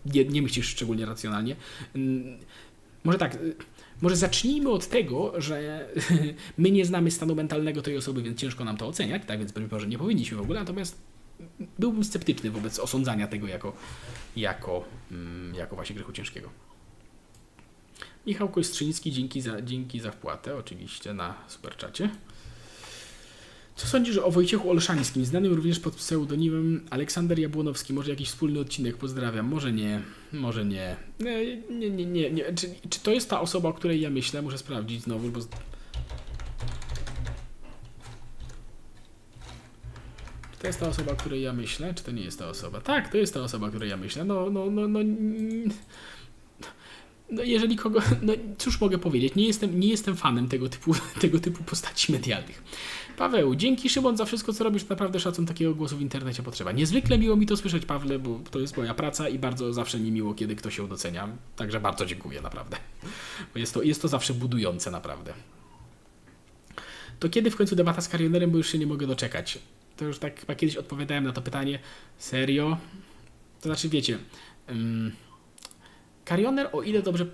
nie, 0.05 0.25
nie 0.25 0.41
myślisz 0.41 0.67
szczególnie 0.67 1.05
racjonalnie, 1.05 1.55
mm, 1.95 2.37
może 3.03 3.17
tak, 3.17 3.37
może 4.01 4.15
zacznijmy 4.15 4.69
od 4.69 4.87
tego, 4.87 5.41
że 5.41 5.87
my 6.57 6.71
nie 6.71 6.85
znamy 6.85 7.11
stanu 7.11 7.35
mentalnego 7.35 7.81
tej 7.81 7.97
osoby, 7.97 8.21
więc 8.21 8.39
ciężko 8.39 8.65
nam 8.65 8.77
to 8.77 8.87
oceniać, 8.87 9.21
tak? 9.27 9.39
Więc 9.39 9.51
być 9.51 9.71
może 9.71 9.87
nie 9.87 9.97
powinniśmy 9.97 10.37
w 10.37 10.41
ogóle, 10.41 10.59
natomiast 10.59 11.01
byłbym 11.79 12.03
sceptyczny 12.03 12.51
wobec 12.51 12.79
osądzania 12.79 13.27
tego 13.27 13.47
jako, 13.47 13.73
jako, 14.35 14.85
mm, 15.11 15.55
jako 15.55 15.75
właśnie 15.75 15.95
grzechu 15.95 16.11
ciężkiego. 16.11 16.49
Michał 18.25 18.49
Kostrzyński, 18.49 19.11
dzięki 19.11 19.41
za, 19.41 19.61
dzięki 19.61 19.99
za 19.99 20.11
wpłatę, 20.11 20.55
oczywiście 20.55 21.13
na 21.13 21.35
superczacie. 21.47 22.09
Co 23.75 23.87
sądzisz 23.87 24.17
o 24.17 24.31
Wojciechu 24.31 24.69
Olszańskim, 24.69 25.25
znanym 25.25 25.53
również 25.53 25.79
pod 25.79 25.95
pseudonimem 25.95 26.85
Aleksander 26.89 27.39
Jabłonowski? 27.39 27.93
Może 27.93 28.11
jakiś 28.11 28.29
wspólny 28.29 28.59
odcinek? 28.59 28.97
Pozdrawiam. 28.97 29.45
Może 29.45 29.73
nie, 29.73 30.01
może 30.33 30.65
nie. 30.65 30.95
Nie, 31.19 31.57
nie, 31.89 32.05
nie. 32.05 32.31
nie. 32.31 32.53
Czy, 32.53 32.69
czy 32.89 32.99
to 32.99 33.11
jest 33.11 33.29
ta 33.29 33.41
osoba, 33.41 33.69
o 33.69 33.73
której 33.73 34.01
ja 34.01 34.09
myślę? 34.09 34.41
Muszę 34.41 34.57
sprawdzić 34.57 35.03
znowu, 35.03 35.29
bo... 35.29 35.39
to 40.61 40.67
jest 40.67 40.79
ta 40.79 40.87
osoba, 40.87 41.11
o 41.11 41.15
której 41.15 41.41
ja 41.41 41.53
myślę? 41.53 41.93
Czy 41.93 42.03
to 42.03 42.11
nie 42.11 42.23
jest 42.23 42.39
ta 42.39 42.47
osoba? 42.47 42.81
Tak, 42.81 43.11
to 43.11 43.17
jest 43.17 43.33
ta 43.33 43.41
osoba, 43.41 43.67
o 43.67 43.69
której 43.69 43.89
ja 43.89 43.97
myślę. 43.97 44.25
No, 44.25 44.49
no, 44.49 44.65
no, 44.71 44.87
no... 44.87 44.99
No 47.31 47.43
jeżeli 47.43 47.75
kogo, 47.75 47.99
no 48.21 48.33
cóż 48.57 48.81
mogę 48.81 48.97
powiedzieć, 48.97 49.35
nie 49.35 49.47
jestem, 49.47 49.79
nie 49.79 49.87
jestem 49.87 50.15
fanem 50.15 50.47
tego 50.47 50.69
typu, 50.69 50.95
tego 51.21 51.39
typu 51.39 51.63
postaci 51.63 52.11
medialnych. 52.11 52.63
Paweł, 53.17 53.55
dzięki 53.55 53.89
Szymon 53.89 54.17
za 54.17 54.25
wszystko, 54.25 54.53
co 54.53 54.63
robisz, 54.63 54.89
naprawdę 54.89 55.19
szacun 55.19 55.45
takiego 55.45 55.75
głosu 55.75 55.97
w 55.97 56.01
internecie 56.01 56.43
potrzeba. 56.43 56.71
Niezwykle 56.71 57.17
miło 57.17 57.35
mi 57.35 57.45
to 57.45 57.57
słyszeć, 57.57 57.85
Pawle, 57.85 58.19
bo 58.19 58.39
to 58.51 58.59
jest 58.59 58.77
moja 58.77 58.93
praca 58.93 59.29
i 59.29 59.39
bardzo 59.39 59.73
zawsze 59.73 59.99
mi 59.99 60.11
miło, 60.11 60.33
kiedy 60.33 60.55
ktoś 60.55 60.77
ją 60.77 60.87
docenia. 60.87 61.29
Także 61.55 61.79
bardzo 61.79 62.05
dziękuję, 62.05 62.41
naprawdę. 62.41 62.77
Bo 63.53 63.59
jest 63.59 63.73
to, 63.73 63.83
jest 63.83 64.01
to 64.01 64.07
zawsze 64.07 64.33
budujące, 64.33 64.91
naprawdę. 64.91 65.33
To 67.19 67.29
kiedy 67.29 67.51
w 67.51 67.55
końcu 67.55 67.75
debata 67.75 68.01
z 68.01 68.09
Karionerem, 68.09 68.51
bo 68.51 68.57
już 68.57 68.71
się 68.71 68.77
nie 68.77 68.87
mogę 68.87 69.07
doczekać. 69.07 69.59
To 69.97 70.05
już 70.05 70.19
tak 70.19 70.39
chyba 70.39 70.55
kiedyś 70.55 70.75
odpowiadałem 70.75 71.23
na 71.23 71.31
to 71.31 71.41
pytanie. 71.41 71.79
Serio? 72.17 72.77
To 73.61 73.69
znaczy, 73.69 73.89
wiecie... 73.89 74.17
Um, 74.69 75.11
Karioner, 76.27 76.69
o 76.73 76.81
ile, 76.81 77.01
dobrze, 77.01 77.25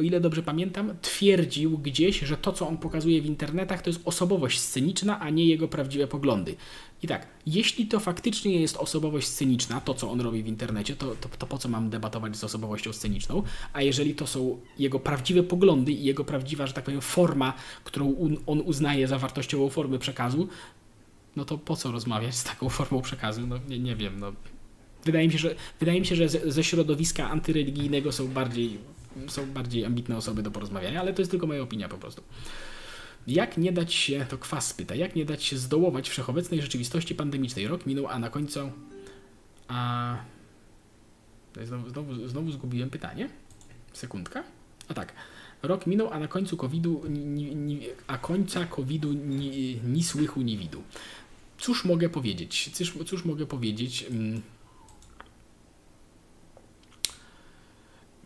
o 0.00 0.02
ile 0.02 0.20
dobrze 0.20 0.42
pamiętam, 0.42 0.94
twierdził 1.02 1.78
gdzieś, 1.78 2.20
że 2.20 2.36
to, 2.36 2.52
co 2.52 2.68
on 2.68 2.76
pokazuje 2.76 3.22
w 3.22 3.26
internetach, 3.26 3.82
to 3.82 3.90
jest 3.90 4.00
osobowość 4.04 4.60
sceniczna, 4.60 5.20
a 5.20 5.30
nie 5.30 5.46
jego 5.46 5.68
prawdziwe 5.68 6.06
poglądy. 6.06 6.56
I 7.02 7.06
tak, 7.06 7.26
jeśli 7.46 7.86
to 7.86 8.00
faktycznie 8.00 8.60
jest 8.60 8.76
osobowość 8.76 9.26
sceniczna, 9.28 9.80
to 9.80 9.94
co 9.94 10.10
on 10.10 10.20
robi 10.20 10.42
w 10.42 10.46
internecie, 10.46 10.96
to, 10.96 11.14
to, 11.14 11.28
to 11.38 11.46
po 11.46 11.58
co 11.58 11.68
mam 11.68 11.90
debatować 11.90 12.36
z 12.36 12.44
osobowością 12.44 12.92
sceniczną? 12.92 13.42
A 13.72 13.82
jeżeli 13.82 14.14
to 14.14 14.26
są 14.26 14.60
jego 14.78 15.00
prawdziwe 15.00 15.42
poglądy 15.42 15.92
i 15.92 16.04
jego 16.04 16.24
prawdziwa, 16.24 16.66
że 16.66 16.72
tak 16.72 16.84
powiem, 16.84 17.00
forma, 17.00 17.54
którą 17.84 18.16
on 18.46 18.60
uznaje 18.60 19.08
za 19.08 19.18
wartościową 19.18 19.68
formę 19.68 19.98
przekazu, 19.98 20.48
no 21.36 21.44
to 21.44 21.58
po 21.58 21.76
co 21.76 21.92
rozmawiać 21.92 22.34
z 22.34 22.44
taką 22.44 22.68
formą 22.68 23.02
przekazu? 23.02 23.46
No 23.46 23.58
nie, 23.68 23.78
nie 23.78 23.96
wiem, 23.96 24.20
no 24.20 24.32
wydaje 25.04 25.26
mi 25.26 25.32
się, 25.32 25.38
że, 25.38 25.54
wydaje 25.80 26.00
mi 26.00 26.06
się, 26.06 26.16
że 26.16 26.28
ze, 26.28 26.52
ze 26.52 26.64
środowiska 26.64 27.30
antyreligijnego 27.30 28.12
są 28.12 28.28
bardziej, 28.28 28.78
są 29.28 29.52
bardziej 29.52 29.84
ambitne 29.84 30.16
osoby 30.16 30.42
do 30.42 30.50
porozmawiania, 30.50 31.00
ale 31.00 31.14
to 31.14 31.22
jest 31.22 31.30
tylko 31.30 31.46
moja 31.46 31.62
opinia 31.62 31.88
po 31.88 31.98
prostu. 31.98 32.22
Jak 33.26 33.58
nie 33.58 33.72
dać 33.72 33.94
się, 33.94 34.26
to 34.28 34.38
kwas 34.38 34.74
pyta, 34.74 34.94
jak 34.94 35.16
nie 35.16 35.24
dać 35.24 35.44
się 35.44 35.56
zdołować 35.56 36.08
wszechobecnej 36.08 36.62
rzeczywistości 36.62 37.14
pandemicznej? 37.14 37.68
Rok 37.68 37.86
minął, 37.86 38.06
a 38.06 38.18
na 38.18 38.30
końcu. 38.30 38.70
A. 39.68 40.16
Znowu, 41.64 41.90
znowu, 41.90 42.28
znowu 42.28 42.50
zgubiłem 42.50 42.90
pytanie. 42.90 43.28
Sekundka. 43.92 44.44
A 44.88 44.94
tak. 44.94 45.12
Rok 45.62 45.86
minął, 45.86 46.12
a 46.12 46.18
na 46.18 46.28
końcu 46.28 46.56
COVID-u, 46.56 47.02
a 48.06 48.18
końca 48.18 48.64
COVID-u 48.64 49.12
ni, 49.12 49.80
ni 49.84 50.04
słychu, 50.04 50.42
ni 50.42 50.58
widu. 50.58 50.82
Cóż 51.58 51.84
mogę 51.84 52.08
powiedzieć? 52.08 52.70
Cóż, 52.72 52.94
cóż 53.06 53.24
mogę 53.24 53.46
powiedzieć? 53.46 54.06
Mm, 54.10 54.42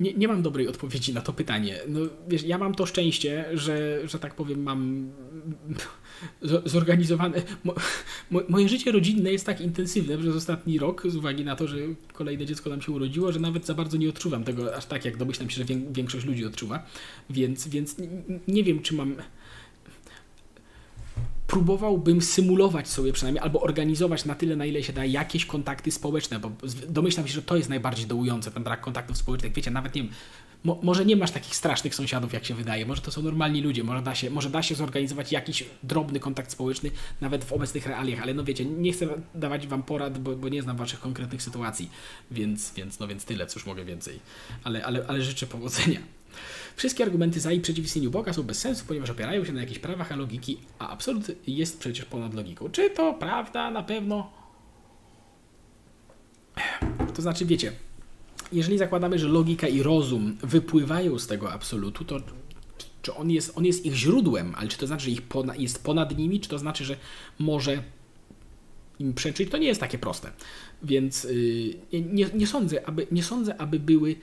nie, 0.01 0.15
nie 0.15 0.29
mam 0.29 0.43
dobrej 0.43 0.69
odpowiedzi 0.69 1.15
na 1.15 1.21
to 1.21 1.33
pytanie. 1.33 1.81
No, 1.89 2.01
wiesz, 2.29 2.43
ja 2.43 2.59
mam 2.59 2.75
to 2.75 2.87
szczęście, 2.87 3.45
że, 3.55 4.01
że 4.09 4.19
tak 4.19 4.35
powiem, 4.35 4.63
mam 4.63 5.11
zorganizowane. 6.65 7.43
Mo, 7.65 7.75
moje 8.49 8.69
życie 8.69 8.93
rodzinne 8.93 9.33
jest 9.33 9.47
tak 9.47 9.61
intensywne 9.61 10.19
przez 10.19 10.37
ostatni 10.37 10.79
rok, 10.79 11.03
z 11.07 11.17
uwagi 11.17 11.45
na 11.45 11.57
to, 11.57 11.69
że 11.69 11.77
kolejne 12.13 12.47
dziecko 12.47 12.71
nam 12.71 12.83
się 12.83 12.93
urodziło, 12.93 13.33
że 13.33 13.41
nawet 13.41 13.67
za 13.67 13.75
bardzo 13.75 13.97
nie 13.97 14.09
odczuwam 14.09 14.45
tego 14.45 14.77
aż 14.77 14.87
tak, 14.87 15.05
jak 15.05 15.17
domyślam 15.17 15.51
się, 15.51 15.57
że 15.57 15.75
większość 15.93 16.27
ludzi 16.27 16.47
odczuwa. 16.47 16.87
Więc, 17.31 17.69
więc 17.69 17.97
nie 18.49 18.65
wiem, 18.65 18.83
czy 18.83 18.95
mam 18.95 19.17
próbowałbym 21.51 22.23
symulować 22.23 22.89
sobie 22.89 23.13
przynajmniej, 23.13 23.43
albo 23.43 23.61
organizować 23.61 24.25
na 24.25 24.35
tyle, 24.35 24.57
na 24.57 24.67
ile 24.67 24.83
się 24.83 24.93
da, 24.93 25.05
jakieś 25.05 25.47
kontakty 25.47 25.91
społeczne, 25.91 26.41
bo 26.41 26.51
domyślam 26.89 27.27
się, 27.27 27.33
że 27.33 27.43
to 27.43 27.57
jest 27.57 27.69
najbardziej 27.69 28.07
dołujące, 28.07 28.51
ten 28.51 28.63
brak 28.63 28.81
kontaktów 28.81 29.17
społecznych. 29.17 29.53
Wiecie, 29.53 29.71
nawet 29.71 29.95
nie 29.95 30.03
wiem, 30.03 30.13
mo, 30.65 30.79
może 30.83 31.05
nie 31.05 31.17
masz 31.17 31.31
takich 31.31 31.57
strasznych 31.57 31.95
sąsiadów, 31.95 32.33
jak 32.33 32.45
się 32.45 32.55
wydaje, 32.55 32.87
może 32.87 33.03
to 33.03 33.11
są 33.11 33.23
normalni 33.23 33.63
ludzie, 33.63 33.85
może 33.85 34.03
da 34.03 34.15
się, 34.15 34.31
może 34.31 34.51
da 34.51 34.63
się 34.63 34.75
zorganizować 34.75 35.33
jakiś 35.33 35.65
drobny 35.83 36.21
kontakt 36.21 36.51
społeczny, 36.51 36.91
nawet 37.21 37.45
w 37.45 37.53
obecnych 37.53 37.87
realiach, 37.87 38.23
ale 38.23 38.35
no 38.35 38.45
wiecie, 38.45 38.65
nie 38.65 38.93
chcę 38.93 39.09
dawać 39.35 39.67
wam 39.67 39.83
porad, 39.83 40.19
bo, 40.19 40.37
bo 40.37 40.49
nie 40.49 40.63
znam 40.63 40.77
waszych 40.77 41.01
konkretnych 41.01 41.43
sytuacji, 41.43 41.91
więc, 42.31 42.73
więc 42.75 42.99
no 42.99 43.09
więc 43.09 43.25
tyle, 43.25 43.47
cóż 43.47 43.67
mogę 43.67 43.85
więcej, 43.85 44.21
ale, 44.65 44.85
ale, 44.85 45.05
ale 45.09 45.23
życzę 45.23 45.47
powodzenia. 45.47 46.01
Wszystkie 46.77 47.05
argumenty 47.05 47.41
za 47.41 47.53
i 47.53 47.61
przeciw 47.61 47.85
istnieniu 47.85 48.11
Boga 48.11 48.33
są 48.33 48.43
bez 48.43 48.59
sensu, 48.59 48.85
ponieważ 48.89 49.11
opierają 49.11 49.45
się 49.45 49.53
na 49.53 49.61
jakichś 49.61 49.79
prawach 49.79 50.13
a 50.13 50.17
logiki, 50.17 50.59
a 50.79 50.89
absolut 50.89 51.25
jest 51.47 51.79
przecież 51.79 52.05
ponad 52.05 52.35
logiką. 52.35 52.71
Czy 52.71 52.91
to 52.91 53.15
prawda? 53.15 53.71
Na 53.71 53.83
pewno. 53.83 54.31
To 57.15 57.23
znaczy, 57.23 57.47
wiecie, 57.47 57.73
jeżeli 58.53 58.79
zakładamy, 58.79 59.19
że 59.19 59.29
logika 59.29 59.69
i 59.69 59.83
rozum 59.83 60.37
wypływają 60.43 61.19
z 61.19 61.27
tego 61.27 61.53
absolutu, 61.53 62.05
to 62.05 62.21
czy 63.03 63.15
on 63.15 63.31
jest, 63.31 63.53
on 63.59 63.65
jest 63.65 63.87
ich 63.87 63.95
źródłem, 63.95 64.55
ale 64.57 64.69
czy 64.69 64.79
to 64.79 64.87
znaczy, 64.87 65.05
że 65.05 65.11
ich 65.11 65.23
jest 65.59 65.85
ponad 65.85 66.19
nimi, 66.19 66.41
czy 66.41 66.49
to 66.49 66.59
znaczy, 66.59 66.85
że 66.85 66.97
może 67.39 67.83
im 68.99 69.15
przeczyć, 69.15 69.51
to 69.51 69.59
nie 69.59 69.67
jest 69.67 69.81
takie 69.81 69.99
proste. 69.99 70.33
Więc 70.83 71.25
yy, 71.25 72.03
nie, 72.03 72.27
nie, 72.35 72.47
sądzę, 72.47 72.89
aby, 72.89 73.07
nie 73.11 73.23
sądzę, 73.23 73.61
aby 73.61 73.81
były 73.81 74.17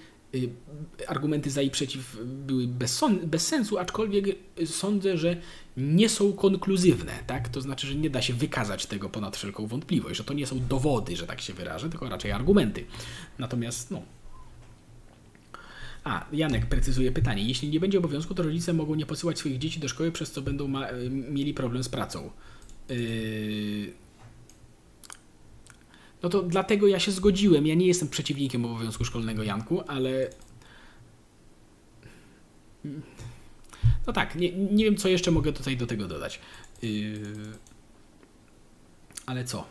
argumenty 1.07 1.49
za 1.49 1.61
i 1.61 1.69
przeciw 1.69 2.17
były 2.25 2.67
bez, 2.67 3.01
bez 3.23 3.47
sensu, 3.47 3.77
aczkolwiek 3.77 4.25
sądzę, 4.65 5.17
że 5.17 5.37
nie 5.77 6.09
są 6.09 6.33
konkluzywne, 6.33 7.19
tak? 7.27 7.49
To 7.49 7.61
znaczy, 7.61 7.87
że 7.87 7.95
nie 7.95 8.09
da 8.09 8.21
się 8.21 8.33
wykazać 8.33 8.85
tego 8.85 9.09
ponad 9.09 9.37
wszelką 9.37 9.67
wątpliwość, 9.67 10.17
że 10.17 10.23
to 10.23 10.33
nie 10.33 10.47
są 10.47 10.59
dowody, 10.69 11.15
że 11.15 11.27
tak 11.27 11.41
się 11.41 11.53
wyrażę, 11.53 11.89
tylko 11.89 12.09
raczej 12.09 12.31
argumenty. 12.31 12.85
Natomiast, 13.39 13.91
no. 13.91 14.01
A, 16.03 16.25
Janek 16.33 16.65
precyzuje 16.65 17.11
pytanie. 17.11 17.43
Jeśli 17.43 17.69
nie 17.69 17.79
będzie 17.79 17.97
obowiązku, 17.97 18.33
to 18.33 18.43
rodzice 18.43 18.73
mogą 18.73 18.95
nie 18.95 19.05
posyłać 19.05 19.39
swoich 19.39 19.57
dzieci 19.57 19.79
do 19.79 19.87
szkoły, 19.87 20.11
przez 20.11 20.31
co 20.31 20.41
będą 20.41 20.67
mieli 21.09 21.53
problem 21.53 21.83
z 21.83 21.89
pracą. 21.89 22.29
Yy 22.89 24.06
no 26.23 26.29
to 26.29 26.43
dlatego 26.43 26.87
ja 26.87 26.99
się 26.99 27.11
zgodziłem. 27.11 27.67
Ja 27.67 27.75
nie 27.75 27.87
jestem 27.87 28.09
przeciwnikiem 28.09 28.65
obowiązku 28.65 29.05
szkolnego, 29.05 29.43
Janku, 29.43 29.81
ale. 29.87 30.29
No 34.07 34.13
tak, 34.13 34.35
nie, 34.35 34.51
nie 34.51 34.85
wiem, 34.85 34.97
co 34.97 35.07
jeszcze 35.07 35.31
mogę 35.31 35.53
tutaj 35.53 35.77
do 35.77 35.87
tego 35.87 36.07
dodać. 36.07 36.39
Yy... 36.81 37.21
Ale 39.25 39.45
co? 39.45 39.65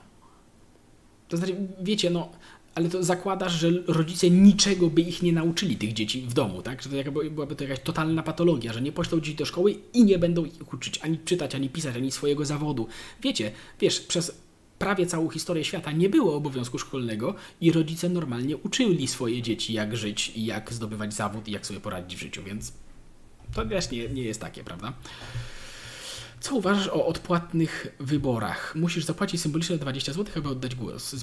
To 1.29 1.37
znaczy, 1.37 1.57
wiecie, 1.81 2.11
no, 2.11 2.33
ale 2.75 2.89
to 2.89 3.03
zakładasz, 3.03 3.53
że 3.53 3.71
rodzice 3.87 4.31
niczego 4.31 4.91
by 4.91 5.01
ich 5.01 5.23
nie 5.23 5.33
nauczyli, 5.33 5.77
tych 5.77 5.93
dzieci 5.93 6.23
w 6.23 6.35
domu, 6.35 6.63
tak? 6.63 6.83
Że 6.83 6.91
to 6.91 6.97
jakby, 6.97 7.31
byłaby 7.31 7.57
to 7.57 7.65
jakaś 7.65 7.81
totalna 7.81 8.23
patologia, 8.23 8.73
że 8.73 8.83
nie 8.83 8.93
poślą 8.93 9.21
dzieci 9.21 9.37
do 9.37 9.45
szkoły 9.45 9.77
i 9.93 10.05
nie 10.05 10.19
będą 10.19 10.45
ich 10.45 10.75
uczyć 10.75 10.99
ani 11.03 11.19
czytać, 11.19 11.55
ani 11.55 11.69
pisać, 11.69 11.97
ani 11.97 12.11
swojego 12.11 12.45
zawodu. 12.45 12.89
Wiecie, 13.23 13.53
wiesz, 13.81 14.01
przez 14.01 14.46
prawie 14.79 15.07
całą 15.07 15.29
historię 15.29 15.65
świata 15.65 15.93
nie 15.93 16.09
było 16.09 16.35
obowiązku 16.35 16.79
szkolnego 16.79 17.35
i 17.61 17.73
rodzice 17.73 18.09
normalnie 18.09 18.57
uczyli 18.57 19.07
swoje 19.07 19.43
dzieci, 19.43 19.73
jak 19.73 19.97
żyć 19.97 20.33
jak 20.37 20.73
zdobywać 20.73 21.15
zawód 21.15 21.49
i 21.49 21.53
jak 21.53 21.67
sobie 21.67 21.81
poradzić 21.81 22.19
w 22.19 22.21
życiu, 22.21 22.43
więc 22.43 22.73
to 23.55 23.65
też 23.65 23.91
nie, 23.91 24.09
nie 24.09 24.23
jest 24.23 24.41
takie, 24.41 24.65
prawda? 24.65 24.93
Co 26.41 26.55
uważasz 26.55 26.89
o 26.89 27.07
odpłatnych 27.07 27.97
wyborach? 28.01 28.75
Musisz 28.77 29.05
zapłacić 29.05 29.41
symboliczne 29.41 29.79
20 29.79 30.13
zł, 30.13 30.35
aby 30.37 30.49
oddać 30.49 30.75
głos. 30.75 31.15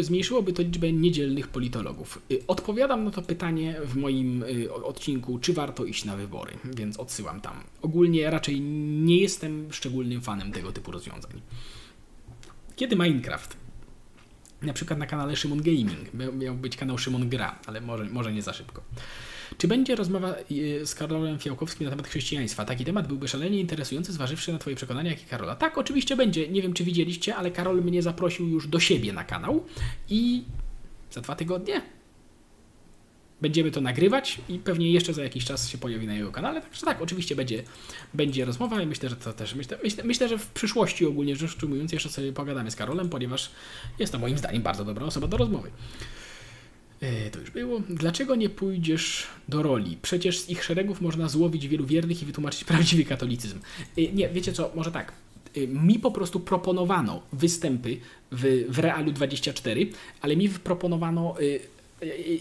Zmniejszyłoby 0.00 0.52
to 0.52 0.62
liczbę 0.62 0.92
niedzielnych 0.92 1.48
politologów. 1.48 2.22
Y, 2.30 2.42
odpowiadam 2.46 3.04
na 3.04 3.10
to 3.10 3.22
pytanie 3.22 3.76
w 3.84 3.96
moim 3.96 4.42
y, 4.42 4.74
odcinku, 4.74 5.38
czy 5.38 5.52
warto 5.52 5.84
iść 5.84 6.04
na 6.04 6.16
wybory, 6.16 6.52
więc 6.64 6.96
odsyłam 6.96 7.40
tam. 7.40 7.60
Ogólnie 7.82 8.30
raczej 8.30 8.60
nie 8.60 9.20
jestem 9.20 9.72
szczególnym 9.72 10.20
fanem 10.20 10.52
tego 10.52 10.72
typu 10.72 10.92
rozwiązań. 10.92 11.40
Kiedy 12.76 12.96
Minecraft? 12.96 13.56
Na 14.62 14.72
przykład 14.72 14.98
na 14.98 15.06
kanale 15.06 15.36
Szymon 15.36 15.62
Gaming. 15.62 16.14
Miał 16.38 16.54
być 16.54 16.76
kanał 16.76 16.98
Szymon 16.98 17.28
Gra, 17.28 17.58
ale 17.66 17.80
może, 17.80 18.04
może 18.04 18.32
nie 18.32 18.42
za 18.42 18.52
szybko. 18.52 18.82
Czy 19.58 19.68
będzie 19.68 19.94
rozmowa 19.94 20.34
e, 20.34 20.86
z 20.86 20.94
Karolem 20.94 21.38
Fiałkowskim 21.38 21.84
na 21.84 21.90
temat 21.90 22.08
chrześcijaństwa? 22.08 22.64
Taki 22.64 22.84
temat 22.84 23.08
byłby 23.08 23.28
szalenie 23.28 23.60
interesujący, 23.60 24.12
zważywszy 24.12 24.52
na 24.52 24.58
Twoje 24.58 24.76
przekonania, 24.76 25.10
jak 25.10 25.22
i 25.22 25.24
Karola. 25.24 25.56
Tak, 25.56 25.78
oczywiście 25.78 26.16
będzie. 26.16 26.48
Nie 26.48 26.62
wiem, 26.62 26.72
czy 26.72 26.84
widzieliście, 26.84 27.36
ale 27.36 27.50
Karol 27.50 27.82
mnie 27.82 28.02
zaprosił 28.02 28.48
już 28.48 28.68
do 28.68 28.80
siebie 28.80 29.12
na 29.12 29.24
kanał 29.24 29.64
i 30.08 30.44
za 31.10 31.20
dwa 31.20 31.36
tygodnie 31.36 31.82
Będziemy 33.40 33.70
to 33.70 33.80
nagrywać 33.80 34.38
i 34.48 34.58
pewnie 34.58 34.90
jeszcze 34.90 35.14
za 35.14 35.22
jakiś 35.22 35.44
czas 35.44 35.68
się 35.68 35.78
pojawi 35.78 36.06
na 36.06 36.14
jego 36.14 36.32
kanale. 36.32 36.60
Także 36.60 36.86
tak, 36.86 37.02
oczywiście 37.02 37.36
będzie, 37.36 37.62
będzie 38.14 38.44
rozmowa 38.44 38.82
i 38.82 38.86
myślę, 38.86 39.08
że 39.08 39.16
to 39.16 39.32
też 39.32 39.54
myślę, 39.54 39.78
myślę, 39.82 40.04
myślę, 40.04 40.28
że 40.28 40.38
w 40.38 40.46
przyszłości 40.46 41.06
ogólnie 41.06 41.36
rzecz 41.36 41.62
ujmując 41.62 41.92
jeszcze 41.92 42.08
sobie 42.08 42.32
pogadamy 42.32 42.70
z 42.70 42.76
Karolem, 42.76 43.08
ponieważ 43.08 43.50
jest 43.98 44.12
to 44.12 44.18
moim 44.18 44.38
zdaniem 44.38 44.62
bardzo 44.62 44.84
dobra 44.84 45.06
osoba 45.06 45.26
do 45.26 45.36
rozmowy. 45.36 45.70
Yy, 47.00 47.30
to 47.30 47.40
już 47.40 47.50
było. 47.50 47.80
Dlaczego 47.88 48.34
nie 48.34 48.48
pójdziesz 48.48 49.26
do 49.48 49.62
roli? 49.62 49.98
Przecież 50.02 50.40
z 50.40 50.50
ich 50.50 50.64
szeregów 50.64 51.00
można 51.00 51.28
złowić 51.28 51.68
wielu 51.68 51.86
wiernych 51.86 52.22
i 52.22 52.26
wytłumaczyć 52.26 52.64
prawdziwy 52.74 53.04
katolicyzm. 53.04 53.58
Yy, 53.96 54.12
nie, 54.12 54.28
wiecie 54.28 54.52
co, 54.52 54.72
może 54.74 54.92
tak. 54.92 55.12
Yy, 55.56 55.68
mi 55.68 55.98
po 55.98 56.10
prostu 56.10 56.40
proponowano 56.40 57.22
występy 57.32 57.96
w, 58.32 58.64
w 58.68 58.78
Realu 58.78 59.12
24, 59.12 59.86
ale 60.20 60.36
mi 60.36 60.48
proponowano 60.48 61.34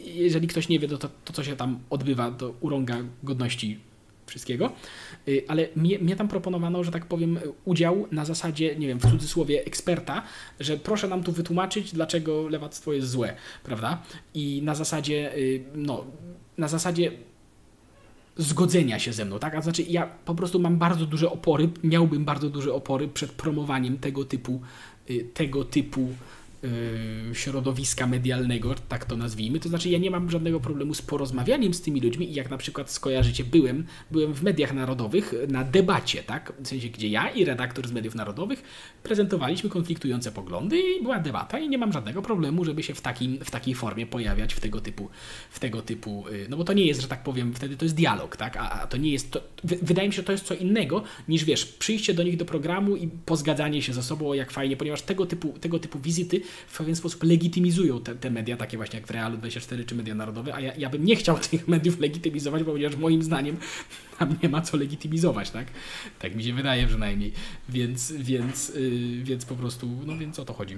jeżeli 0.05 0.47
ktoś 0.47 0.69
nie 0.69 0.79
wie, 0.79 0.87
to, 0.87 0.97
to, 0.97 1.09
to 1.25 1.33
co 1.33 1.43
się 1.43 1.55
tam 1.55 1.79
odbywa, 1.89 2.31
to 2.31 2.53
urąga 2.61 2.97
godności 3.23 3.79
wszystkiego, 4.25 4.71
y, 5.27 5.43
ale 5.47 5.67
mnie, 5.75 5.99
mnie, 5.99 6.15
tam 6.15 6.27
proponowano, 6.27 6.83
że 6.83 6.91
tak 6.91 7.05
powiem, 7.05 7.39
udział 7.65 8.07
na 8.11 8.25
zasadzie, 8.25 8.75
nie 8.75 8.87
wiem, 8.87 8.99
w 8.99 9.11
cudzysłowie 9.11 9.65
eksperta, 9.65 10.23
że 10.59 10.77
proszę 10.77 11.07
nam 11.07 11.23
tu 11.23 11.31
wytłumaczyć, 11.31 11.91
dlaczego 11.91 12.49
lewactwo 12.49 12.93
jest 12.93 13.09
złe, 13.09 13.35
prawda? 13.63 14.01
I 14.33 14.61
na 14.63 14.75
zasadzie, 14.75 15.33
no, 15.75 16.05
na 16.57 16.67
zasadzie 16.67 17.11
zgodzenia 18.37 18.99
się 18.99 19.13
ze 19.13 19.25
mną, 19.25 19.39
tak? 19.39 19.55
A 19.55 19.61
znaczy 19.61 19.83
ja 19.83 20.07
po 20.25 20.35
prostu 20.35 20.59
mam 20.59 20.77
bardzo 20.77 21.05
duże 21.05 21.31
opory, 21.31 21.69
miałbym 21.83 22.25
bardzo 22.25 22.49
duże 22.49 22.73
opory 22.73 23.07
przed 23.07 23.31
promowaniem 23.31 23.97
tego 23.97 24.25
typu, 24.25 24.61
tego 25.33 25.65
typu 25.65 26.09
środowiska 27.33 28.07
medialnego, 28.07 28.75
tak 28.89 29.05
to 29.05 29.17
nazwijmy. 29.17 29.59
To 29.59 29.69
znaczy, 29.69 29.89
ja 29.89 29.97
nie 29.97 30.11
mam 30.11 30.31
żadnego 30.31 30.59
problemu 30.59 30.93
z 30.93 31.01
porozmawianiem 31.01 31.73
z 31.73 31.81
tymi 31.81 32.01
ludźmi 32.01 32.31
i 32.31 32.33
jak 32.33 32.49
na 32.49 32.57
przykład 32.57 32.91
skojarzycie, 32.91 33.43
byłem, 33.43 33.85
byłem 34.11 34.33
w 34.33 34.43
mediach 34.43 34.73
narodowych 34.73 35.33
na 35.47 35.63
debacie, 35.63 36.23
tak? 36.23 36.53
W 36.59 36.67
sensie, 36.67 36.89
gdzie 36.89 37.07
ja 37.07 37.29
i 37.29 37.45
redaktor 37.45 37.87
z 37.87 37.91
mediów 37.91 38.15
narodowych 38.15 38.63
prezentowaliśmy 39.03 39.69
konfliktujące 39.69 40.31
poglądy 40.31 40.79
i 40.79 41.03
była 41.03 41.19
debata 41.19 41.59
i 41.59 41.69
nie 41.69 41.77
mam 41.77 41.91
żadnego 41.91 42.21
problemu, 42.21 42.65
żeby 42.65 42.83
się 42.83 42.93
w, 42.93 43.01
takim, 43.01 43.39
w 43.45 43.51
takiej 43.51 43.75
formie 43.75 44.05
pojawiać 44.05 44.53
w 44.53 44.59
tego 44.59 44.81
typu, 44.81 45.09
w 45.49 45.59
tego 45.59 45.81
typu, 45.81 46.25
y, 46.27 46.47
no 46.49 46.57
bo 46.57 46.63
to 46.63 46.73
nie 46.73 46.85
jest, 46.85 47.01
że 47.01 47.07
tak 47.07 47.23
powiem, 47.23 47.53
wtedy 47.53 47.77
to 47.77 47.85
jest 47.85 47.95
dialog, 47.95 48.37
tak? 48.37 48.57
A, 48.57 48.71
a 48.71 48.87
to 48.87 48.97
nie 48.97 49.11
jest, 49.11 49.31
to, 49.31 49.41
wydaje 49.63 50.07
mi 50.07 50.13
się, 50.13 50.17
że 50.17 50.23
to 50.23 50.31
jest 50.31 50.45
co 50.45 50.53
innego 50.53 51.03
niż, 51.27 51.43
wiesz, 51.43 51.65
przyjście 51.65 52.13
do 52.13 52.23
nich 52.23 52.37
do 52.37 52.45
programu 52.45 52.95
i 52.95 53.07
pozgadzanie 53.07 53.81
się 53.81 53.93
ze 53.93 54.03
sobą, 54.03 54.33
jak 54.33 54.51
fajnie, 54.51 54.77
ponieważ 54.77 55.01
tego 55.01 55.25
typu, 55.25 55.53
tego 55.59 55.79
typu 55.79 55.99
wizyty 55.99 56.41
w 56.67 56.77
pewien 56.77 56.95
sposób 56.95 57.23
legitymizują 57.23 58.01
te, 58.01 58.15
te 58.15 58.29
media, 58.29 58.57
takie 58.57 58.77
właśnie 58.77 58.99
jak 58.99 59.07
w 59.07 59.11
Realu 59.11 59.37
24 59.37 59.85
czy 59.85 59.95
media 59.95 60.15
narodowe, 60.15 60.55
a 60.55 60.59
ja, 60.59 60.75
ja 60.75 60.89
bym 60.89 61.05
nie 61.05 61.15
chciał 61.15 61.39
tych 61.51 61.67
mediów 61.67 61.99
legitymizować, 61.99 62.63
ponieważ 62.63 62.97
moim 62.97 63.23
zdaniem 63.23 63.57
tam 64.19 64.35
nie 64.43 64.49
ma 64.49 64.61
co 64.61 64.77
legitymizować, 64.77 65.51
tak? 65.51 65.67
Tak 66.19 66.35
mi 66.35 66.43
się 66.43 66.53
wydaje 66.53 66.87
przynajmniej. 66.87 67.31
Więc, 67.69 68.11
więc, 68.11 68.69
yy, 68.69 69.23
więc 69.23 69.45
po 69.45 69.55
prostu, 69.55 69.89
no 70.05 70.17
więc 70.17 70.39
o 70.39 70.45
to 70.45 70.53
chodzi. 70.53 70.77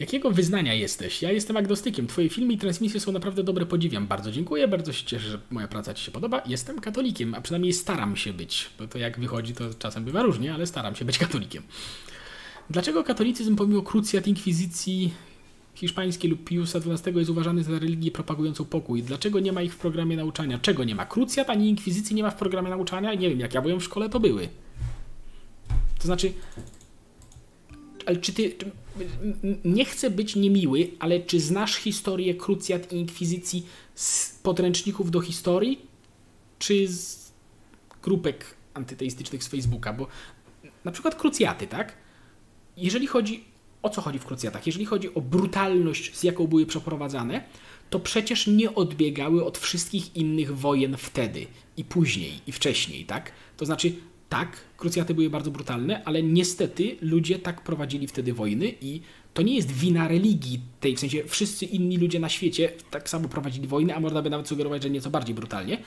Jakiego 0.00 0.30
wyznania 0.30 0.74
jesteś? 0.74 1.22
Ja 1.22 1.32
jestem 1.32 1.56
agnostykiem. 1.56 2.06
Twoje 2.06 2.28
filmy 2.28 2.52
i 2.52 2.58
transmisje 2.58 3.00
są 3.00 3.12
naprawdę 3.12 3.42
dobre, 3.42 3.66
podziwiam. 3.66 4.06
Bardzo 4.06 4.32
dziękuję, 4.32 4.68
bardzo 4.68 4.92
się 4.92 5.04
cieszę, 5.06 5.28
że 5.28 5.40
moja 5.50 5.68
praca 5.68 5.94
Ci 5.94 6.04
się 6.04 6.10
podoba. 6.10 6.42
Jestem 6.46 6.80
katolikiem, 6.80 7.34
a 7.34 7.40
przynajmniej 7.40 7.72
staram 7.72 8.16
się 8.16 8.32
być. 8.32 8.70
Bo 8.78 8.88
to 8.88 8.98
jak 8.98 9.20
wychodzi, 9.20 9.54
to 9.54 9.74
czasem 9.74 10.04
bywa 10.04 10.22
różnie, 10.22 10.54
ale 10.54 10.66
staram 10.66 10.94
się 10.94 11.04
być 11.04 11.18
katolikiem. 11.18 11.62
Dlaczego 12.70 13.04
katolicyzm 13.04 13.56
pomimo 13.56 13.82
krucjat, 13.82 14.26
inkwizycji 14.26 15.10
hiszpańskiej 15.74 16.30
lub 16.30 16.44
Piusa 16.44 16.78
XII 16.78 17.16
jest 17.16 17.30
uważany 17.30 17.64
za 17.64 17.78
religię 17.78 18.10
propagującą 18.10 18.64
pokój? 18.64 19.02
Dlaczego 19.02 19.40
nie 19.40 19.52
ma 19.52 19.62
ich 19.62 19.74
w 19.74 19.78
programie 19.78 20.16
nauczania? 20.16 20.58
Czego 20.58 20.84
nie 20.84 20.94
ma? 20.94 21.06
Krucjat 21.06 21.50
ani 21.50 21.68
inkwizycji 21.68 22.16
nie 22.16 22.22
ma 22.22 22.30
w 22.30 22.36
programie 22.36 22.70
nauczania? 22.70 23.14
Nie 23.14 23.30
wiem, 23.30 23.40
jak 23.40 23.54
ja 23.54 23.62
byłem 23.62 23.80
w 23.80 23.84
szkole, 23.84 24.08
to 24.08 24.20
były. 24.20 24.48
To 25.98 26.04
znaczy, 26.04 26.32
ale 28.06 28.16
czy 28.16 28.32
ty. 28.32 28.54
Nie 29.64 29.84
chcę 29.84 30.10
być 30.10 30.36
niemiły, 30.36 30.90
ale 30.98 31.20
czy 31.20 31.40
znasz 31.40 31.74
historię 31.74 32.34
krucjat 32.34 32.92
i 32.92 32.96
inkwizycji 32.96 33.66
z 33.94 34.30
podręczników 34.42 35.10
do 35.10 35.20
historii, 35.20 35.80
czy 36.58 36.88
z 36.88 37.32
grupek 38.02 38.54
antyteistycznych 38.74 39.44
z 39.44 39.48
Facebooka? 39.48 39.92
Bo 39.92 40.06
na 40.84 40.92
przykład 40.92 41.14
krucjaty, 41.14 41.66
tak? 41.66 41.96
Jeżeli 42.76 43.06
chodzi. 43.06 43.44
O 43.82 43.90
co 43.90 44.00
chodzi 44.00 44.18
w 44.18 44.24
krucjatach? 44.24 44.66
Jeżeli 44.66 44.86
chodzi 44.86 45.14
o 45.14 45.20
brutalność, 45.20 46.16
z 46.18 46.22
jaką 46.22 46.46
były 46.46 46.66
przeprowadzane, 46.66 47.44
to 47.90 48.00
przecież 48.00 48.46
nie 48.46 48.74
odbiegały 48.74 49.44
od 49.44 49.58
wszystkich 49.58 50.16
innych 50.16 50.58
wojen 50.58 50.96
wtedy 50.96 51.46
i 51.76 51.84
później 51.84 52.40
i 52.46 52.52
wcześniej, 52.52 53.04
tak? 53.04 53.32
To 53.56 53.66
znaczy 53.66 53.92
tak, 54.30 54.56
krucjaty 54.76 55.14
były 55.14 55.30
bardzo 55.30 55.50
brutalne, 55.50 56.04
ale 56.04 56.22
niestety 56.22 56.96
ludzie 57.00 57.38
tak 57.38 57.60
prowadzili 57.60 58.06
wtedy 58.06 58.32
wojny 58.32 58.74
i 58.80 59.00
to 59.34 59.42
nie 59.42 59.56
jest 59.56 59.72
wina 59.72 60.08
religii 60.08 60.60
tej, 60.80 60.96
w 60.96 61.00
sensie 61.00 61.24
wszyscy 61.24 61.64
inni 61.64 61.98
ludzie 61.98 62.20
na 62.20 62.28
świecie 62.28 62.72
tak 62.90 63.08
samo 63.08 63.28
prowadzili 63.28 63.68
wojny, 63.68 63.96
a 63.96 64.00
można 64.00 64.22
by 64.22 64.30
nawet 64.30 64.48
sugerować, 64.48 64.82
że 64.82 64.90
nieco 64.90 65.10
bardziej 65.10 65.34
brutalnie. 65.34 65.78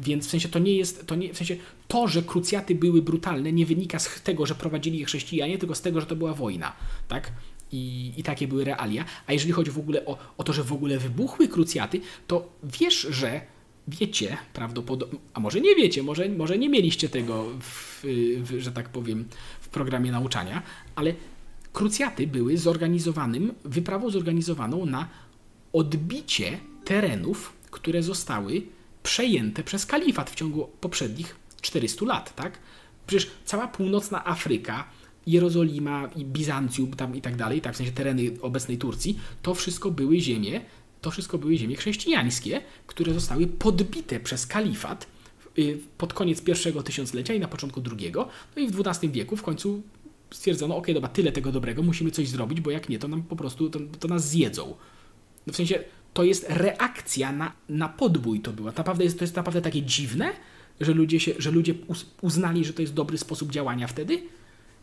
Więc 0.00 0.26
w 0.26 0.30
sensie 0.30 0.48
to 0.48 0.58
nie 0.58 0.76
jest, 0.76 1.06
to 1.06 1.14
nie, 1.14 1.34
w 1.34 1.36
sensie 1.36 1.56
to, 1.88 2.08
że 2.08 2.22
krucjaty 2.22 2.74
były 2.74 3.02
brutalne 3.02 3.52
nie 3.52 3.66
wynika 3.66 3.98
z 3.98 4.22
tego, 4.22 4.46
że 4.46 4.54
prowadzili 4.54 4.98
je 4.98 5.04
chrześcijanie, 5.04 5.58
tylko 5.58 5.74
z 5.74 5.80
tego, 5.80 6.00
że 6.00 6.06
to 6.06 6.16
była 6.16 6.34
wojna, 6.34 6.72
tak? 7.08 7.32
I, 7.72 8.12
I 8.16 8.22
takie 8.22 8.48
były 8.48 8.64
realia. 8.64 9.04
A 9.26 9.32
jeżeli 9.32 9.52
chodzi 9.52 9.70
w 9.70 9.78
ogóle 9.78 10.04
o, 10.06 10.18
o 10.38 10.44
to, 10.44 10.52
że 10.52 10.62
w 10.62 10.72
ogóle 10.72 10.98
wybuchły 10.98 11.48
krucjaty, 11.48 12.00
to 12.26 12.48
wiesz, 12.62 13.00
że 13.10 13.40
wiecie 13.88 14.36
prawdopodobnie, 14.52 15.18
a 15.34 15.40
może 15.40 15.60
nie 15.60 15.74
wiecie, 15.74 16.02
może, 16.02 16.28
może 16.28 16.58
nie 16.58 16.68
mieliście 16.68 17.08
tego, 17.08 17.44
w, 17.60 18.04
w, 18.42 18.60
że 18.60 18.72
tak 18.72 18.88
powiem, 18.88 19.24
w 19.60 19.68
programie 19.68 20.12
nauczania, 20.12 20.62
ale 20.94 21.14
krucjaty 21.72 22.26
były 22.26 22.58
zorganizowanym, 22.58 23.54
wyprawą 23.64 24.10
zorganizowaną 24.10 24.86
na 24.86 25.08
odbicie 25.72 26.58
terenów, 26.84 27.52
które 27.70 28.02
zostały 28.02 28.62
przejęte 29.02 29.64
przez 29.64 29.86
kalifat 29.86 30.30
w 30.30 30.34
ciągu 30.34 30.68
poprzednich 30.80 31.36
400 31.60 32.04
lat, 32.04 32.36
tak? 32.36 32.58
Przecież 33.06 33.30
cała 33.44 33.68
północna 33.68 34.26
Afryka, 34.26 34.84
Jerozolima 35.26 36.08
i 36.16 36.24
Bizancjum 36.24 36.90
tam 36.90 37.16
i 37.16 37.20
tak 37.20 37.36
dalej, 37.36 37.60
tak 37.60 37.74
w 37.74 37.76
sensie 37.76 37.92
tereny 37.92 38.30
obecnej 38.42 38.78
Turcji, 38.78 39.18
to 39.42 39.54
wszystko 39.54 39.90
były 39.90 40.20
ziemie, 40.20 40.60
to 41.00 41.10
wszystko 41.10 41.38
były 41.38 41.56
ziemie 41.56 41.76
chrześcijańskie, 41.76 42.60
które 42.86 43.14
zostały 43.14 43.46
podbite 43.46 44.20
przez 44.20 44.46
kalifat 44.46 45.06
y, 45.58 45.78
pod 45.98 46.12
koniec 46.12 46.40
pierwszego 46.40 46.82
tysiąclecia 46.82 47.34
i 47.34 47.40
na 47.40 47.48
początku 47.48 47.80
drugiego. 47.80 48.28
No 48.56 48.62
i 48.62 48.70
w 48.70 48.80
XII 48.80 49.10
wieku 49.10 49.36
w 49.36 49.42
końcu 49.42 49.82
stwierdzono, 50.30 50.76
ok, 50.76 50.86
dobra, 50.94 51.08
tyle 51.08 51.32
tego 51.32 51.52
dobrego, 51.52 51.82
musimy 51.82 52.10
coś 52.10 52.28
zrobić, 52.28 52.60
bo 52.60 52.70
jak 52.70 52.88
nie, 52.88 52.98
to 52.98 53.08
nam 53.08 53.22
po 53.22 53.36
prostu, 53.36 53.70
to, 53.70 53.80
to 54.00 54.08
nas 54.08 54.28
zjedzą. 54.28 54.74
No 55.46 55.52
w 55.52 55.56
sensie, 55.56 55.84
to 56.14 56.24
jest 56.24 56.46
reakcja 56.48 57.32
na, 57.32 57.52
na 57.68 57.88
podbój 57.88 58.40
to 58.40 58.52
była. 58.52 58.72
Naprawdę 58.76 59.04
jest, 59.04 59.18
to 59.18 59.24
jest 59.24 59.36
naprawdę 59.36 59.62
takie 59.62 59.82
dziwne, 59.82 60.32
że 60.80 60.94
ludzie, 60.94 61.20
się, 61.20 61.32
że 61.38 61.50
ludzie 61.50 61.74
uznali, 62.22 62.64
że 62.64 62.72
to 62.72 62.82
jest 62.82 62.94
dobry 62.94 63.18
sposób 63.18 63.50
działania 63.50 63.86
wtedy, 63.86 64.22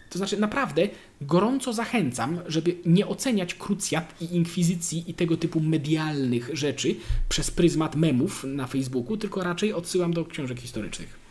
to 0.09 0.17
znaczy, 0.17 0.39
naprawdę 0.39 0.89
gorąco 1.21 1.73
zachęcam, 1.73 2.39
żeby 2.47 2.75
nie 2.85 3.07
oceniać 3.07 3.55
krucjat 3.55 4.21
i 4.21 4.35
inkwizycji 4.35 5.03
i 5.07 5.13
tego 5.13 5.37
typu 5.37 5.59
medialnych 5.59 6.49
rzeczy 6.53 6.95
przez 7.29 7.51
pryzmat 7.51 7.95
memów 7.95 8.43
na 8.43 8.67
Facebooku, 8.67 9.17
tylko 9.17 9.43
raczej 9.43 9.73
odsyłam 9.73 10.13
do 10.13 10.25
książek 10.25 10.59
historycznych. 10.59 11.25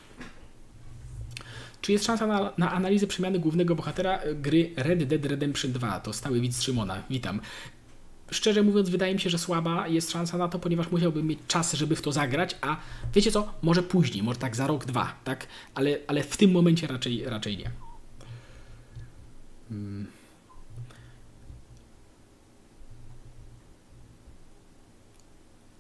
Czy 1.81 1.93
jest 1.93 2.05
szansa 2.05 2.27
na, 2.27 2.53
na 2.59 2.73
analizę 2.73 3.07
przemiany 3.07 3.39
głównego 3.39 3.75
bohatera 3.75 4.21
gry 4.35 4.71
Red 4.77 5.05
Dead 5.05 5.27
Redemption 5.27 5.73
2? 5.73 6.01
To 6.01 6.13
stały 6.13 6.41
widz 6.41 6.63
Szymona. 6.63 7.03
Witam. 7.11 7.41
Szczerze 8.31 8.63
mówiąc, 8.63 8.89
wydaje 8.89 9.15
mi 9.15 9.21
się, 9.21 9.31
że 9.31 9.39
słaba 9.39 9.89
jest 9.89 10.11
szansa 10.11 10.39
na 10.39 10.49
to, 10.49 10.59
ponieważ 10.59 10.91
musiałbym 10.91 11.27
mieć 11.27 11.39
czas, 11.49 11.73
żeby 11.73 11.97
w 11.97 12.03
to 12.03 12.13
zagrać, 12.13 12.57
a 12.61 12.77
wiecie 13.15 13.33
co? 13.33 13.53
Może 13.63 13.83
później, 13.83 14.23
może 14.23 14.39
tak 14.39 14.57
za 14.57 14.67
rok, 14.67 14.85
dwa, 14.85 15.15
tak? 15.25 15.47
Ale, 15.75 15.99
ale 16.07 16.23
w 16.23 16.37
tym 16.37 16.51
momencie 16.51 16.87
raczej, 16.87 17.25
raczej 17.25 17.57
nie. 17.57 17.84
Hmm. 19.69 20.07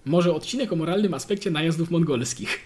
Może 0.04 0.34
odcinek 0.34 0.72
o 0.72 0.76
moralnym 0.76 1.14
aspekcie 1.14 1.50
najazdów 1.50 1.90
mongolskich. 1.90 2.60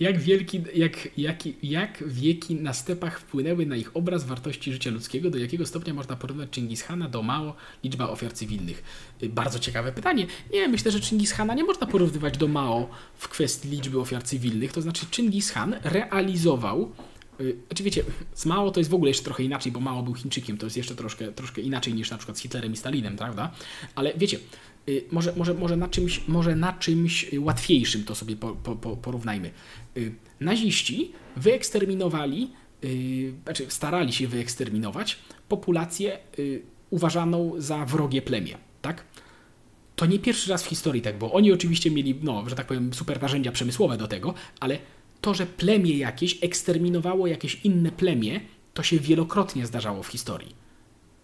Jak, 0.00 0.20
wielki, 0.20 0.62
jak, 0.74 1.18
jak, 1.18 1.38
jak 1.62 2.04
wieki 2.06 2.54
na 2.54 2.72
stepach 2.72 3.20
wpłynęły 3.20 3.66
na 3.66 3.76
ich 3.76 3.96
obraz 3.96 4.24
wartości 4.24 4.72
życia 4.72 4.90
ludzkiego? 4.90 5.30
Do 5.30 5.38
jakiego 5.38 5.66
stopnia 5.66 5.94
można 5.94 6.16
porównać 6.16 6.54
Chingishana 6.54 7.08
do 7.08 7.22
Mao, 7.22 7.56
liczba 7.84 8.08
ofiar 8.08 8.32
cywilnych? 8.32 8.82
Y, 9.22 9.28
bardzo 9.28 9.58
ciekawe 9.58 9.92
pytanie. 9.92 10.26
Nie, 10.52 10.68
myślę, 10.68 10.90
że 10.90 11.00
Chingishana 11.00 11.54
nie 11.54 11.64
można 11.64 11.86
porównywać 11.86 12.38
do 12.38 12.48
Mao 12.48 12.88
w 13.16 13.28
kwestii 13.28 13.68
liczby 13.68 14.00
ofiar 14.00 14.22
cywilnych. 14.22 14.72
To 14.72 14.82
znaczy, 14.82 15.06
Chingis 15.10 15.54
realizował 15.82 16.92
Znaczy 17.66 17.82
wiecie, 17.82 18.04
z 18.34 18.46
Mao 18.46 18.70
to 18.70 18.80
jest 18.80 18.90
w 18.90 18.94
ogóle 18.94 19.10
jeszcze 19.10 19.24
trochę 19.24 19.42
inaczej, 19.42 19.72
bo 19.72 19.80
Mao 19.80 20.02
był 20.02 20.14
Chińczykiem, 20.14 20.58
to 20.58 20.66
jest 20.66 20.76
jeszcze 20.76 20.94
troszkę, 20.94 21.32
troszkę 21.32 21.62
inaczej 21.62 21.94
niż 21.94 22.10
na 22.10 22.18
przykład 22.18 22.38
z 22.38 22.40
Hitlerem 22.40 22.72
i 22.72 22.76
Stalinem, 22.76 23.16
prawda? 23.16 23.50
Ale 23.94 24.12
wiecie, 24.16 24.38
y, 24.88 25.04
może, 25.12 25.32
może, 25.36 25.54
może, 25.54 25.76
na, 25.76 25.88
czymś, 25.88 26.28
może 26.28 26.56
na 26.56 26.72
czymś 26.72 27.26
łatwiejszym 27.38 28.04
to 28.04 28.14
sobie 28.14 28.36
po, 28.36 28.52
po, 28.52 28.76
po, 28.76 28.96
porównajmy. 28.96 29.50
Y, 29.96 30.14
Naziści 30.40 31.12
wyeksterminowali, 31.36 32.50
y, 32.84 33.32
znaczy 33.44 33.66
starali 33.68 34.12
się 34.12 34.26
wyeksterminować 34.26 35.18
populację 35.48 36.18
y, 36.38 36.62
uważaną 36.90 37.52
za 37.58 37.84
wrogie 37.84 38.22
plemię, 38.22 38.58
tak? 38.82 39.04
To 39.96 40.06
nie 40.06 40.18
pierwszy 40.18 40.50
raz 40.50 40.62
w 40.62 40.66
historii 40.66 41.02
tak 41.02 41.18
było. 41.18 41.32
Oni 41.32 41.52
oczywiście 41.52 41.90
mieli, 41.90 42.14
no, 42.22 42.48
że 42.48 42.56
tak 42.56 42.66
powiem, 42.66 42.94
super 42.94 43.22
narzędzia 43.22 43.52
przemysłowe 43.52 43.96
do 43.96 44.08
tego, 44.08 44.34
ale 44.60 44.78
to, 45.24 45.34
że 45.34 45.46
plemię 45.46 45.96
jakieś 45.98 46.38
eksterminowało 46.42 47.26
jakieś 47.26 47.60
inne 47.64 47.92
plemię, 47.92 48.40
to 48.74 48.82
się 48.82 48.98
wielokrotnie 48.98 49.66
zdarzało 49.66 50.02
w 50.02 50.06
historii. 50.06 50.54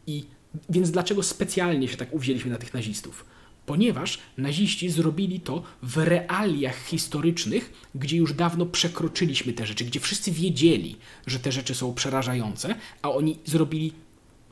I 0.07 0.25
więc 0.71 0.91
dlaczego 0.91 1.23
specjalnie 1.23 1.89
się 1.89 1.97
tak 1.97 2.15
uwzięliśmy 2.15 2.51
na 2.51 2.59
tych 2.59 2.75
nazistów? 2.75 3.25
Ponieważ 3.67 4.19
naziści 4.39 4.91
zrobili 4.91 5.41
to 5.41 5.63
w 5.83 5.97
realiach 5.99 6.85
historycznych, 6.87 7.73
gdzie 7.95 8.17
już 8.17 8.33
dawno 8.33 8.67
przekroczyliśmy 8.67 9.53
te 9.53 9.67
rzeczy, 9.67 9.85
gdzie 9.85 10.01
wszyscy 10.01 10.33
wiedzieli, 10.33 10.97
że 11.27 11.39
te 11.39 11.53
rzeczy 11.53 11.75
są 11.75 11.95
przerażające, 11.95 12.75
a 13.03 13.11
oni 13.11 13.39
zrobili 13.45 13.93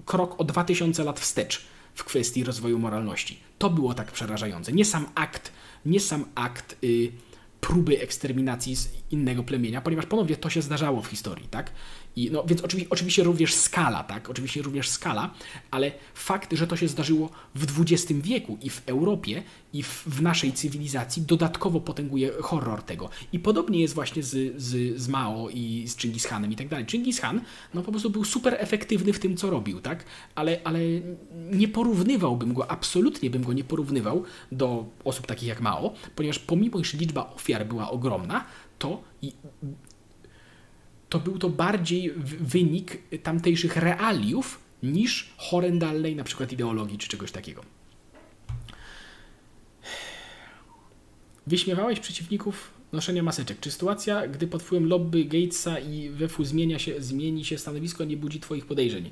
krok 0.06 0.40
o 0.40 0.44
2000 0.44 1.04
lat 1.04 1.20
wstecz 1.20 1.62
w 1.94 2.04
kwestii 2.04 2.44
rozwoju 2.44 2.78
moralności. 2.78 3.38
To 3.58 3.70
było 3.70 3.94
tak 3.94 4.12
przerażające. 4.12 4.72
Nie 4.72 4.84
sam 4.84 5.06
akt, 5.14 5.52
nie 5.86 6.00
sam 6.00 6.24
akt 6.34 6.76
y, 6.84 7.12
próby 7.60 8.00
eksterminacji 8.00 8.76
z 8.76 8.88
innego 9.10 9.42
plemienia, 9.42 9.80
ponieważ 9.80 10.06
ponownie 10.06 10.36
to 10.36 10.50
się 10.50 10.62
zdarzało 10.62 11.02
w 11.02 11.06
historii, 11.06 11.48
tak? 11.50 11.72
I, 12.18 12.30
no, 12.30 12.44
więc 12.44 12.60
oczywiście, 12.60 12.90
oczywiście 12.90 13.24
również 13.24 13.54
skala, 13.54 14.04
tak? 14.04 14.30
Oczywiście 14.30 14.62
również 14.62 14.88
skala, 14.88 15.34
ale 15.70 15.92
fakt, 16.14 16.52
że 16.52 16.66
to 16.66 16.76
się 16.76 16.88
zdarzyło 16.88 17.30
w 17.54 17.80
XX 17.80 18.12
wieku 18.12 18.58
i 18.62 18.70
w 18.70 18.82
Europie 18.86 19.42
i 19.72 19.82
w, 19.82 20.02
w 20.06 20.22
naszej 20.22 20.52
cywilizacji 20.52 21.22
dodatkowo 21.22 21.80
potęguje 21.80 22.32
horror 22.42 22.82
tego. 22.82 23.10
I 23.32 23.38
podobnie 23.38 23.80
jest 23.80 23.94
właśnie 23.94 24.22
z, 24.22 24.62
z, 24.62 25.00
z 25.00 25.08
Mao 25.08 25.48
i 25.50 25.84
z 25.88 25.96
Chingis 25.96 26.26
Hanem 26.26 26.52
i 26.52 26.56
tak 26.56 26.68
dalej. 26.68 26.86
Chingis 26.86 27.20
Khan 27.20 27.40
no 27.74 27.82
po 27.82 27.90
prostu 27.90 28.10
był 28.10 28.24
super 28.24 28.56
efektywny 28.58 29.12
w 29.12 29.18
tym, 29.18 29.36
co 29.36 29.50
robił, 29.50 29.80
tak? 29.80 30.04
Ale, 30.34 30.60
ale 30.64 30.80
nie 31.52 31.68
porównywałbym 31.68 32.54
go, 32.54 32.70
absolutnie 32.70 33.30
bym 33.30 33.44
go 33.44 33.52
nie 33.52 33.64
porównywał 33.64 34.22
do 34.52 34.86
osób 35.04 35.26
takich 35.26 35.48
jak 35.48 35.60
Mao, 35.60 35.94
ponieważ 36.16 36.38
pomimo, 36.38 36.78
iż 36.78 36.94
liczba 36.94 37.34
ofiar 37.34 37.66
była 37.66 37.90
ogromna, 37.90 38.44
to 38.78 39.02
to 41.08 41.20
był 41.20 41.38
to 41.38 41.48
bardziej 41.48 42.12
wynik 42.40 42.98
tamtejszych 43.22 43.76
realiów 43.76 44.60
niż 44.82 45.30
horrendalnej 45.36 46.16
na 46.16 46.24
przykład 46.24 46.52
ideologii 46.52 46.98
czy 46.98 47.08
czegoś 47.08 47.32
takiego. 47.32 47.62
Wyśmiewałeś 51.46 52.00
przeciwników 52.00 52.70
noszenia 52.92 53.22
maseczek. 53.22 53.60
Czy 53.60 53.70
sytuacja, 53.70 54.26
gdy 54.28 54.46
pod 54.46 54.62
wpływem 54.62 54.88
lobby 54.88 55.24
Gatesa 55.24 55.78
i 55.78 56.10
WF-u 56.10 56.44
zmienia 56.44 56.78
się, 56.78 56.94
zmieni 57.02 57.44
się 57.44 57.58
stanowisko, 57.58 58.04
nie 58.04 58.16
budzi 58.16 58.40
Twoich 58.40 58.66
podejrzeń? 58.66 59.10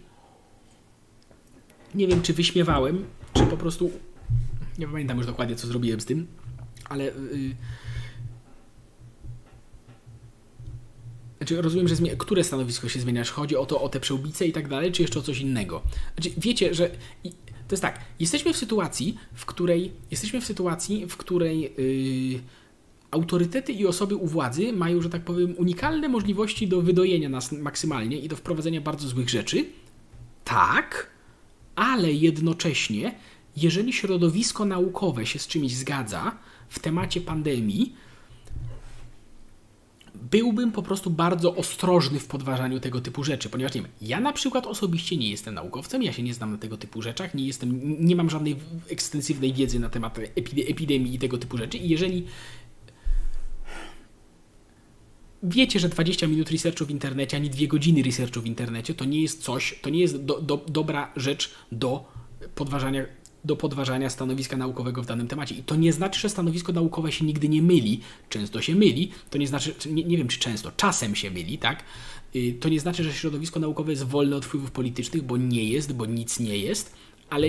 Nie 1.95 2.07
wiem, 2.07 2.23
czy 2.23 2.33
wyśmiewałem, 2.33 3.05
czy 3.33 3.47
po 3.47 3.57
prostu. 3.57 3.91
Nie 4.79 4.89
pamiętam 4.89 5.17
już 5.17 5.27
dokładnie, 5.27 5.57
co 5.57 5.67
zrobiłem 5.67 6.01
z 6.01 6.05
tym, 6.05 6.27
ale. 6.85 7.05
Yy, 7.05 7.57
Znaczy, 11.39 11.62
rozumiem, 11.62 11.89
że 11.89 11.95
zmie- 11.95 12.16
które 12.16 12.45
stanowisko 12.45 12.89
się 12.89 13.01
zmieniasz? 13.01 13.30
Chodzi 13.30 13.57
o 13.57 13.66
to, 13.66 13.82
o 13.82 13.89
te 13.89 14.01
przełbice 14.01 14.47
i 14.47 14.53
tak 14.53 14.68
dalej, 14.68 14.93
czy 14.93 15.03
jeszcze 15.03 15.18
o 15.18 15.22
coś 15.22 15.41
innego? 15.41 15.82
Znaczy, 16.14 16.30
wiecie, 16.39 16.74
że 16.74 16.91
to 17.68 17.72
jest 17.72 17.82
tak, 17.82 18.01
jesteśmy 18.20 18.53
w 18.53 18.57
sytuacji, 18.57 19.18
w 19.34 19.47
której 19.47 19.93
jesteśmy 20.11 20.41
w 20.41 20.45
sytuacji, 20.45 21.07
w 21.07 21.16
której 21.16 21.61
yy, 21.61 22.41
autorytety 23.11 23.72
i 23.72 23.87
osoby 23.87 24.16
u 24.16 24.26
władzy 24.26 24.72
mają, 24.72 25.03
że 25.03 25.11
tak 25.11 25.24
powiem, 25.24 25.55
unikalne 25.59 26.09
możliwości 26.09 26.68
do 26.68 26.82
wydojenia 26.82 27.28
nas 27.28 27.53
maksymalnie 27.53 28.18
i 28.18 28.28
do 28.28 28.37
wprowadzenia 28.37 28.80
bardzo 28.80 29.09
złych 29.09 29.28
rzeczy. 29.28 29.64
Tak, 30.45 31.11
ale 31.76 32.12
jednocześnie, 32.12 33.14
jeżeli 33.57 33.93
środowisko 33.93 34.64
naukowe 34.64 35.26
się 35.26 35.39
z 35.39 35.47
czymś 35.47 35.72
zgadza 35.72 36.39
w 36.68 36.78
temacie 36.78 37.20
pandemii, 37.20 37.95
byłbym 40.31 40.72
po 40.72 40.83
prostu 40.83 41.11
bardzo 41.11 41.55
ostrożny 41.55 42.20
w 42.20 42.27
podważaniu 42.27 42.81
tego 42.81 43.01
typu 43.01 43.24
rzeczy, 43.24 43.49
ponieważ 43.49 43.74
nie 43.74 43.83
wiem, 43.83 43.91
ja 44.01 44.20
na 44.20 44.33
przykład 44.33 44.66
osobiście 44.66 45.16
nie 45.16 45.31
jestem 45.31 45.55
naukowcem, 45.55 46.03
ja 46.03 46.12
się 46.12 46.22
nie 46.22 46.35
znam 46.35 46.53
na 46.53 46.59
tego 46.59 46.77
typu 46.77 47.03
rzeczach, 47.03 47.35
nie 47.35 47.47
jestem, 47.47 47.81
nie 48.07 48.16
mam 48.16 48.31
żadnej 48.31 48.57
ekstensywnej 48.89 49.53
wiedzy 49.53 49.81
na 49.81 49.89
temat 49.89 50.18
epide- 50.18 50.70
epidemii 50.70 51.14
i 51.14 51.18
tego 51.18 51.39
typu 51.39 51.59
rzeczy 51.59 51.79
i 51.79 51.89
jeżeli 51.89 52.24
wiecie, 55.43 55.81
że 55.81 55.89
20 55.89 56.27
minut 56.27 56.51
researchu 56.51 56.87
w 56.87 56.91
internecie, 56.91 57.37
ani 57.37 57.51
dwie 57.51 57.68
godziny 57.68 58.03
researchu 58.03 58.41
w 58.41 58.47
internecie, 58.47 58.95
to 58.95 59.05
nie 59.05 59.22
jest 59.22 59.43
coś, 59.43 59.79
to 59.83 59.91
nie 59.91 60.01
jest 60.01 60.24
do, 60.24 60.41
do, 60.41 60.64
dobra 60.68 61.12
rzecz 61.16 61.55
do 61.72 62.05
podważania, 62.55 63.05
do 63.47 63.57
podważania 63.57 64.11
stanowiska 64.11 64.57
naukowego 64.57 65.03
w 65.03 65.07
danym 65.07 65.29
temacie. 65.29 65.55
I 65.55 65.63
to 65.63 65.77
nie 65.77 65.93
znaczy, 65.93 66.21
że 66.21 66.29
stanowisko 66.29 66.73
naukowe 66.73 67.13
się 67.13 67.25
nigdy 67.25 67.49
nie 67.49 67.63
myli. 67.63 68.01
Często 68.29 68.63
się 68.63 68.75
myli. 68.75 69.11
To 69.31 69.39
nie 69.39 69.47
znaczy, 69.49 69.75
czy- 69.79 69.93
nie, 69.93 70.05
nie 70.05 70.17
wiem 70.17 70.29
czy 70.29 70.39
często, 70.39 70.73
czasem 70.77 71.15
się 71.15 71.31
myli, 71.31 71.59
tak? 71.59 71.83
Y, 72.37 72.57
To 72.61 72.69
nie 72.69 72.81
znaczy, 72.81 73.05
że 73.05 73.13
środowisko 73.13 73.61
naukowe 73.61 73.91
jest 73.93 74.03
wolne 74.05 74.37
od 74.37 74.45
wpływów 74.47 74.71
politycznych, 74.71 75.23
bo 75.23 75.37
nie 75.37 75.65
jest, 75.65 75.93
bo 75.93 76.07
nic 76.07 76.41
nie 76.41 76.59
jest. 76.59 76.95
Ale 77.31 77.49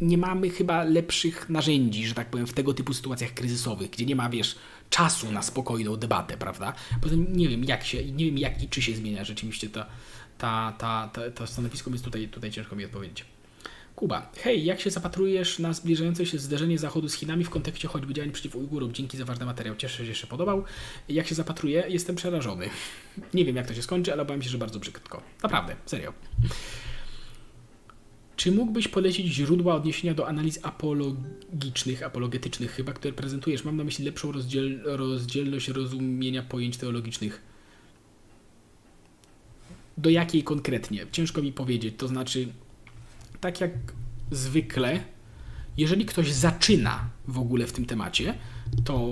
nie 0.00 0.18
mamy 0.18 0.50
chyba 0.50 0.84
lepszych 0.84 1.48
narzędzi, 1.50 2.06
że 2.06 2.14
tak 2.14 2.30
powiem, 2.30 2.46
w 2.46 2.52
tego 2.52 2.74
typu 2.74 2.94
sytuacjach 2.94 3.34
kryzysowych, 3.34 3.90
gdzie 3.90 4.06
nie 4.06 4.16
ma, 4.16 4.28
wiesz, 4.30 4.56
czasu 4.90 5.32
na 5.32 5.42
spokojną 5.42 5.96
debatę, 5.96 6.36
prawda? 6.36 6.72
Poza 7.00 7.14
nie 7.32 7.48
wiem, 7.48 7.64
jak 7.64 7.84
się, 7.84 8.04
nie 8.04 8.24
wiem, 8.24 8.38
jak 8.38 8.62
i 8.62 8.68
czy 8.68 8.82
się 8.82 8.94
zmienia 8.96 9.24
rzeczywiście 9.24 9.68
ta, 9.68 9.86
ta, 10.38 10.74
ta, 10.78 11.10
ta, 11.12 11.30
to 11.30 11.46
stanowisko, 11.46 11.90
więc 11.90 12.02
tutaj, 12.02 12.28
tutaj 12.28 12.50
ciężko 12.50 12.76
mi 12.76 12.84
odpowiedzieć. 12.84 13.24
Kuba, 13.96 14.30
hej, 14.42 14.64
jak 14.64 14.80
się 14.80 14.90
zapatrujesz 14.90 15.58
na 15.58 15.72
zbliżające 15.72 16.26
się 16.26 16.38
zderzenie 16.38 16.78
Zachodu 16.78 17.08
z 17.08 17.14
Chinami 17.14 17.44
w 17.44 17.50
kontekście 17.50 17.88
choćby 17.88 18.14
działań 18.14 18.30
przeciw 18.30 18.56
Ujgurom? 18.56 18.92
Dzięki 18.92 19.16
za 19.16 19.24
ważny 19.24 19.46
materiał, 19.46 19.76
cieszę 19.76 19.98
się, 19.98 20.04
że 20.04 20.14
się 20.14 20.26
podobał. 20.26 20.64
Jak 21.08 21.26
się 21.26 21.34
zapatruję? 21.34 21.84
Jestem 21.88 22.16
przerażony. 22.16 22.70
Nie 23.34 23.44
wiem, 23.44 23.56
jak 23.56 23.66
to 23.66 23.74
się 23.74 23.82
skończy, 23.82 24.12
ale 24.12 24.22
obawiam 24.22 24.42
się, 24.42 24.50
że 24.50 24.58
bardzo 24.58 24.78
brzydko. 24.78 25.22
Naprawdę, 25.42 25.76
serio. 25.86 26.12
Czy 28.36 28.52
mógłbyś 28.52 28.88
polecić 28.88 29.26
źródła 29.26 29.74
odniesienia 29.74 30.14
do 30.14 30.28
analiz 30.28 30.58
apologicznych, 30.62 32.02
apologetycznych 32.02 32.70
chyba, 32.70 32.92
które 32.92 33.12
prezentujesz? 33.12 33.64
Mam 33.64 33.76
na 33.76 33.84
myśli 33.84 34.04
lepszą 34.04 34.32
rozdziel, 34.32 34.80
rozdzielność 34.84 35.68
rozumienia 35.68 36.42
pojęć 36.42 36.76
teologicznych. 36.76 37.42
Do 39.98 40.10
jakiej 40.10 40.42
konkretnie? 40.42 41.06
Ciężko 41.12 41.42
mi 41.42 41.52
powiedzieć. 41.52 41.94
To 41.98 42.08
znaczy, 42.08 42.48
tak 43.40 43.60
jak 43.60 43.70
zwykle, 44.30 45.00
jeżeli 45.76 46.04
ktoś 46.04 46.32
zaczyna 46.32 47.10
w 47.28 47.38
ogóle 47.38 47.66
w 47.66 47.72
tym 47.72 47.86
temacie, 47.86 48.34
to 48.84 49.10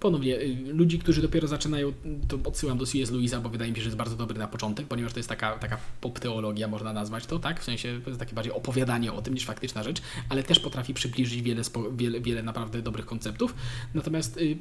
ponownie 0.00 0.40
y, 0.40 0.72
ludzi, 0.72 0.98
którzy 0.98 1.22
dopiero 1.22 1.48
zaczynają, 1.48 1.92
to 2.28 2.38
odsyłam 2.44 2.78
do 2.78 2.86
C.S. 2.86 3.10
Lewisa, 3.10 3.40
bo 3.40 3.48
wydaje 3.48 3.70
mi 3.70 3.76
się, 3.76 3.82
że 3.82 3.88
jest 3.88 3.96
bardzo 3.96 4.16
dobry 4.16 4.38
na 4.38 4.48
początek, 4.48 4.86
ponieważ 4.86 5.12
to 5.12 5.18
jest 5.18 5.28
taka, 5.28 5.58
taka 5.58 5.78
pop-teologia, 6.00 6.68
można 6.68 6.92
nazwać 6.92 7.26
to, 7.26 7.38
tak? 7.38 7.60
W 7.60 7.64
sensie 7.64 8.00
to 8.04 8.10
jest 8.10 8.20
takie 8.20 8.34
bardziej 8.34 8.52
opowiadanie 8.52 9.12
o 9.12 9.22
tym 9.22 9.34
niż 9.34 9.44
faktyczna 9.44 9.82
rzecz, 9.82 10.02
ale 10.28 10.42
też 10.42 10.60
potrafi 10.60 10.94
przybliżyć 10.94 11.42
wiele, 11.42 11.62
wiele, 11.92 12.20
wiele 12.20 12.42
naprawdę 12.42 12.82
dobrych 12.82 13.06
konceptów. 13.06 13.54
Natomiast 13.94 14.36
y, 14.36 14.58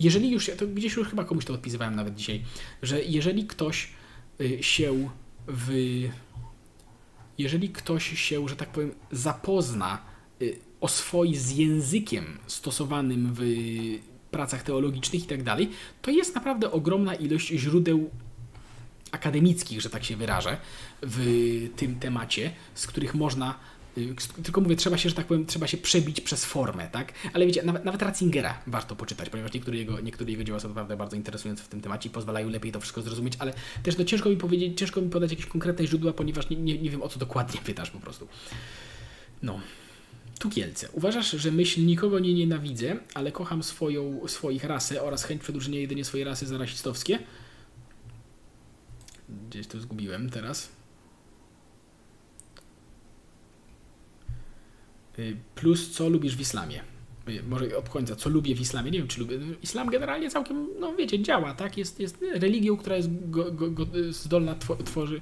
jeżeli 0.00 0.30
już, 0.30 0.50
to 0.58 0.66
gdzieś 0.66 0.96
już 0.96 1.08
chyba 1.08 1.24
komuś 1.24 1.44
to 1.44 1.54
odpisywałem 1.54 1.94
nawet 1.96 2.14
dzisiaj, 2.14 2.42
że 2.82 3.02
jeżeli 3.02 3.46
ktoś 3.46 3.88
y, 4.40 4.62
się 4.62 5.08
w 5.48 5.70
jeżeli 7.38 7.68
ktoś 7.68 8.20
się, 8.20 8.48
że 8.48 8.56
tak 8.56 8.68
powiem, 8.68 8.94
zapozna, 9.12 10.02
y, 10.42 10.58
oswoi 10.80 11.36
z 11.36 11.50
językiem 11.50 12.38
stosowanym 12.46 13.34
w 13.38 13.42
pracach 14.30 14.62
teologicznych 14.62 15.24
i 15.24 15.26
tak 15.26 15.42
dalej, 15.42 15.70
to 16.02 16.10
jest 16.10 16.34
naprawdę 16.34 16.72
ogromna 16.72 17.14
ilość 17.14 17.48
źródeł 17.48 18.10
akademickich, 19.10 19.80
że 19.80 19.90
tak 19.90 20.04
się 20.04 20.16
wyrażę, 20.16 20.56
w 21.02 21.70
tym 21.76 21.98
temacie, 21.98 22.52
z 22.74 22.86
których 22.86 23.14
można 23.14 23.54
tylko 24.42 24.60
mówię, 24.60 24.76
trzeba 24.76 24.98
się, 24.98 25.08
że 25.08 25.14
tak 25.14 25.26
powiem, 25.26 25.46
trzeba 25.46 25.66
się 25.66 25.76
przebić 25.76 26.20
przez 26.20 26.44
formę, 26.44 26.88
tak? 26.92 27.12
Ale 27.32 27.46
wiecie, 27.46 27.62
nawet, 27.62 27.84
nawet 27.84 28.02
Ratzingera 28.02 28.62
warto 28.66 28.96
poczytać, 28.96 29.30
ponieważ 29.30 29.52
niektóre 29.52 29.76
jego, 29.76 30.00
niektóre 30.00 30.30
jego 30.30 30.44
dzieła 30.44 30.60
są 30.60 30.68
naprawdę 30.68 30.96
bardzo 30.96 31.16
interesujące 31.16 31.62
w 31.62 31.68
tym 31.68 31.80
temacie 31.80 32.08
i 32.08 32.12
pozwalają 32.12 32.48
lepiej 32.48 32.72
to 32.72 32.80
wszystko 32.80 33.02
zrozumieć, 33.02 33.34
ale 33.38 33.52
też 33.82 33.98
no, 33.98 34.04
ciężko 34.04 34.30
mi 34.30 34.36
powiedzieć, 34.36 34.78
ciężko 34.78 35.00
mi 35.00 35.10
podać 35.10 35.30
jakieś 35.30 35.46
konkretne 35.46 35.86
źródła, 35.86 36.12
ponieważ 36.12 36.50
nie, 36.50 36.56
nie, 36.56 36.78
nie 36.78 36.90
wiem 36.90 37.02
o 37.02 37.08
co 37.08 37.18
dokładnie 37.18 37.60
pytasz 37.60 37.90
po 37.90 38.00
prostu. 38.00 38.28
No. 39.42 39.60
Tukielce. 40.38 40.88
Uważasz, 40.92 41.30
że 41.30 41.52
myśl 41.52 41.86
nikogo 41.86 42.18
nie 42.18 42.34
nienawidzę, 42.34 42.96
ale 43.14 43.32
kocham 43.32 43.62
swoją, 43.62 44.28
swoich 44.28 44.64
rasę 44.64 45.02
oraz 45.02 45.24
chęć 45.24 45.42
przedłużenia 45.42 45.80
jedynie 45.80 46.04
swojej 46.04 46.24
rasy 46.24 46.46
za 46.46 46.58
rasistowskie? 46.58 47.18
Gdzieś 49.50 49.66
to 49.66 49.80
zgubiłem 49.80 50.30
teraz. 50.30 50.77
Plus, 55.54 55.90
co 55.90 56.08
lubisz 56.08 56.36
w 56.36 56.40
islamie? 56.40 56.80
Y, 57.28 57.42
Może 57.48 57.76
od 57.78 57.88
końca, 57.88 58.16
co 58.16 58.30
lubię 58.30 58.54
w 58.54 58.60
islamie? 58.60 58.90
Nie 58.90 58.98
wiem, 58.98 59.08
czy 59.08 59.20
lubię. 59.20 59.38
Islam 59.62 59.90
generalnie 59.90 60.30
całkiem, 60.30 60.66
no 60.80 60.94
wiecie, 60.96 61.22
działa, 61.22 61.54
tak? 61.54 61.78
Jest, 61.78 62.00
jest 62.00 62.24
religią, 62.34 62.76
która 62.76 62.96
jest 62.96 63.30
go, 63.30 63.52
go, 63.52 63.70
go, 63.70 63.86
zdolna, 64.10 64.54
two- 64.54 64.82
tworzy, 64.84 65.20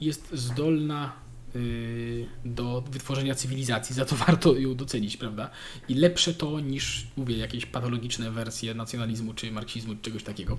jest 0.00 0.28
zdolna 0.32 1.12
y, 1.56 2.26
do 2.44 2.84
wytworzenia 2.90 3.34
cywilizacji, 3.34 3.94
za 3.94 4.04
to 4.04 4.16
warto 4.26 4.56
ją 4.56 4.74
docenić, 4.74 5.16
prawda? 5.16 5.50
I 5.88 5.94
lepsze 5.94 6.34
to 6.34 6.60
niż, 6.60 7.06
mówię, 7.16 7.36
jakieś 7.36 7.66
patologiczne 7.66 8.30
wersje 8.30 8.74
nacjonalizmu, 8.74 9.34
czy 9.34 9.52
marksizmu, 9.52 9.94
czy 9.94 10.00
czegoś 10.02 10.22
takiego. 10.22 10.58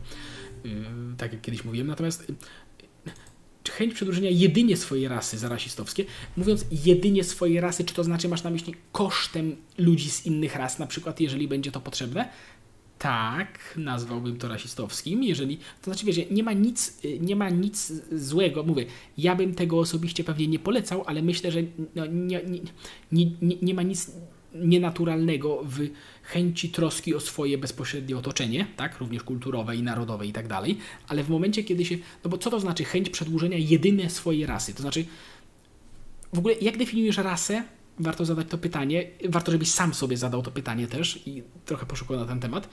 Y, 0.66 0.70
tak 1.18 1.32
jak 1.34 1.42
kiedyś 1.42 1.64
mówiłem. 1.66 1.88
Natomiast 1.88 2.30
y, 2.30 2.36
chęć 3.70 3.93
przedłużenia 3.93 4.30
jedynie 4.30 4.78
swojej 4.78 5.07
rasy 5.07 5.38
za 5.38 5.49
rasistowskie. 5.49 6.05
Mówiąc 6.38 6.66
jedynie 6.86 7.24
swojej 7.24 7.59
rasy, 7.59 7.84
czy 7.84 7.93
to 7.93 8.03
znaczy 8.03 8.30
masz 8.30 8.43
na 8.43 8.49
myśli 8.49 8.74
kosztem 8.91 9.55
ludzi 9.78 10.09
z 10.09 10.26
innych 10.26 10.55
ras, 10.55 10.80
na 10.80 10.88
przykład, 10.88 11.20
jeżeli 11.20 11.47
będzie 11.47 11.72
to 11.72 11.82
potrzebne? 11.82 12.30
Tak, 12.99 13.74
nazwałbym 13.78 14.38
to 14.38 14.47
rasistowskim, 14.47 15.24
jeżeli, 15.24 15.57
to 15.57 15.84
znaczy 15.84 16.05
wiecie, 16.05 16.26
nie 16.32 16.43
ma 16.43 16.53
nic, 16.53 16.97
nie 17.20 17.36
ma 17.36 17.49
nic 17.49 17.93
złego, 18.11 18.63
mówię, 18.63 18.86
ja 19.18 19.36
bym 19.36 19.55
tego 19.55 19.80
osobiście 19.80 20.24
pewnie 20.24 20.47
nie 20.47 20.59
polecał, 20.59 21.03
ale 21.05 21.22
myślę, 21.22 21.51
że 21.51 21.59
no, 21.95 22.05
nie, 22.05 22.41
nie, 23.11 23.26
nie, 23.41 23.55
nie 23.61 23.74
ma 23.74 23.82
nic 23.82 24.11
nienaturalnego 24.64 25.64
w 25.64 25.89
chęci 26.24 26.70
troski 26.70 27.16
o 27.16 27.20
swoje 27.20 27.58
bezpośrednie 27.58 28.18
otoczenie, 28.18 28.68
tak, 28.78 28.99
również 28.99 29.24
kulturowe 29.24 29.76
i 29.76 29.84
narodowe 29.84 30.28
i 30.28 30.34
tak 30.34 30.47
dalej, 30.47 30.78
ale 31.08 31.24
w 31.24 31.30
momencie, 31.30 31.64
kiedy 31.64 31.86
się, 31.86 31.97
no 32.24 32.30
bo 32.30 32.38
co 32.38 32.49
to 32.49 32.60
znaczy 32.60 32.84
chęć 32.84 33.10
przedłużenia 33.10 33.58
jedynie 33.58 34.10
swojej 34.10 34.45
rasy, 34.45 34.74
to 34.74 34.82
znaczy 34.82 35.06
w 36.34 36.39
ogóle 36.39 36.56
jak 36.62 36.78
definiujesz 36.78 37.18
rasę? 37.18 37.64
Warto 37.99 38.26
zadać 38.26 38.47
to 38.47 38.58
pytanie. 38.58 39.08
Warto, 39.30 39.51
żebyś 39.51 39.72
sam 39.72 39.93
sobie 39.93 40.18
zadał 40.18 40.41
to 40.41 40.51
pytanie 40.51 40.88
też 40.88 41.28
i 41.28 41.43
trochę 41.66 41.86
poszukał 41.86 42.18
na 42.18 42.26
ten 42.26 42.39
temat. 42.39 42.70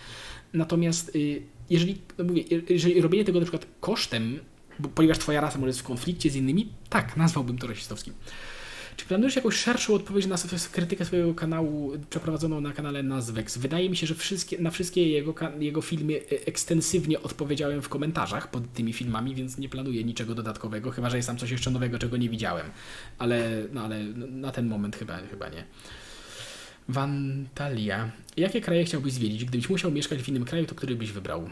Natomiast 0.53 1.16
y, 1.16 1.43
jeżeli, 1.70 1.99
no 2.18 2.24
mówię, 2.24 2.45
jeżeli 2.68 3.01
robienie 3.01 3.24
tego 3.24 3.39
na 3.39 3.45
przykład 3.45 3.66
kosztem, 3.80 4.41
ponieważ 4.95 5.18
twoja 5.18 5.41
rasa 5.41 5.59
może 5.59 5.68
jest 5.68 5.80
w 5.80 5.85
konflikcie 5.85 6.30
z 6.30 6.37
innymi, 6.37 6.72
tak, 6.89 7.16
nazwałbym 7.16 7.59
to 7.59 7.66
rasistowskim. 7.66 8.14
Czy 8.97 9.07
planujesz 9.07 9.36
jakąś 9.36 9.57
szerszą 9.57 9.95
odpowiedź 9.95 10.26
na 10.26 10.36
krytykę 10.72 11.05
swojego 11.05 11.34
kanału 11.34 11.93
przeprowadzoną 12.11 12.61
na 12.61 12.72
kanale 12.72 13.03
Nazwex? 13.03 13.59
Wydaje 13.59 13.90
mi 13.90 13.97
się, 13.97 14.07
że 14.07 14.14
wszystkie, 14.14 14.59
na 14.59 14.70
wszystkie 14.70 15.09
jego, 15.09 15.34
jego 15.59 15.82
filmy 15.82 16.14
e, 16.14 16.47
ekstensywnie 16.47 17.22
odpowiedziałem 17.22 17.82
w 17.82 17.88
komentarzach 17.88 18.51
pod 18.51 18.72
tymi 18.72 18.93
filmami, 18.93 19.34
więc 19.34 19.59
nie 19.59 19.68
planuję 19.68 20.05
niczego 20.05 20.34
dodatkowego, 20.34 20.90
chyba 20.90 21.11
że 21.11 21.16
jest 21.16 21.28
tam 21.28 21.38
coś 21.38 21.51
jeszcze 21.51 21.70
nowego, 21.70 21.99
czego 21.99 22.16
nie 22.16 22.28
widziałem. 22.28 22.66
Ale, 23.18 23.62
no, 23.72 23.84
ale 23.84 24.05
na 24.14 24.53
ten 24.53 24.66
moment 24.66 24.97
chyba, 24.97 25.16
chyba 25.16 25.49
nie. 25.49 25.64
Wantalia. 26.88 28.11
Jakie 28.36 28.61
kraje 28.61 28.84
chciałbyś 28.84 29.12
zwiedzić? 29.12 29.45
Gdybyś 29.45 29.70
musiał 29.70 29.90
mieszkać 29.90 30.22
w 30.22 30.28
innym 30.28 30.45
kraju, 30.45 30.66
to 30.66 30.74
który 30.74 30.97
byś 30.97 31.12
wybrał? 31.12 31.51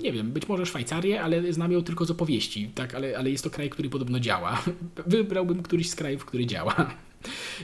Nie 0.00 0.12
wiem, 0.12 0.32
być 0.32 0.48
może 0.48 0.66
Szwajcarię, 0.66 1.22
ale 1.22 1.52
znam 1.52 1.72
ją 1.72 1.82
tylko 1.82 2.04
z 2.04 2.10
opowieści, 2.10 2.70
tak, 2.74 2.94
ale, 2.94 3.18
ale 3.18 3.30
jest 3.30 3.44
to 3.44 3.50
kraj, 3.50 3.70
który 3.70 3.90
podobno 3.90 4.20
działa. 4.20 4.62
Wybrałbym 5.06 5.62
któryś 5.62 5.90
z 5.90 5.94
krajów, 5.94 6.24
który 6.24 6.46
działa. 6.46 6.74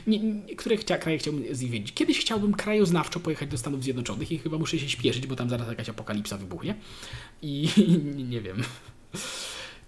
Nie, 0.07 0.19
nie, 0.19 0.55
które 0.55 0.77
chcia, 0.77 0.97
kraje 0.97 1.17
chciałbym 1.17 1.55
zwiedzić? 1.55 1.93
Kiedyś 1.93 2.19
chciałbym 2.19 2.53
krajoznawczo 2.53 3.19
pojechać 3.19 3.49
do 3.49 3.57
Stanów 3.57 3.83
Zjednoczonych 3.83 4.31
i 4.31 4.39
chyba 4.39 4.57
muszę 4.57 4.79
się 4.79 4.89
śpieszyć, 4.89 5.27
bo 5.27 5.35
tam 5.35 5.49
zaraz 5.49 5.67
jakaś 5.67 5.89
apokalipsa 5.89 6.37
wybuchnie. 6.37 6.75
I 7.41 7.69
nie, 8.17 8.23
nie 8.23 8.41
wiem. 8.41 8.63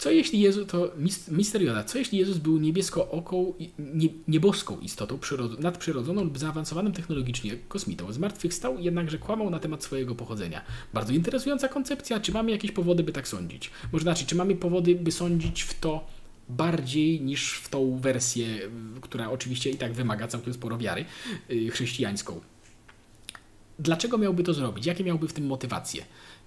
Co 0.03 0.11
jeśli 0.11 0.39
Jezus, 0.39 0.67
to 0.67 0.87
mis- 0.87 1.31
mister 1.31 1.61
Joda, 1.61 1.83
co 1.83 1.97
jeśli 1.97 2.17
Jezus 2.17 2.37
był 2.37 2.57
niebieskooką, 2.57 3.53
nie, 3.79 4.09
nieboską 4.27 4.79
istotą 4.79 5.17
przyrod- 5.17 5.59
nadprzyrodzoną 5.59 6.23
lub 6.23 6.37
zaawansowanym 6.37 6.93
technologicznie 6.93 7.57
kosmitą? 7.67 8.13
Zmartwychwstał, 8.13 8.79
jednakże 8.79 9.17
kłamał 9.17 9.49
na 9.49 9.59
temat 9.59 9.83
swojego 9.83 10.15
pochodzenia. 10.15 10.61
Bardzo 10.93 11.13
interesująca 11.13 11.67
koncepcja. 11.67 12.19
Czy 12.19 12.31
mamy 12.31 12.51
jakieś 12.51 12.71
powody, 12.71 13.03
by 13.03 13.11
tak 13.11 13.27
sądzić? 13.27 13.71
Może 13.93 14.03
znaczy, 14.03 14.25
czy 14.25 14.35
mamy 14.35 14.55
powody, 14.55 14.95
by 14.95 15.11
sądzić 15.11 15.61
w 15.61 15.79
to 15.79 16.07
bardziej 16.49 17.21
niż 17.21 17.53
w 17.53 17.69
tą 17.69 17.97
wersję, 17.97 18.47
która 19.01 19.29
oczywiście 19.29 19.69
i 19.69 19.75
tak 19.75 19.93
wymaga 19.93 20.27
całkiem 20.27 20.53
sporo 20.53 20.77
wiary, 20.77 21.05
y, 21.51 21.69
chrześcijańską? 21.71 22.41
Dlaczego 23.79 24.17
miałby 24.17 24.43
to 24.43 24.53
zrobić? 24.53 24.85
Jakie 24.85 25.03
miałby 25.03 25.27
w 25.27 25.33
tym 25.33 25.45
motywacje? 25.45 26.05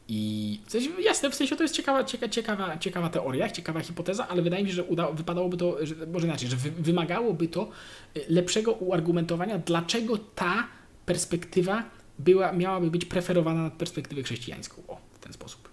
I 0.09 0.61
w 0.67 0.73
sensie, 0.73 0.91
jasne, 1.01 1.31
w 1.31 1.35
sensie 1.35 1.57
to 1.57 1.63
jest 1.63 1.75
ciekawa, 1.75 2.05
cieka, 2.05 2.29
ciekawa, 2.29 2.79
ciekawa 2.79 3.09
teoria, 3.09 3.51
ciekawa 3.51 3.81
hipoteza, 3.81 4.29
ale 4.29 4.43
wydaje 4.43 4.65
mi 4.65 4.71
się, 4.71 4.77
że 4.77 4.85
uda, 4.85 5.11
wypadałoby 5.11 5.57
to, 5.57 5.87
że, 5.87 5.95
może 6.07 6.27
inaczej, 6.27 6.49
że 6.49 6.57
wy, 6.57 6.71
wymagałoby 6.71 7.49
to 7.49 7.71
y, 8.17 8.25
lepszego 8.29 8.73
uargumentowania, 8.73 9.59
dlaczego 9.59 10.19
ta 10.19 10.69
perspektywa 11.07 11.91
była, 12.19 12.53
miałaby 12.53 12.91
być 12.91 13.05
preferowana 13.05 13.63
nad 13.63 13.73
perspektywę 13.73 14.23
chrześcijańską. 14.23 14.83
O, 14.89 15.01
w 15.15 15.19
ten 15.19 15.33
sposób. 15.33 15.69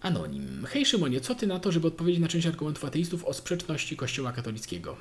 Anonim. 0.00 0.66
Hej 0.68 0.86
Szymonie, 0.86 1.20
co 1.20 1.34
ty 1.34 1.46
na 1.46 1.60
to, 1.60 1.72
żeby 1.72 1.86
odpowiedzieć 1.86 2.20
na 2.22 2.28
część 2.28 2.46
argumentów 2.46 2.84
ateistów 2.84 3.24
o 3.24 3.32
sprzeczności 3.32 3.96
Kościoła 3.96 4.32
katolickiego? 4.32 4.96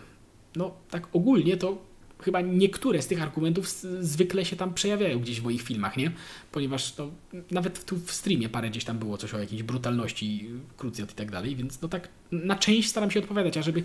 No, 0.56 0.72
tak 0.90 1.08
ogólnie 1.14 1.58
to 1.58 1.91
chyba 2.22 2.42
niektóre 2.42 3.02
z 3.02 3.08
tych 3.08 3.22
argumentów 3.22 3.70
zwykle 4.00 4.46
się 4.46 4.56
tam 4.56 4.74
przejawiają 4.74 5.20
gdzieś 5.20 5.42
w 5.42 5.44
moich 5.44 5.62
filmach, 5.62 5.98
nie? 5.98 6.12
Ponieważ 6.52 6.98
no, 6.98 7.12
nawet 7.52 7.86
tu 7.86 7.98
w 7.98 8.12
streamie 8.12 8.50
parę 8.50 8.70
gdzieś 8.70 8.86
tam 8.86 8.98
było 8.98 9.18
coś 9.18 9.34
o 9.34 9.40
jakiejś 9.40 9.64
brutalności, 9.64 10.50
krucjat 10.78 11.12
i 11.12 11.16
tak 11.16 11.32
dalej, 11.32 11.56
więc 11.56 11.82
no 11.82 11.88
tak 11.88 12.10
na 12.32 12.56
część 12.56 12.90
staram 12.90 13.12
się 13.12 13.20
odpowiadać, 13.20 13.58
a 13.58 13.62
żeby 13.62 13.84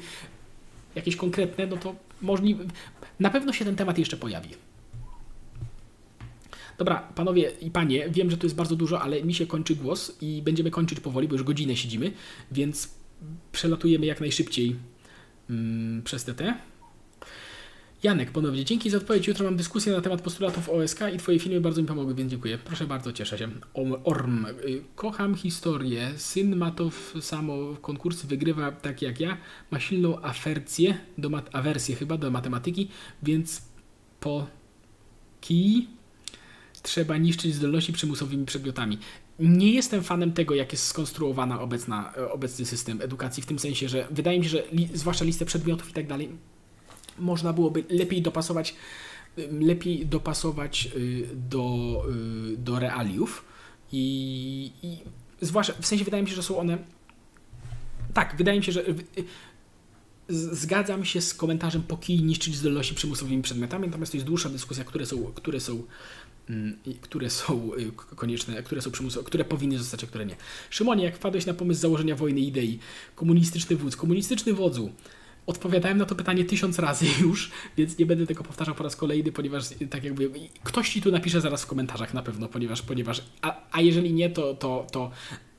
jakieś 0.94 1.16
konkretne, 1.16 1.66
no 1.66 1.76
to 1.76 1.96
możliwe, 2.22 2.64
na 3.20 3.30
pewno 3.30 3.52
się 3.52 3.64
ten 3.64 3.76
temat 3.76 3.98
jeszcze 3.98 4.16
pojawi. 4.16 4.48
Dobra, 6.78 7.08
panowie 7.14 7.52
i 7.60 7.70
panie, 7.70 8.08
wiem, 8.10 8.30
że 8.30 8.36
to 8.36 8.46
jest 8.46 8.56
bardzo 8.56 8.76
dużo, 8.76 9.02
ale 9.02 9.22
mi 9.22 9.34
się 9.34 9.46
kończy 9.46 9.76
głos 9.76 10.16
i 10.20 10.42
będziemy 10.42 10.70
kończyć 10.70 11.00
powoli, 11.00 11.28
bo 11.28 11.34
już 11.34 11.42
godzinę 11.42 11.76
siedzimy, 11.76 12.12
więc 12.52 12.94
przelatujemy 13.52 14.06
jak 14.06 14.20
najszybciej 14.20 14.76
mm, 15.50 16.02
przez 16.02 16.24
TT. 16.24 16.54
Janek, 18.02 18.30
ponownie 18.30 18.64
dzięki 18.64 18.90
za 18.90 18.96
odpowiedź. 18.96 19.26
Jutro 19.26 19.44
mam 19.44 19.56
dyskusję 19.56 19.92
na 19.92 20.00
temat 20.00 20.22
postulatów 20.22 20.68
OSK 20.68 21.00
i 21.14 21.18
Twoje 21.18 21.38
filmy 21.38 21.60
bardzo 21.60 21.82
mi 21.82 21.88
pomogły, 21.88 22.14
więc 22.14 22.30
dziękuję. 22.30 22.58
Proszę 22.58 22.86
bardzo, 22.86 23.12
cieszę 23.12 23.38
się. 23.38 23.48
Orm, 24.04 24.46
y, 24.46 24.82
kocham 24.94 25.34
historię. 25.34 26.12
Syn 26.16 26.56
ma 26.56 26.70
to 26.70 26.90
w 26.90 27.14
samo 27.20 27.76
konkursy, 27.80 28.26
wygrywa 28.26 28.72
tak 28.72 29.02
jak 29.02 29.20
ja. 29.20 29.36
Ma 29.70 29.80
silną 29.80 30.22
afercję, 30.22 30.98
do 31.18 31.28
mat- 31.30 31.48
awersję 31.52 31.96
chyba 31.96 32.16
do 32.18 32.30
matematyki, 32.30 32.88
więc 33.22 33.62
po 34.20 34.46
kij 35.40 35.88
trzeba 36.82 37.16
niszczyć 37.16 37.54
zdolności 37.54 37.92
przymusowymi 37.92 38.46
przedmiotami. 38.46 38.98
Nie 39.38 39.72
jestem 39.72 40.02
fanem 40.02 40.32
tego, 40.32 40.54
jak 40.54 40.72
jest 40.72 40.84
skonstruowana 40.84 41.60
obecna, 41.60 42.12
e, 42.16 42.32
obecny 42.32 42.66
system 42.66 43.02
edukacji, 43.02 43.42
w 43.42 43.46
tym 43.46 43.58
sensie, 43.58 43.88
że 43.88 44.08
wydaje 44.10 44.38
mi 44.38 44.44
się, 44.44 44.50
że 44.50 44.62
li, 44.72 44.88
zwłaszcza 44.94 45.24
listę 45.24 45.44
przedmiotów 45.44 45.90
i 45.90 45.92
tak 45.92 46.06
dalej, 46.06 46.28
można 47.18 47.52
byłoby 47.52 47.84
lepiej 47.90 48.22
dopasować, 48.22 48.74
lepiej 49.60 50.06
dopasować 50.06 50.88
y, 50.96 51.28
do, 51.34 52.02
y, 52.52 52.56
do 52.56 52.78
realiów 52.78 53.44
i, 53.92 54.72
i 54.82 54.96
zwłaszcza, 55.40 55.72
w 55.80 55.86
sensie 55.86 56.04
wydaje 56.04 56.22
mi 56.22 56.28
się, 56.28 56.36
że 56.36 56.42
są 56.42 56.58
one 56.58 56.78
tak, 58.14 58.34
wydaje 58.38 58.58
mi 58.58 58.64
się, 58.64 58.72
że 58.72 58.88
y, 58.88 58.94
zgadzam 60.28 61.04
się 61.04 61.20
z 61.20 61.34
komentarzem 61.34 61.82
po 61.82 61.96
kij 61.96 62.22
niszczyć 62.22 62.56
zdolności 62.56 62.94
przymusowymi 62.94 63.42
przedmiotami, 63.42 63.86
natomiast 63.86 64.12
to 64.12 64.16
jest 64.16 64.26
dłuższa 64.26 64.48
dyskusja, 64.48 64.84
które 64.84 65.06
są, 65.06 65.32
które 65.34 65.60
są 65.60 65.82
mm, 66.50 66.78
które 67.00 67.30
są 67.30 67.70
konieczne, 68.16 68.62
które 68.62 68.82
są 68.82 68.90
przymusowe, 68.90 69.26
które 69.26 69.44
powinny 69.44 69.78
zostać, 69.78 70.04
a 70.04 70.06
które 70.06 70.26
nie. 70.26 70.36
Szymonie, 70.70 71.04
jak 71.04 71.16
wpadłeś 71.16 71.46
na 71.46 71.54
pomysł 71.54 71.80
założenia 71.80 72.16
wojny 72.16 72.40
idei, 72.40 72.78
komunistyczny 73.14 73.76
wódz, 73.76 73.96
komunistyczny 73.96 74.54
wodzu, 74.54 74.92
Odpowiadałem 75.46 75.98
na 75.98 76.04
to 76.04 76.14
pytanie 76.14 76.44
tysiąc 76.44 76.78
razy 76.78 77.06
już, 77.22 77.50
więc 77.76 77.98
nie 77.98 78.06
będę 78.06 78.26
tego 78.26 78.44
powtarzał 78.44 78.74
po 78.74 78.84
raz 78.84 78.96
kolejny, 78.96 79.32
ponieważ 79.32 79.64
tak 79.90 80.04
jakby 80.04 80.30
ktoś 80.64 80.90
ci 80.90 81.02
tu 81.02 81.10
napisze 81.12 81.40
zaraz 81.40 81.62
w 81.62 81.66
komentarzach 81.66 82.14
na 82.14 82.22
pewno, 82.22 82.48
ponieważ, 82.48 82.82
ponieważ 82.82 83.22
a, 83.42 83.60
a 83.72 83.80
jeżeli 83.80 84.12
nie, 84.12 84.30
to, 84.30 84.54
to, 84.54 84.86
to 84.92 85.10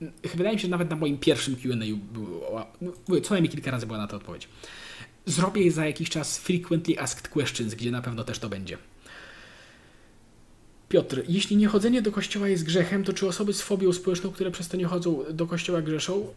mm, 0.01 0.13
wydaje 0.35 0.55
mi 0.55 0.59
się, 0.59 0.67
że 0.67 0.71
nawet 0.71 0.89
na 0.89 0.95
moim 0.95 1.17
pierwszym 1.17 1.55
Q&A 1.55 2.13
było, 2.13 2.65
mówię, 3.07 3.21
co 3.21 3.33
najmniej 3.33 3.51
kilka 3.51 3.71
razy 3.71 3.85
była 3.85 3.97
na 3.97 4.07
to 4.07 4.17
odpowiedź. 4.17 4.47
Zrobię 5.25 5.71
za 5.71 5.85
jakiś 5.85 6.09
czas 6.09 6.37
frequently 6.37 6.99
asked 6.99 7.27
questions, 7.27 7.73
gdzie 7.73 7.91
na 7.91 8.01
pewno 8.01 8.23
też 8.23 8.39
to 8.39 8.49
będzie. 8.49 8.77
Piotr, 10.89 11.23
jeśli 11.27 11.57
niechodzenie 11.57 12.01
do 12.01 12.11
kościoła 12.11 12.47
jest 12.47 12.65
grzechem, 12.65 13.03
to 13.03 13.13
czy 13.13 13.27
osoby 13.27 13.53
z 13.53 13.61
fobią 13.61 13.93
społeczną, 13.93 14.31
które 14.31 14.51
przez 14.51 14.67
to 14.67 14.77
nie 14.77 14.85
chodzą 14.85 15.23
do 15.33 15.47
kościoła 15.47 15.81
grzeszą? 15.81 16.27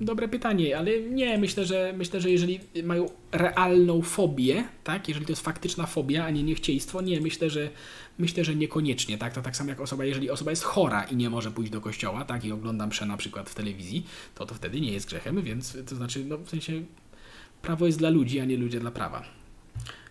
Dobre 0.00 0.28
pytanie, 0.28 0.78
ale 0.78 1.00
nie, 1.00 1.38
myślę, 1.38 1.64
że 1.64 1.94
myślę, 1.96 2.20
że 2.20 2.30
jeżeli 2.30 2.60
mają 2.82 3.10
realną 3.32 4.02
fobię, 4.02 4.64
tak, 4.84 5.08
jeżeli 5.08 5.26
to 5.26 5.32
jest 5.32 5.42
faktyczna 5.42 5.86
fobia, 5.86 6.24
a 6.24 6.30
nie 6.30 6.42
niechciejstwo, 6.42 7.00
nie, 7.00 7.20
myślę, 7.20 7.50
że 7.50 7.70
myślę, 8.18 8.44
że 8.44 8.54
niekoniecznie, 8.54 9.18
tak, 9.18 9.34
to 9.34 9.42
tak 9.42 9.56
samo 9.56 9.70
jak 9.70 9.80
osoba, 9.80 10.04
jeżeli 10.04 10.30
osoba 10.30 10.50
jest 10.50 10.62
chora 10.62 11.04
i 11.04 11.16
nie 11.16 11.30
może 11.30 11.50
pójść 11.50 11.72
do 11.72 11.80
kościoła, 11.80 12.24
tak, 12.24 12.44
i 12.44 12.52
ogląda 12.52 12.86
mszę 12.86 13.06
na 13.06 13.16
przykład 13.16 13.50
w 13.50 13.54
telewizji, 13.54 14.06
to 14.34 14.46
to 14.46 14.54
wtedy 14.54 14.80
nie 14.80 14.92
jest 14.92 15.06
grzechem, 15.06 15.42
więc 15.42 15.76
to 15.88 15.96
znaczy, 15.96 16.24
no 16.24 16.38
w 16.38 16.48
sensie 16.48 16.72
prawo 17.62 17.86
jest 17.86 17.98
dla 17.98 18.10
ludzi, 18.10 18.40
a 18.40 18.44
nie 18.44 18.56
ludzie 18.56 18.80
dla 18.80 18.90
prawa. 18.90 19.45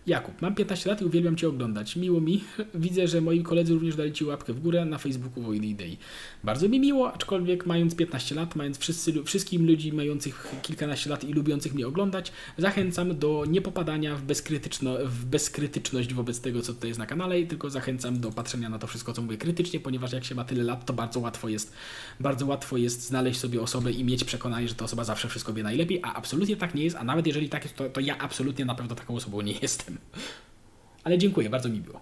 Jakub, 0.06 0.42
mam 0.42 0.54
15 0.54 0.90
lat 0.90 1.02
i 1.02 1.04
uwielbiam 1.04 1.36
Cię 1.36 1.48
oglądać. 1.48 1.96
Miło 1.96 2.20
mi. 2.20 2.44
Widzę, 2.74 3.08
że 3.08 3.20
moi 3.20 3.42
koledzy 3.42 3.74
również 3.74 3.96
dali 3.96 4.12
Ci 4.12 4.24
łapkę 4.24 4.52
w 4.52 4.60
górę 4.60 4.84
na 4.84 4.98
Facebooku 4.98 5.42
Wojny 5.42 5.66
Idei. 5.66 5.98
Bardzo 6.44 6.68
mi 6.68 6.80
miło, 6.80 7.12
aczkolwiek 7.12 7.66
mając 7.66 7.94
15 7.94 8.34
lat, 8.34 8.56
mając 8.56 8.78
wszyscy, 8.78 9.24
wszystkim 9.24 9.66
ludzi 9.66 9.92
mających 9.92 10.54
kilkanaście 10.62 11.10
lat 11.10 11.24
i 11.24 11.32
lubiących 11.32 11.74
mnie 11.74 11.86
oglądać, 11.86 12.32
zachęcam 12.58 13.18
do 13.18 13.44
niepopadania 13.48 14.16
w, 14.16 14.22
bezkrytyczno, 14.22 14.96
w 15.04 15.24
bezkrytyczność 15.24 16.14
wobec 16.14 16.40
tego, 16.40 16.62
co 16.62 16.74
tutaj 16.74 16.90
jest 16.90 16.98
na 16.98 17.06
kanale, 17.06 17.42
tylko 17.42 17.70
zachęcam 17.70 18.20
do 18.20 18.30
patrzenia 18.30 18.68
na 18.68 18.78
to 18.78 18.86
wszystko, 18.86 19.12
co 19.12 19.22
mówię 19.22 19.36
krytycznie, 19.36 19.80
ponieważ 19.80 20.12
jak 20.12 20.24
się 20.24 20.34
ma 20.34 20.44
tyle 20.44 20.64
lat, 20.64 20.84
to 20.84 20.92
bardzo 20.92 21.20
łatwo 21.20 21.48
jest, 21.48 21.72
bardzo 22.20 22.46
łatwo 22.46 22.76
jest 22.76 23.02
znaleźć 23.02 23.40
sobie 23.40 23.62
osobę 23.62 23.92
i 23.92 24.04
mieć 24.04 24.24
przekonanie, 24.24 24.68
że 24.68 24.74
ta 24.74 24.84
osoba 24.84 25.04
zawsze 25.04 25.28
wszystko 25.28 25.52
wie 25.52 25.62
najlepiej, 25.62 26.00
a 26.02 26.14
absolutnie 26.14 26.56
tak 26.56 26.74
nie 26.74 26.84
jest, 26.84 26.96
a 26.96 27.04
nawet 27.04 27.26
jeżeli 27.26 27.48
tak 27.48 27.62
jest, 27.62 27.76
to, 27.76 27.90
to 27.90 28.00
ja 28.00 28.18
absolutnie 28.18 28.64
na 28.64 28.74
pewno 28.74 28.94
taką 28.94 29.14
osobą 29.14 29.40
nie 29.40 29.52
jestem. 29.62 29.95
Ale 31.04 31.18
dziękuję, 31.18 31.50
bardzo 31.50 31.68
mi 31.68 31.80
było. 31.80 32.00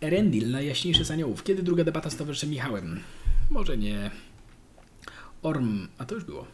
Erendil, 0.00 0.50
najjaśniejszy 0.50 1.04
z 1.04 1.10
aniołów. 1.10 1.42
Kiedy 1.42 1.62
druga 1.62 1.84
debata 1.84 2.10
z 2.10 2.16
towarzyszem 2.16 2.50
Michałem? 2.50 3.00
Może 3.50 3.78
nie. 3.78 4.10
Orm, 5.42 5.88
a 5.98 6.04
to 6.04 6.14
już 6.14 6.24
było. 6.24 6.46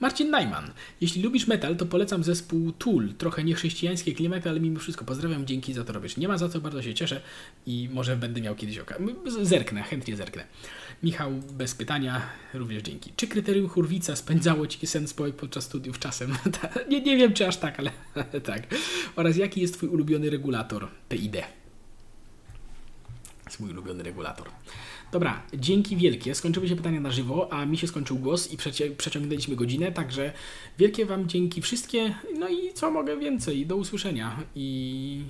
Marcin 0.00 0.30
Najman. 0.30 0.72
Jeśli 1.00 1.22
lubisz 1.22 1.46
metal, 1.46 1.76
to 1.76 1.86
polecam 1.86 2.24
zespół 2.24 2.72
Tool. 2.72 3.14
Trochę 3.18 3.44
niechrześcijańskie 3.44 4.14
klimaty, 4.14 4.48
ale 4.48 4.60
mimo 4.60 4.80
wszystko 4.80 5.04
pozdrawiam, 5.04 5.46
dzięki 5.46 5.74
za 5.74 5.84
to 5.84 5.92
robisz. 5.92 6.16
Nie 6.16 6.28
ma 6.28 6.38
za 6.38 6.48
co, 6.48 6.60
bardzo 6.60 6.82
się 6.82 6.94
cieszę 6.94 7.20
i 7.66 7.88
może 7.92 8.16
będę 8.16 8.40
miał 8.40 8.54
kiedyś 8.54 8.78
oka. 8.78 8.96
Zerknę, 9.42 9.82
chętnie 9.82 10.16
zerknę. 10.16 10.44
Michał, 11.02 11.32
bez 11.52 11.74
pytania, 11.74 12.22
również 12.54 12.82
dzięki. 12.82 13.12
Czy 13.16 13.26
kryterium 13.26 13.68
Hurwica 13.68 14.16
spędzało 14.16 14.66
Ci 14.66 14.86
sen 14.86 15.08
społek 15.08 15.36
podczas 15.36 15.64
studiów 15.64 15.98
czasem? 15.98 16.34
nie, 16.90 17.00
nie 17.00 17.16
wiem, 17.16 17.32
czy 17.32 17.46
aż 17.46 17.56
tak, 17.56 17.78
ale 17.78 17.90
tak. 18.44 18.62
Oraz 19.16 19.36
jaki 19.36 19.60
jest 19.60 19.74
Twój 19.74 19.88
ulubiony 19.88 20.30
regulator 20.30 20.88
PID? 21.08 21.36
Jest 23.46 23.60
mój 23.60 23.70
ulubiony 23.70 24.02
regulator. 24.02 24.48
Dobra, 25.12 25.42
dzięki 25.54 25.96
wielkie. 25.96 26.34
Skończyły 26.34 26.68
się 26.68 26.76
pytania 26.76 27.00
na 27.00 27.10
żywo, 27.10 27.52
a 27.52 27.66
mi 27.66 27.78
się 27.78 27.86
skończył 27.86 28.18
głos 28.18 28.52
i 28.52 28.56
przecie, 28.56 28.90
przeciągnęliśmy 28.90 29.56
godzinę, 29.56 29.92
także 29.92 30.32
wielkie 30.78 31.06
Wam 31.06 31.28
dzięki 31.28 31.62
wszystkie. 31.62 32.14
No 32.38 32.48
i 32.48 32.72
co 32.74 32.90
mogę 32.90 33.16
więcej? 33.16 33.66
Do 33.66 33.76
usłyszenia 33.76 34.36
i 34.54 35.22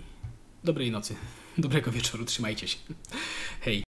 dobrej 0.65 0.91
nocy. 0.91 1.15
Dobrego 1.59 1.91
wieczoru, 1.91 2.25
trzymajcie 2.25 2.69
się. 2.69 2.79
Hej. 3.61 3.81